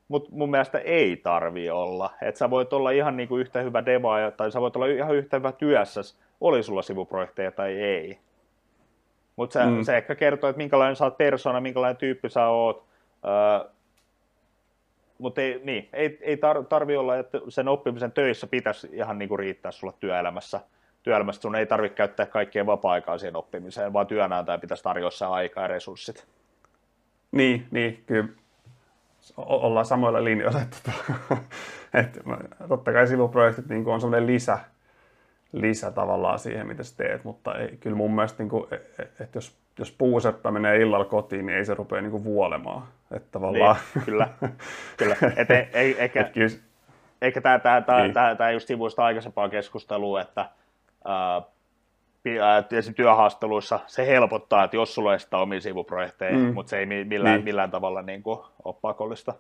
mutta 0.09 0.31
mun 0.33 0.51
mielestä 0.51 0.79
ei 0.79 1.17
tarvi 1.17 1.71
olla. 1.71 2.11
Että 2.23 2.39
sä 2.39 2.51
voit 2.51 2.73
olla 2.73 2.91
ihan 2.91 3.17
niin 3.17 3.29
kuin 3.29 3.41
yhtä 3.41 3.61
hyvä 3.61 3.87
devaaja, 3.87 4.31
tai 4.31 4.53
sä 4.53 4.61
voit 4.61 4.77
olla 4.77 4.87
ihan 4.87 5.17
yhtä 5.17 5.37
hyvä 5.37 5.53
työssä, 5.53 6.01
oli 6.41 6.63
sulla 6.63 6.83
sivuprojekteja 6.83 7.53
tai 7.53 7.81
ei. 7.81 8.19
Mutta 9.37 9.53
se, 9.53 9.67
mm. 9.67 9.83
se 9.83 9.97
ehkä 9.97 10.15
kertoo, 10.15 10.51
että 10.51 10.59
minkälainen 10.59 10.97
sä 10.97 11.05
oot 11.05 11.19
persona, 11.19 11.61
minkälainen 11.61 11.97
tyyppi 11.97 12.31
sä 12.31 12.47
oot. 12.47 12.85
Öö, 13.25 13.71
mutta 15.19 15.41
ei, 15.41 15.61
niin, 15.65 15.89
ei, 15.93 16.19
ei 16.21 16.37
tar, 16.37 16.65
tarvi 16.65 16.97
olla, 16.97 17.17
että 17.17 17.41
sen 17.49 17.69
oppimisen 17.69 18.13
töissä 18.13 18.47
pitäisi 18.47 18.89
ihan 18.93 19.19
niin 19.19 19.29
kuin 19.29 19.39
riittää 19.39 19.73
sulla 19.73 19.93
työelämässä 19.93 20.61
työelämästä 21.03 21.43
sun 21.43 21.57
ei 21.57 21.67
tarvitse 21.67 21.97
käyttää 21.97 22.27
kaikkien 22.27 22.67
vapaa-aikaa 22.67 23.19
siihen 23.19 23.37
oppimiseen, 23.37 23.93
vaan 23.93 24.07
työnantaja 24.07 24.59
pitäisi 24.59 24.83
tarjoa 24.83 25.11
se 25.11 25.25
aikaa 25.25 25.65
ja 25.65 25.69
resurssit. 25.69 26.27
Niin, 27.33 27.67
niin, 27.71 28.03
kyllä 28.07 28.29
o- 29.37 29.67
ollaan 29.67 29.87
samoilla 29.87 30.25
linjoilla. 30.25 30.61
Että, 30.63 30.93
että 32.01 32.21
totta 32.69 32.93
kai 32.93 33.07
sivuprojektit 33.07 33.69
niin 33.69 33.89
on 33.89 34.01
semmoinen 34.01 34.27
lisä, 34.27 34.59
lisä 35.53 35.91
tavallaan 35.91 36.39
siihen, 36.39 36.67
mitä 36.67 36.83
sä 36.83 36.97
teet, 36.97 37.25
mutta 37.25 37.55
ei, 37.55 37.77
kyllä 37.77 37.97
mun 37.97 38.15
mielestä, 38.15 38.43
niin 38.43 38.51
kuin, 38.51 38.67
että 39.21 39.37
jos, 39.37 39.57
jos 39.79 39.93
puuseppä 39.93 40.51
menee 40.51 40.81
illalla 40.81 41.05
kotiin, 41.05 41.47
niin 41.47 41.59
ei 41.59 41.65
se 41.65 41.75
rupea 41.75 42.01
niin 42.01 42.11
kuin 42.11 42.25
vuolemaan. 42.25 42.83
Että 43.11 43.29
tavallaan... 43.33 43.77
Niin, 43.95 44.05
kyllä, 44.05 44.29
kyllä. 44.97 45.17
Et 45.37 45.51
ei, 45.51 45.69
ei, 45.73 46.01
eikä, 46.01 46.21
Et 46.27 46.33
kyllä, 46.33 46.49
eikä 47.23 47.41
tämä, 47.41 47.59
tämä, 47.59 47.81
tämä, 47.81 48.03
Niin. 48.03 48.13
tämä, 48.13 48.35
tämä 48.35 48.51
just 48.51 48.67
sivuista 48.69 49.05
aikaisempaa 49.05 49.49
keskustelua, 49.49 50.21
että 50.21 50.49
ää, 51.05 51.43
tietysti 52.69 52.93
työhaasteluissa 52.93 53.81
se 53.87 54.07
helpottaa, 54.07 54.65
että 54.65 54.77
jos 54.77 54.95
sulla 54.95 55.11
on 55.11 55.21
sitä 55.21 55.39
omia 55.39 55.61
sivuprojekteja, 55.61 56.37
mm. 56.39 56.55
Mutta 56.55 56.71
se 56.71 56.79
ei 56.79 56.87
mi- 56.87 57.05
millään, 57.05 57.35
Niin. 57.35 57.45
millään 57.45 57.71
tavalla 57.71 58.03
niin 58.03 58.23
kuin, 58.23 58.39
ole 58.65 58.75
pakollista. 58.81 59.35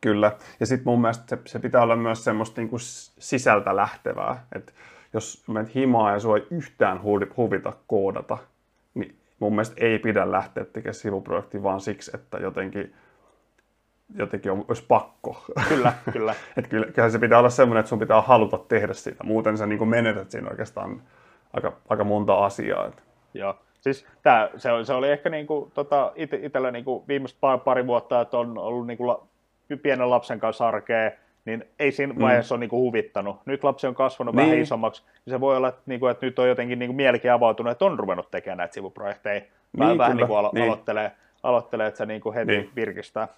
Kyllä. 0.00 0.32
Ja 0.60 0.66
sitten 0.66 0.84
mun 0.92 1.00
mielestä 1.00 1.24
se, 1.36 1.38
se 1.46 1.58
pitää 1.58 1.82
olla 1.82 1.96
myös 1.96 2.24
semmoista 2.24 2.60
niinku 2.60 2.78
s- 2.78 3.12
sisältä 3.18 3.76
lähtevää. 3.76 4.44
Että 4.56 4.72
jos 5.12 5.44
menet 5.48 5.74
himaa 5.74 6.12
ja 6.12 6.20
sua 6.20 6.36
ei 6.36 6.46
yhtään 6.50 6.98
hu- 6.98 7.32
huvita 7.36 7.72
koodata, 7.86 8.38
niin 8.94 9.16
mun 9.38 9.52
mielestä 9.52 9.76
ei 9.78 9.98
pidä 9.98 10.30
lähteä 10.32 10.64
tekemään 10.64 10.94
sivuprojektia 10.94 11.62
vaan 11.62 11.80
siksi, 11.80 12.10
että 12.14 12.38
jotenkin, 12.38 12.94
jotenkin 14.14 14.52
on, 14.52 14.64
olisi 14.68 14.84
pakko. 14.88 15.44
Kyllä, 15.68 15.92
kyllä. 16.12 16.34
että 16.56 16.70
kyllä, 16.70 16.86
kyllähän 16.86 17.12
se 17.12 17.18
pitää 17.18 17.38
olla 17.38 17.50
semmoinen, 17.50 17.80
että 17.80 17.88
sun 17.88 17.98
pitää 17.98 18.20
haluta 18.20 18.58
tehdä 18.58 18.92
sitä. 18.92 19.24
Muuten 19.24 19.58
sä 19.58 19.66
niinku 19.66 19.84
menetät 19.84 20.30
siinä 20.30 20.50
oikeastaan 20.50 21.02
aika, 21.52 21.72
aika 21.88 22.04
monta 22.04 22.44
asiaa. 22.44 22.90
Joo. 23.34 23.54
Siis 23.80 24.06
tää, 24.22 24.50
se, 24.56 24.72
oli- 24.72 24.84
se 24.84 24.92
oli 24.92 25.10
ehkä 25.10 25.30
niinku, 25.30 25.70
tota, 25.74 26.12
ite, 26.16 26.40
itsellä 26.42 26.70
niinku 26.70 27.04
viimeiset 27.08 27.38
pari, 27.40 27.60
pari 27.64 27.86
vuotta, 27.86 28.20
että 28.20 28.38
on 28.38 28.58
ollut 28.58 28.86
niinku 28.86 29.06
la, 29.06 29.26
pienen 29.82 30.10
lapsen 30.10 30.40
kanssa 30.40 30.68
arkea, 30.68 31.10
niin 31.48 31.64
ei 31.78 31.92
siinä 31.92 32.14
vaiheessa 32.20 32.54
ole 32.54 32.60
niinku 32.60 32.80
huvittanut. 32.80 33.36
Nyt 33.46 33.64
lapsi 33.64 33.86
on 33.86 33.94
kasvanut 33.94 34.34
niin. 34.34 34.40
vähän 34.40 34.50
Niin. 34.50 34.62
isommaksi, 34.62 35.02
niin 35.26 35.34
se 35.34 35.40
voi 35.40 35.56
olla, 35.56 35.68
että, 35.68 35.80
niinku, 35.86 36.06
että 36.06 36.26
nyt 36.26 36.38
on 36.38 36.48
jotenkin 36.48 36.78
niinku 36.78 36.92
mielikin 36.92 37.32
avautunut, 37.32 37.70
että 37.70 37.84
on 37.84 37.98
ruvennut 37.98 38.30
tekemään 38.30 38.58
näitä 38.58 38.74
sivuprojekteja. 38.74 39.40
Vähän, 39.78 39.90
Niin, 39.90 39.98
vähän 39.98 40.12
kyllä, 40.12 40.26
niinku 40.26 40.34
alo- 40.42 40.50
niin. 40.54 40.64
aloittelee, 40.64 41.12
aloittelee, 41.42 41.86
että 41.86 41.98
se 41.98 42.06
niinku 42.06 42.32
heti 42.34 42.46
niin. 42.52 42.60
Niin. 42.60 42.70
virkistää. 42.76 43.28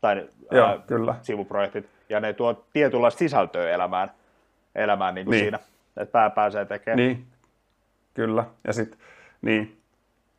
Tai 0.00 0.28
Joo, 0.50 0.66
ää, 0.68 0.78
kyllä. 0.86 1.14
sivuprojektit. 1.22 1.86
Ja 2.08 2.20
ne 2.20 2.32
tuo 2.32 2.64
tietynlaista 2.72 3.18
sisältöä 3.18 3.70
elämään, 3.70 4.10
elämään 4.74 5.14
niin. 5.14 5.30
Niin. 5.30 5.40
siinä. 5.44 5.58
Että 5.96 6.12
pää 6.12 6.30
pääsee 6.30 6.64
tekemään. 6.64 6.96
Niin, 6.96 7.24
kyllä. 8.14 8.44
Ja 8.66 8.72
sitten, 8.72 8.98
niin. 9.42 9.76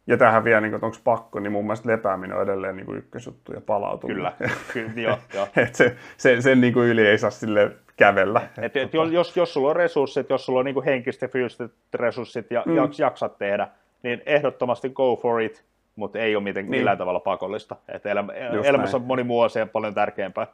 Ja 0.07 0.17
tähän 0.17 0.43
vielä, 0.43 0.61
niin 0.61 0.73
onko 0.73 0.97
pakko, 1.03 1.39
niin 1.39 1.51
mun 1.51 1.65
mielestä 1.65 1.89
lepääminen 1.89 2.37
on 2.37 2.43
edelleen 2.43 2.75
niin 2.75 2.97
ykkösjuttu 2.97 3.53
ja 3.53 3.61
palautuminen. 3.61 4.31
Kyllä, 4.37 4.51
kyllä 4.73 4.91
joo, 4.95 5.17
joo. 5.33 5.47
Et 5.63 5.75
se, 5.75 5.95
se, 6.17 6.41
sen 6.41 6.61
niin 6.61 6.73
kuin 6.73 6.87
yli 6.87 7.07
ei 7.07 7.17
saa 7.17 7.29
sille 7.29 7.71
kävellä. 7.97 8.41
Et, 8.61 8.77
et 8.77 8.93
jos, 8.93 9.11
jos, 9.11 9.37
jos 9.37 9.53
sulla 9.53 9.69
on 9.69 9.75
resurssit, 9.75 10.29
jos 10.29 10.45
sulla 10.45 10.59
on 10.59 10.65
niinku 10.65 10.83
henkiset 10.85 11.21
ja 11.21 11.27
fyysiset 11.27 11.71
resurssit 11.93 12.51
ja 12.51 12.63
mm. 12.65 12.75
jaksat 12.99 13.37
tehdä, 13.37 13.67
niin 14.03 14.21
ehdottomasti 14.25 14.89
go 14.89 15.15
for 15.15 15.41
it, 15.41 15.63
mutta 15.95 16.19
ei 16.19 16.35
ole 16.35 16.43
miten, 16.43 16.65
Niin. 16.65 16.71
millään 16.71 16.97
tavalla 16.97 17.19
pakollista. 17.19 17.75
Et 17.87 18.05
elämä, 18.05 18.33
Just 18.53 18.69
elämässä 18.69 18.97
näin. 18.97 19.03
on 19.03 19.07
moni 19.07 19.23
muu 19.23 19.41
asia 19.41 19.65
paljon 19.65 19.93
tärkeämpää. 19.93 20.47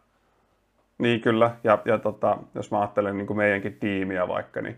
Niin 0.97 1.21
kyllä, 1.21 1.51
ja, 1.63 1.77
ja 1.85 1.97
tota, 1.97 2.37
jos 2.55 2.71
mä 2.71 2.79
ajattelen 2.79 3.17
niin 3.17 3.27
kuin 3.27 3.37
meidänkin 3.37 3.77
tiimiä 3.79 4.27
vaikka, 4.27 4.61
niin, 4.61 4.77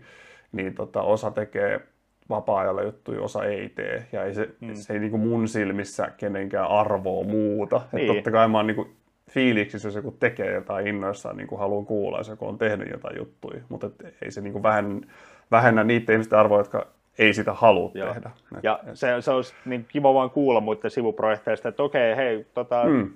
niin 0.52 0.74
tota, 0.74 1.02
osa 1.02 1.30
tekee 1.30 1.80
vapaa-ajalla 2.28 2.82
juttuja, 2.82 3.22
osa 3.22 3.44
ei 3.44 3.68
tee, 3.68 4.06
ja 4.12 4.24
ei 4.24 4.34
se, 4.34 4.48
mm. 4.60 4.74
se 4.74 4.92
ei 4.92 4.98
niin 4.98 5.10
kuin 5.10 5.20
mun 5.20 5.48
silmissä 5.48 6.10
kenenkään 6.16 6.68
arvoa 6.68 7.24
muuta. 7.24 7.80
Niin. 7.92 8.10
Et 8.10 8.16
totta 8.16 8.30
kai 8.30 8.48
mä 8.48 8.58
oon 8.58 8.66
niin 8.66 8.76
kuin 8.76 8.96
fiiliksissä, 9.30 9.88
jos 9.88 9.94
joku 9.94 10.10
tekee 10.10 10.54
jotain 10.54 10.86
innoissaan, 10.86 11.36
niin 11.36 11.46
kuin 11.46 11.58
haluan 11.58 11.86
kuulla, 11.86 12.18
jos 12.18 12.28
joku 12.28 12.48
on 12.48 12.58
tehnyt 12.58 12.90
jotain 12.90 13.16
juttuja, 13.16 13.60
mutta 13.68 13.86
et 13.86 14.16
ei 14.22 14.30
se 14.30 14.40
niin 14.40 14.52
kuin 14.52 14.62
vähennä, 14.62 15.06
vähennä 15.50 15.84
niiden 15.84 16.12
ihmisten 16.12 16.38
arvoa, 16.38 16.58
jotka 16.58 16.86
ei 17.18 17.34
sitä 17.34 17.52
halua 17.52 17.90
Joo. 17.94 18.12
tehdä. 18.12 18.30
Et, 18.56 18.64
Ja 18.64 18.80
se, 18.94 19.08
se 19.20 19.30
olisi 19.30 19.54
niin 19.64 19.86
kiva 19.88 20.14
vaan 20.14 20.30
kuulla 20.30 20.60
muiden 20.60 20.90
sivuprojekteista, 20.90 21.68
että 21.68 21.82
okei, 21.82 22.16
hei, 22.16 22.46
tota, 22.54 22.84
mm. 22.84 23.10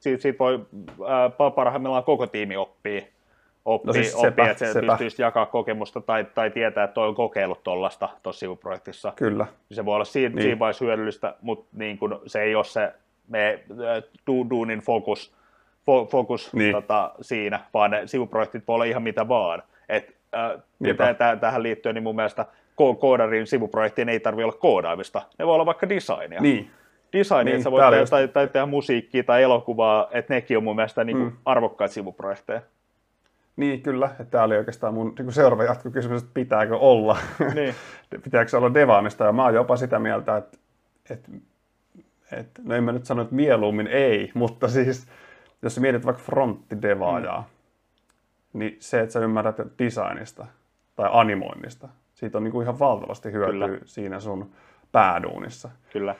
Siitä, 0.00 0.22
siitä 0.22 0.38
voi 0.38 0.66
ää, 1.08 1.50
parhaimmillaan 1.50 2.04
koko 2.04 2.26
tiimi 2.26 2.56
oppii, 2.56 3.11
oppii, 3.64 3.86
No 3.86 3.92
siis 3.92 4.14
oppii 4.14 4.30
sepä, 4.30 4.50
että 4.50 4.66
se 4.66 4.72
sepä. 4.72 4.86
pystyisi 4.86 5.22
jakaa 5.22 5.46
kokemusta 5.46 6.00
tai, 6.00 6.26
tai 6.34 6.50
tietää, 6.50 6.84
että 6.84 6.94
toi 6.94 7.08
on 7.08 7.14
kokeillut 7.14 7.62
tuollaista 7.64 8.08
tuossa 8.22 8.40
sivuprojektissa. 8.40 9.12
Kyllä, 9.16 9.44
niin 9.68 9.76
se 9.76 9.84
voi 9.84 9.94
olla 9.94 10.04
siinä, 10.04 10.28
niin. 10.28 10.36
Niin. 10.36 10.42
siinä 10.42 10.58
vaiheessa 10.58 10.84
hyödyllistä, 10.84 11.34
mutta 11.42 11.66
niin 11.76 11.98
kun 11.98 12.20
se 12.26 12.42
ei 12.42 12.54
ole 12.54 12.64
se 12.64 12.92
me, 13.28 13.64
äh, 13.70 14.02
du, 14.26 14.46
duunin 14.50 14.80
fokus, 14.80 15.34
fo, 15.86 16.06
fokus 16.06 16.52
Niin. 16.52 16.72
tota, 16.72 17.12
siinä, 17.20 17.60
vaan 17.74 17.90
ne 17.90 18.06
sivuprojektit 18.06 18.68
voi 18.68 18.74
olla 18.74 18.84
ihan 18.84 19.02
mitä 19.02 19.28
vaan. 19.28 19.62
Et, 19.88 20.14
äh, 20.36 20.62
ja 20.80 20.92
täh- 20.94 21.38
tähän 21.40 21.62
liittyen 21.62 21.94
niin 21.94 22.02
mun 22.02 22.16
mielestä 22.16 22.46
ko- 22.82 22.96
koodarin 22.96 23.46
sivuprojektiin 23.46 24.08
ei 24.08 24.20
tarvitse 24.20 24.44
olla 24.44 24.56
koodaamista. 24.60 25.22
Ne 25.38 25.46
voi 25.46 25.54
olla 25.54 25.66
vaikka 25.66 25.88
designia. 25.88 26.40
niin, 26.40 26.70
Designia, 27.12 27.44
Niin, 27.44 27.54
että 27.54 27.64
sä 27.64 27.70
voit 27.70 27.80
tää 27.80 27.88
oli 27.88 27.94
tehdä, 27.94 28.02
just- 28.02 28.10
tai, 28.10 28.28
tai 28.28 28.48
tehdä 28.48 28.66
musiikkia 28.66 29.24
tai 29.24 29.42
elokuvaa, 29.42 30.08
että 30.10 30.34
nekin 30.34 30.56
on 30.56 30.64
mun 30.64 30.76
mielestä 30.76 31.04
niin 31.04 31.16
kuin 31.16 31.28
Mm. 31.30 31.36
arvokkaita 31.44 31.94
sivuprojekteja. 31.94 32.60
Niin, 33.62 33.82
kyllä. 33.82 34.06
Että 34.06 34.24
Tämä 34.24 34.44
oli 34.44 34.56
oikeastaan 34.56 34.94
mun 34.94 35.14
niin 35.18 35.32
seuraava 35.32 35.64
jatkokysymys, 35.64 36.22
että 36.22 36.34
pitääkö 36.34 36.76
olla, 36.76 37.18
Niin. 37.54 37.74
pitääkö 38.24 38.50
se 38.50 38.56
olla 38.56 38.74
devaamista. 38.74 39.24
Ja 39.24 39.32
mä 39.32 39.44
oon 39.44 39.54
jopa 39.54 39.76
sitä 39.76 39.98
mieltä, 39.98 40.36
että, 40.36 40.58
että, 41.10 41.28
että 42.32 42.62
no 42.64 42.74
en 42.74 42.84
mä 42.84 42.92
nyt 42.92 43.04
sano, 43.04 43.22
että 43.22 43.34
mieluummin 43.34 43.86
ei, 43.86 44.30
mutta 44.34 44.68
siis 44.68 45.06
jos 45.62 45.74
sä 45.74 45.80
mietit 45.80 46.06
vaikka 46.06 46.22
fronttidevaajaa, 46.22 47.40
mm. 48.52 48.58
niin 48.58 48.76
se, 48.80 49.00
että 49.00 49.12
sä 49.12 49.20
ymmärrät 49.20 49.56
designista 49.78 50.46
tai 50.96 51.08
animoinnista, 51.12 51.88
siitä 52.14 52.38
on 52.38 52.44
niin 52.44 52.52
kuin 52.52 52.62
ihan 52.62 52.78
valtavasti 52.78 53.32
hyötyä 53.32 53.68
Kyllä. 53.68 53.80
siinä 53.84 54.20
sun 54.20 54.50
pääduunissa. 54.92 55.70
Kyllä. 55.92 56.14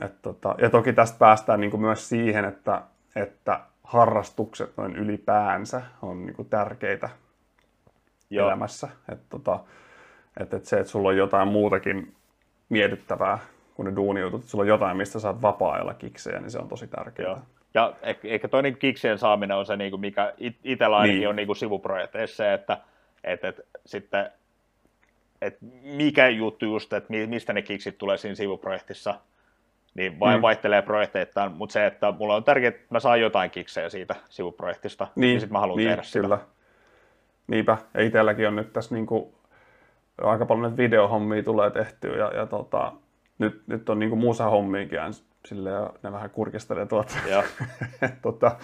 Et 0.00 0.22
tota, 0.22 0.54
ja 0.58 0.70
toki 0.70 0.92
tästä 0.92 1.18
päästään 1.18 1.60
niin 1.60 1.70
kuin 1.70 1.80
myös 1.80 2.08
siihen, 2.08 2.44
että, 2.44 2.82
että 3.16 3.60
harrastukset 3.84 4.76
noin 4.76 4.96
ylipäänsä 4.96 5.82
on 6.02 6.26
niin 6.26 6.36
kuin 6.36 6.48
tärkeitä 6.48 7.08
Joo. 8.30 8.46
elämässä. 8.48 8.88
Et 9.12 9.20
tota, 9.28 9.60
et, 10.40 10.54
et 10.54 10.64
se, 10.64 10.76
että 10.78 10.90
sulla 10.90 11.08
on 11.08 11.16
jotain 11.16 11.48
muutakin 11.48 12.14
mietittävää 12.68 13.38
kuin 13.74 13.86
ne 13.86 13.96
duunijutut, 13.96 14.40
että 14.40 14.50
sulla 14.50 14.62
on 14.62 14.68
jotain, 14.68 14.96
mistä 14.96 15.18
saat 15.18 15.42
vapaa-ajalla 15.42 15.94
kiksejä, 15.94 16.40
niin 16.40 16.50
se 16.50 16.58
on 16.58 16.68
tosi 16.68 16.86
tärkeää. 16.86 17.28
Joo. 17.28 17.38
Ja 17.74 17.92
eh- 18.02 18.18
ehkä 18.24 18.48
toinen 18.48 18.76
kiksien 18.76 19.18
saaminen 19.18 19.56
on 19.56 19.66
se, 19.66 19.76
niin 19.76 19.90
kuin 19.90 20.00
mikä 20.00 20.34
it- 20.38 20.58
itsellä 20.64 20.96
ainakin 20.96 21.18
Niin. 21.18 21.28
on 21.28 21.36
niin 21.36 21.46
kuin 21.46 21.56
sivuprojekteissa 21.56 22.36
se, 22.36 22.54
että 22.54 22.78
et, 23.24 23.44
et, 23.44 23.60
sitten, 23.86 24.30
et 25.42 25.58
mikä 25.82 26.28
juttu 26.28 26.64
just, 26.64 26.92
että 26.92 27.10
mi- 27.10 27.26
mistä 27.26 27.52
ne 27.52 27.62
kiksit 27.62 27.98
tulee 27.98 28.16
siinä 28.16 28.34
sivuprojektissa, 28.34 29.14
niin 29.94 30.20
vai, 30.20 30.36
Mm. 30.36 30.42
vaihtelee 30.42 30.82
projekteittain, 30.82 31.52
mutta 31.52 31.72
se, 31.72 31.86
että 31.86 32.12
mulla 32.18 32.36
on 32.36 32.44
tärkeää, 32.44 32.68
että 32.68 32.86
mä 32.90 33.00
saan 33.00 33.20
jotain 33.20 33.50
kiksejä 33.50 33.88
siitä 33.88 34.14
sivuprojektista, 34.28 35.04
niin, 35.14 35.20
niin 35.20 35.40
sitten 35.40 35.52
mä 35.52 35.60
haluan 35.60 35.76
niin, 35.76 35.88
tehdä 35.88 36.02
sitä. 36.02 36.20
kyllä. 36.20 36.38
Niinpä, 37.46 37.78
ja 37.94 38.02
itselläkin 38.02 38.48
on 38.48 38.56
nyt 38.56 38.72
tässä 38.72 38.94
niin 38.94 39.06
kuin, 39.06 39.34
aika 40.22 40.46
paljon 40.46 40.62
näitä 40.62 40.76
videohommia 40.76 41.42
tulee 41.42 41.70
tehtyä, 41.70 42.16
ja, 42.16 42.32
ja 42.36 42.46
tota, 42.46 42.92
nyt, 43.38 43.62
nyt 43.66 43.88
on 43.88 43.98
niin 43.98 44.10
kuin 44.10 44.20
musahommiinkin 44.20 45.00
aina 45.00 45.14
silleen, 45.46 45.74
ja 45.74 45.90
ne 46.02 46.12
vähän 46.12 46.30
kurkistelee 46.30 46.86
tuota. 46.86 47.14
Joo. 47.30 47.42
et, 48.02 48.22
tota, 48.22 48.56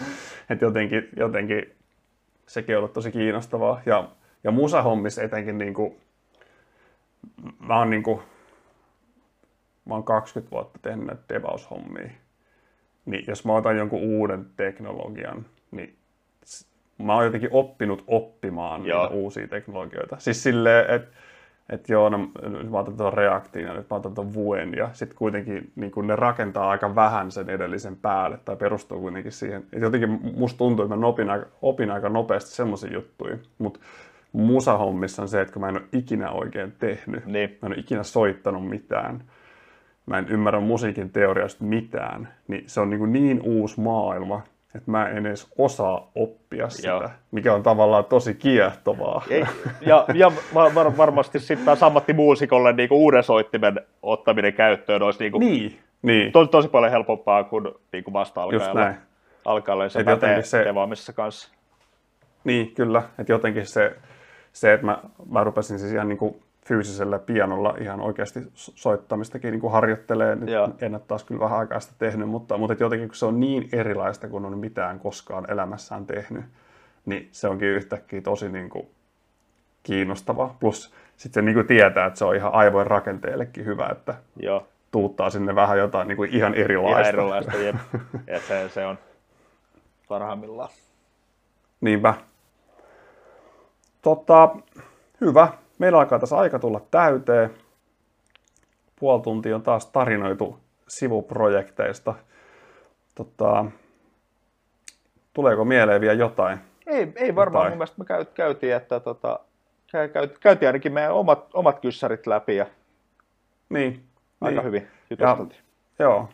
et 0.50 0.60
jotenkin, 0.60 1.08
jotenkin 1.16 1.72
sekin 2.46 2.76
on 2.76 2.78
ollut 2.78 2.92
tosi 2.92 3.12
kiinnostavaa. 3.12 3.80
Ja, 3.86 4.08
ja 4.44 4.50
musahommissa 4.50 5.22
etenkin 5.22 5.58
niin 5.58 5.74
kuin, 5.74 5.96
mä 7.58 7.78
oon 7.78 7.90
niin 7.90 8.02
kuin, 8.02 8.20
mä 9.90 9.94
oon 9.94 10.04
20 10.04 10.50
vuotta 10.50 10.78
tehnyt 10.82 11.06
näitä 11.06 11.22
devaushommia. 11.28 12.10
Niin 13.04 13.24
jos 13.28 13.44
mä 13.44 13.52
otan 13.52 13.76
jonkun 13.76 14.00
uuden 14.00 14.46
teknologian, 14.56 15.46
niin 15.70 15.96
mä 16.98 17.14
oon 17.14 17.24
jotenkin 17.24 17.50
oppinut 17.52 18.04
oppimaan 18.06 18.86
Joo. 18.86 19.02
niitä 19.02 19.14
uusia 19.14 19.48
teknologioita. 19.48 20.16
Siis 20.18 20.42
silleen, 20.42 20.94
että 20.94 21.16
et 21.70 21.88
joo, 21.88 22.08
no, 22.08 22.30
nyt 22.48 22.70
mä 22.70 22.78
otan 22.78 22.96
tuon 22.96 23.12
Reactin 23.12 23.62
ja 23.62 23.74
nyt 23.74 23.90
mä 23.90 23.96
otan 23.96 24.14
tuon 24.14 24.34
Vuen 24.34 24.74
ja 24.76 24.90
sitten 24.92 25.18
kuitenkin 25.18 25.72
niin 25.76 25.90
kun 25.90 26.06
ne 26.06 26.16
rakentaa 26.16 26.70
aika 26.70 26.94
vähän 26.94 27.30
sen 27.30 27.50
edellisen 27.50 27.96
päälle 27.96 28.38
tai 28.44 28.56
perustuu 28.56 29.00
kuitenkin 29.00 29.32
siihen. 29.32 29.64
Et 29.72 29.82
jotenkin 29.82 30.20
musta 30.36 30.58
tuntuu, 30.58 30.84
että 30.84 30.96
mä 30.96 31.06
opin 31.06 31.30
aika, 31.30 31.46
opin 31.62 31.90
aika 31.90 32.08
nopeasti 32.08 32.50
semmoisia 32.50 32.92
juttuja, 32.92 33.38
mutta 33.58 33.80
musahommissa 34.32 35.22
on 35.22 35.28
se, 35.28 35.40
että 35.40 35.52
kun 35.52 35.62
mä 35.62 35.68
en 35.68 35.76
ole 35.76 35.84
ikinä 35.92 36.30
oikein 36.30 36.72
tehnyt, 36.78 37.26
Niin. 37.26 37.50
mä 37.50 37.66
en 37.66 37.72
ole 37.72 37.80
ikinä 37.80 38.02
soittanut 38.02 38.68
mitään, 38.68 39.24
mä 40.06 40.18
en 40.18 40.28
ymmärrä 40.28 40.60
musiikin 40.60 41.10
teoriasta 41.10 41.64
mitään, 41.64 42.28
niin 42.48 42.64
se 42.66 42.80
on 42.80 42.90
niin, 42.90 42.98
kuin 42.98 43.12
niin 43.12 43.40
uusi 43.42 43.80
maailma, 43.80 44.42
että 44.74 44.90
mä 44.90 45.08
en 45.08 45.26
edes 45.26 45.52
osaa 45.58 46.10
oppia 46.14 46.68
sitä, 46.68 46.88
Joo. 46.88 47.08
mikä 47.30 47.54
on 47.54 47.62
tavallaan 47.62 48.04
tosi 48.04 48.34
kiehtovaa. 48.34 49.24
Ei, 49.30 49.44
ja 49.80 50.04
ja 50.14 50.32
var, 50.54 50.74
var, 50.74 50.96
varmasti 50.96 51.38
sitten 51.38 51.64
taas 51.64 51.82
ammattimuusikolle 51.82 52.72
niinku 52.72 52.96
uuden 52.96 53.22
soittimen 53.22 53.80
ottaminen 54.02 54.52
käyttöön 54.52 55.02
olisi 55.02 55.20
niinku 55.20 55.38
Niin, 55.38 55.78
Niin, 56.02 56.32
to, 56.32 56.46
tosi 56.46 56.68
paljon 56.68 56.92
helpompaa 56.92 57.44
kuin, 57.44 57.68
niin 57.92 58.04
kuin 58.04 58.14
vasta 58.14 58.42
alkaa 59.44 59.88
se 59.88 60.04
pätee 60.04 60.42
se- 60.42 60.64
devaamisessa 60.64 61.12
kanssa. 61.12 61.48
Niin, 62.44 62.74
kyllä. 62.74 63.02
Että 63.18 63.32
jotenkin 63.32 63.66
se, 63.66 63.96
se 64.52 64.72
että 64.72 64.86
mä, 64.86 64.98
mä 65.30 65.44
rupesin 65.44 65.78
siis 65.78 65.92
ihan 65.92 66.08
niin 66.08 66.18
kuin 66.18 66.42
fyysisellä 66.70 67.18
pianolla 67.18 67.74
ihan 67.80 68.00
oikeasti 68.00 68.40
so- 68.54 68.72
soittamistakin 68.74 69.50
niin 69.50 69.60
kuin 69.60 69.72
harjoittelee. 69.72 70.36
Nyt 70.36 70.48
Joo. 70.48 70.68
en 70.80 70.94
ole 70.94 71.02
taas 71.08 71.24
kyllä 71.24 71.40
vähän 71.40 71.58
aikaa 71.58 71.80
sitä 71.80 71.94
tehnyt, 71.98 72.28
mutta, 72.28 72.58
mutta 72.58 72.72
et 72.72 72.80
jotenkin 72.80 73.08
kun 73.08 73.16
se 73.16 73.26
on 73.26 73.40
niin 73.40 73.68
erilaista 73.72 74.28
kuin 74.28 74.44
on 74.44 74.58
mitään 74.58 75.00
koskaan 75.00 75.50
elämässään 75.50 76.06
tehnyt, 76.06 76.44
niin 77.06 77.28
se 77.32 77.48
onkin 77.48 77.68
yhtäkkiä 77.68 78.20
tosi 78.20 78.48
niin 78.48 78.70
kuin 78.70 78.88
kiinnostava. 79.82 80.54
Plus 80.60 80.94
sitten 81.16 81.42
se 81.42 81.44
niin 81.44 81.54
kuin 81.54 81.66
tietää, 81.66 82.06
että 82.06 82.18
se 82.18 82.24
on 82.24 82.36
ihan 82.36 82.54
aivojen 82.54 82.86
rakenteellekin 82.86 83.64
hyvä, 83.64 83.88
että 83.92 84.14
Joo, 84.36 84.66
tuuttaa 84.90 85.30
sinne 85.30 85.54
vähän 85.54 85.78
jotain 85.78 86.08
niin 86.08 86.16
kuin 86.16 86.30
ihan 86.30 86.54
erilaista. 86.54 87.00
ihan 87.00 87.08
erilaista. 87.08 87.56
Jep. 87.56 87.76
Et 88.26 88.42
se, 88.42 88.68
se 88.68 88.86
on 88.86 88.98
parhaimmillaan. 90.08 90.70
Niinpä. 91.80 92.14
Tota, 94.02 94.48
hyvä. 95.20 95.48
Meillä 95.80 95.98
alkaa 95.98 96.18
tässä 96.18 96.36
aika 96.36 96.58
tulla 96.58 96.80
täyteen. 96.90 97.50
Puoli 99.00 99.22
tuntia 99.22 99.54
on 99.54 99.62
taas 99.62 99.86
tarinoitu 99.86 100.58
sivuprojekteista. 100.88 102.14
Tota, 103.14 103.64
tuleeko 105.32 105.64
mieleen 105.64 106.00
vielä 106.00 106.14
jotain? 106.14 106.58
Ei, 106.86 107.12
ei 107.16 107.34
varmaan 107.34 107.62
Jotain. 107.62 107.72
mun 107.72 107.78
mielestä 107.78 107.98
me 107.98 108.04
käy, 108.04 108.24
käytiin, 108.24 108.74
että 108.74 109.00
tota, 109.00 109.40
käy, 109.92 110.08
käy, 110.08 110.28
käytiin 110.28 110.68
ainakin 110.68 110.92
meidän 110.92 111.12
omat, 111.14 111.50
omat 111.54 111.80
kyssärit 111.80 112.26
läpi 112.26 112.56
ja 112.56 112.66
Niin. 113.68 114.04
aika 114.40 114.60
niin. 114.60 114.66
hyvin 114.66 114.88
Ja, 115.18 115.36
joo. 115.98 116.28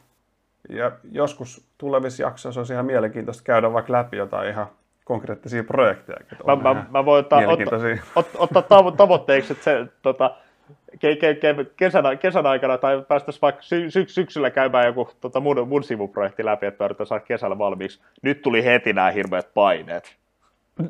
Ja 0.69 0.93
joskus 1.13 1.69
tulevissa 1.79 2.23
jaksoissa 2.23 2.61
olisi 2.61 2.73
ihan 2.73 2.87
mielenkiintoista 2.87 3.43
käydä 3.45 3.73
vaikka 3.73 3.93
läpi 3.93 4.17
jotain 4.17 4.49
ihan 4.49 4.67
konkreettisia 5.07 5.65
projekteja. 5.65 6.19
Mä, 6.47 6.57
mä, 6.57 6.85
mä 6.91 7.05
voin 7.05 7.21
ottaa, 7.21 7.41
ot, 8.15 8.31
ottaa 8.35 8.63
tavo- 8.63 8.97
tavoitteeksi, 8.97 9.53
että 9.53 9.65
se 9.65 9.87
tota, 10.03 10.37
ke, 10.99 11.17
ke, 11.17 11.35
ke, 11.35 11.55
kesän, 11.77 12.19
kesän 12.19 12.47
aikana 12.47 12.79
tai 12.79 13.05
päästäisiin 13.09 13.43
vaikka 13.43 13.63
sy, 13.63 13.91
sy, 13.91 14.05
syksyllä 14.09 14.51
käymään 14.51 14.87
joku 14.87 15.09
tota, 15.21 15.41
mun, 15.41 15.69
mun 15.69 15.85
sivuprojekti 15.85 16.45
läpi, 16.45 16.67
että 16.67 16.85
yritetään 16.85 17.07
saada 17.07 17.25
kesällä 17.25 17.59
valmiiksi. 17.59 18.01
Nyt 18.23 18.43
tuli 18.43 18.65
heti 18.65 18.93
nämä 18.93 19.11
hirveät 19.11 19.55
paineet. 19.55 20.17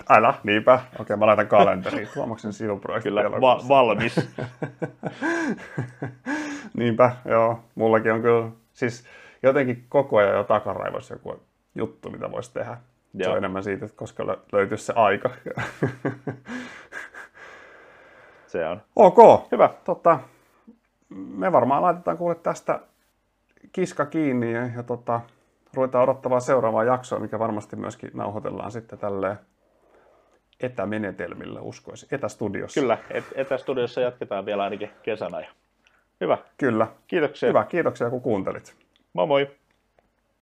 Älä, 0.09 0.35
niinpä. 0.45 0.81
Okei, 1.01 1.17
mä 1.17 1.27
laitan 1.27 1.49
kalenteriin. 1.49 2.09
Tuomaksen 2.15 2.53
sivuprojekti. 2.53 3.09
Kyllä, 3.09 3.31
va, 3.31 3.61
valmis. 3.69 4.17
Niinpä, 6.79 7.17
joo. 7.25 7.61
Mullakin 7.75 8.13
on 8.13 8.23
kyllä, 8.23 8.49
siis 8.73 9.05
jotenkin 9.43 9.85
koko 9.89 10.17
ajan 10.17 10.37
jo 10.37 10.45
takaraivossa 10.45 11.15
joku 11.15 11.41
juttu, 11.75 12.11
mitä 12.11 12.31
voisi 12.31 12.53
tehdä. 12.53 12.77
Se 13.17 13.23
Joo. 13.23 13.33
on 13.33 13.39
enemmän 13.39 13.65
siitä, 13.65 13.85
että 13.85 13.97
koska 13.97 14.23
lö- 14.23 14.39
löytyisi 14.53 14.85
se 14.85 14.93
aika. 14.97 15.31
Se 18.47 18.67
on. 18.67 18.83
ok, 18.97 19.17
Hyvä. 19.53 19.71
tota, 19.85 20.21
me 21.09 21.53
varmaan 21.53 21.83
laitetaan 21.83 22.19
kuule 22.19 22.35
tästä 22.35 22.81
kiska 23.73 24.07
kiinni 24.07 24.53
ja, 24.53 24.67
ja 24.77 24.83
tota, 24.83 25.21
ruvetaan 25.75 26.05
odottamaan 26.05 26.41
seuraavaa 26.41 26.85
jaksoa, 26.85 27.19
mikä 27.19 27.39
varmasti 27.39 27.77
myöskin 27.77 28.11
nauhoitellaan 28.15 28.71
sitten 28.73 28.99
tälleen 28.99 29.37
etämenetelmillä, 30.61 31.61
uskoisin, 31.61 32.09
etästudiossa. 32.13 32.81
Kyllä, 32.81 32.99
et, 33.11 33.25
etästudiossa 33.35 34.01
jatketaan 34.01 34.47
vielä 34.47 34.63
ainakin 34.63 34.91
kesän 35.03 35.35
ajan. 35.35 35.53
Hyvä. 36.21 36.39
Kyllä. 36.59 36.87
Kiitoksia. 37.07 37.49
Hyvä, 37.49 37.65
kiitoksia 37.65 38.11
kun 38.11 38.21
kuuntelit. 38.21 38.75
Moi 39.13 39.27
moi. 39.27 39.51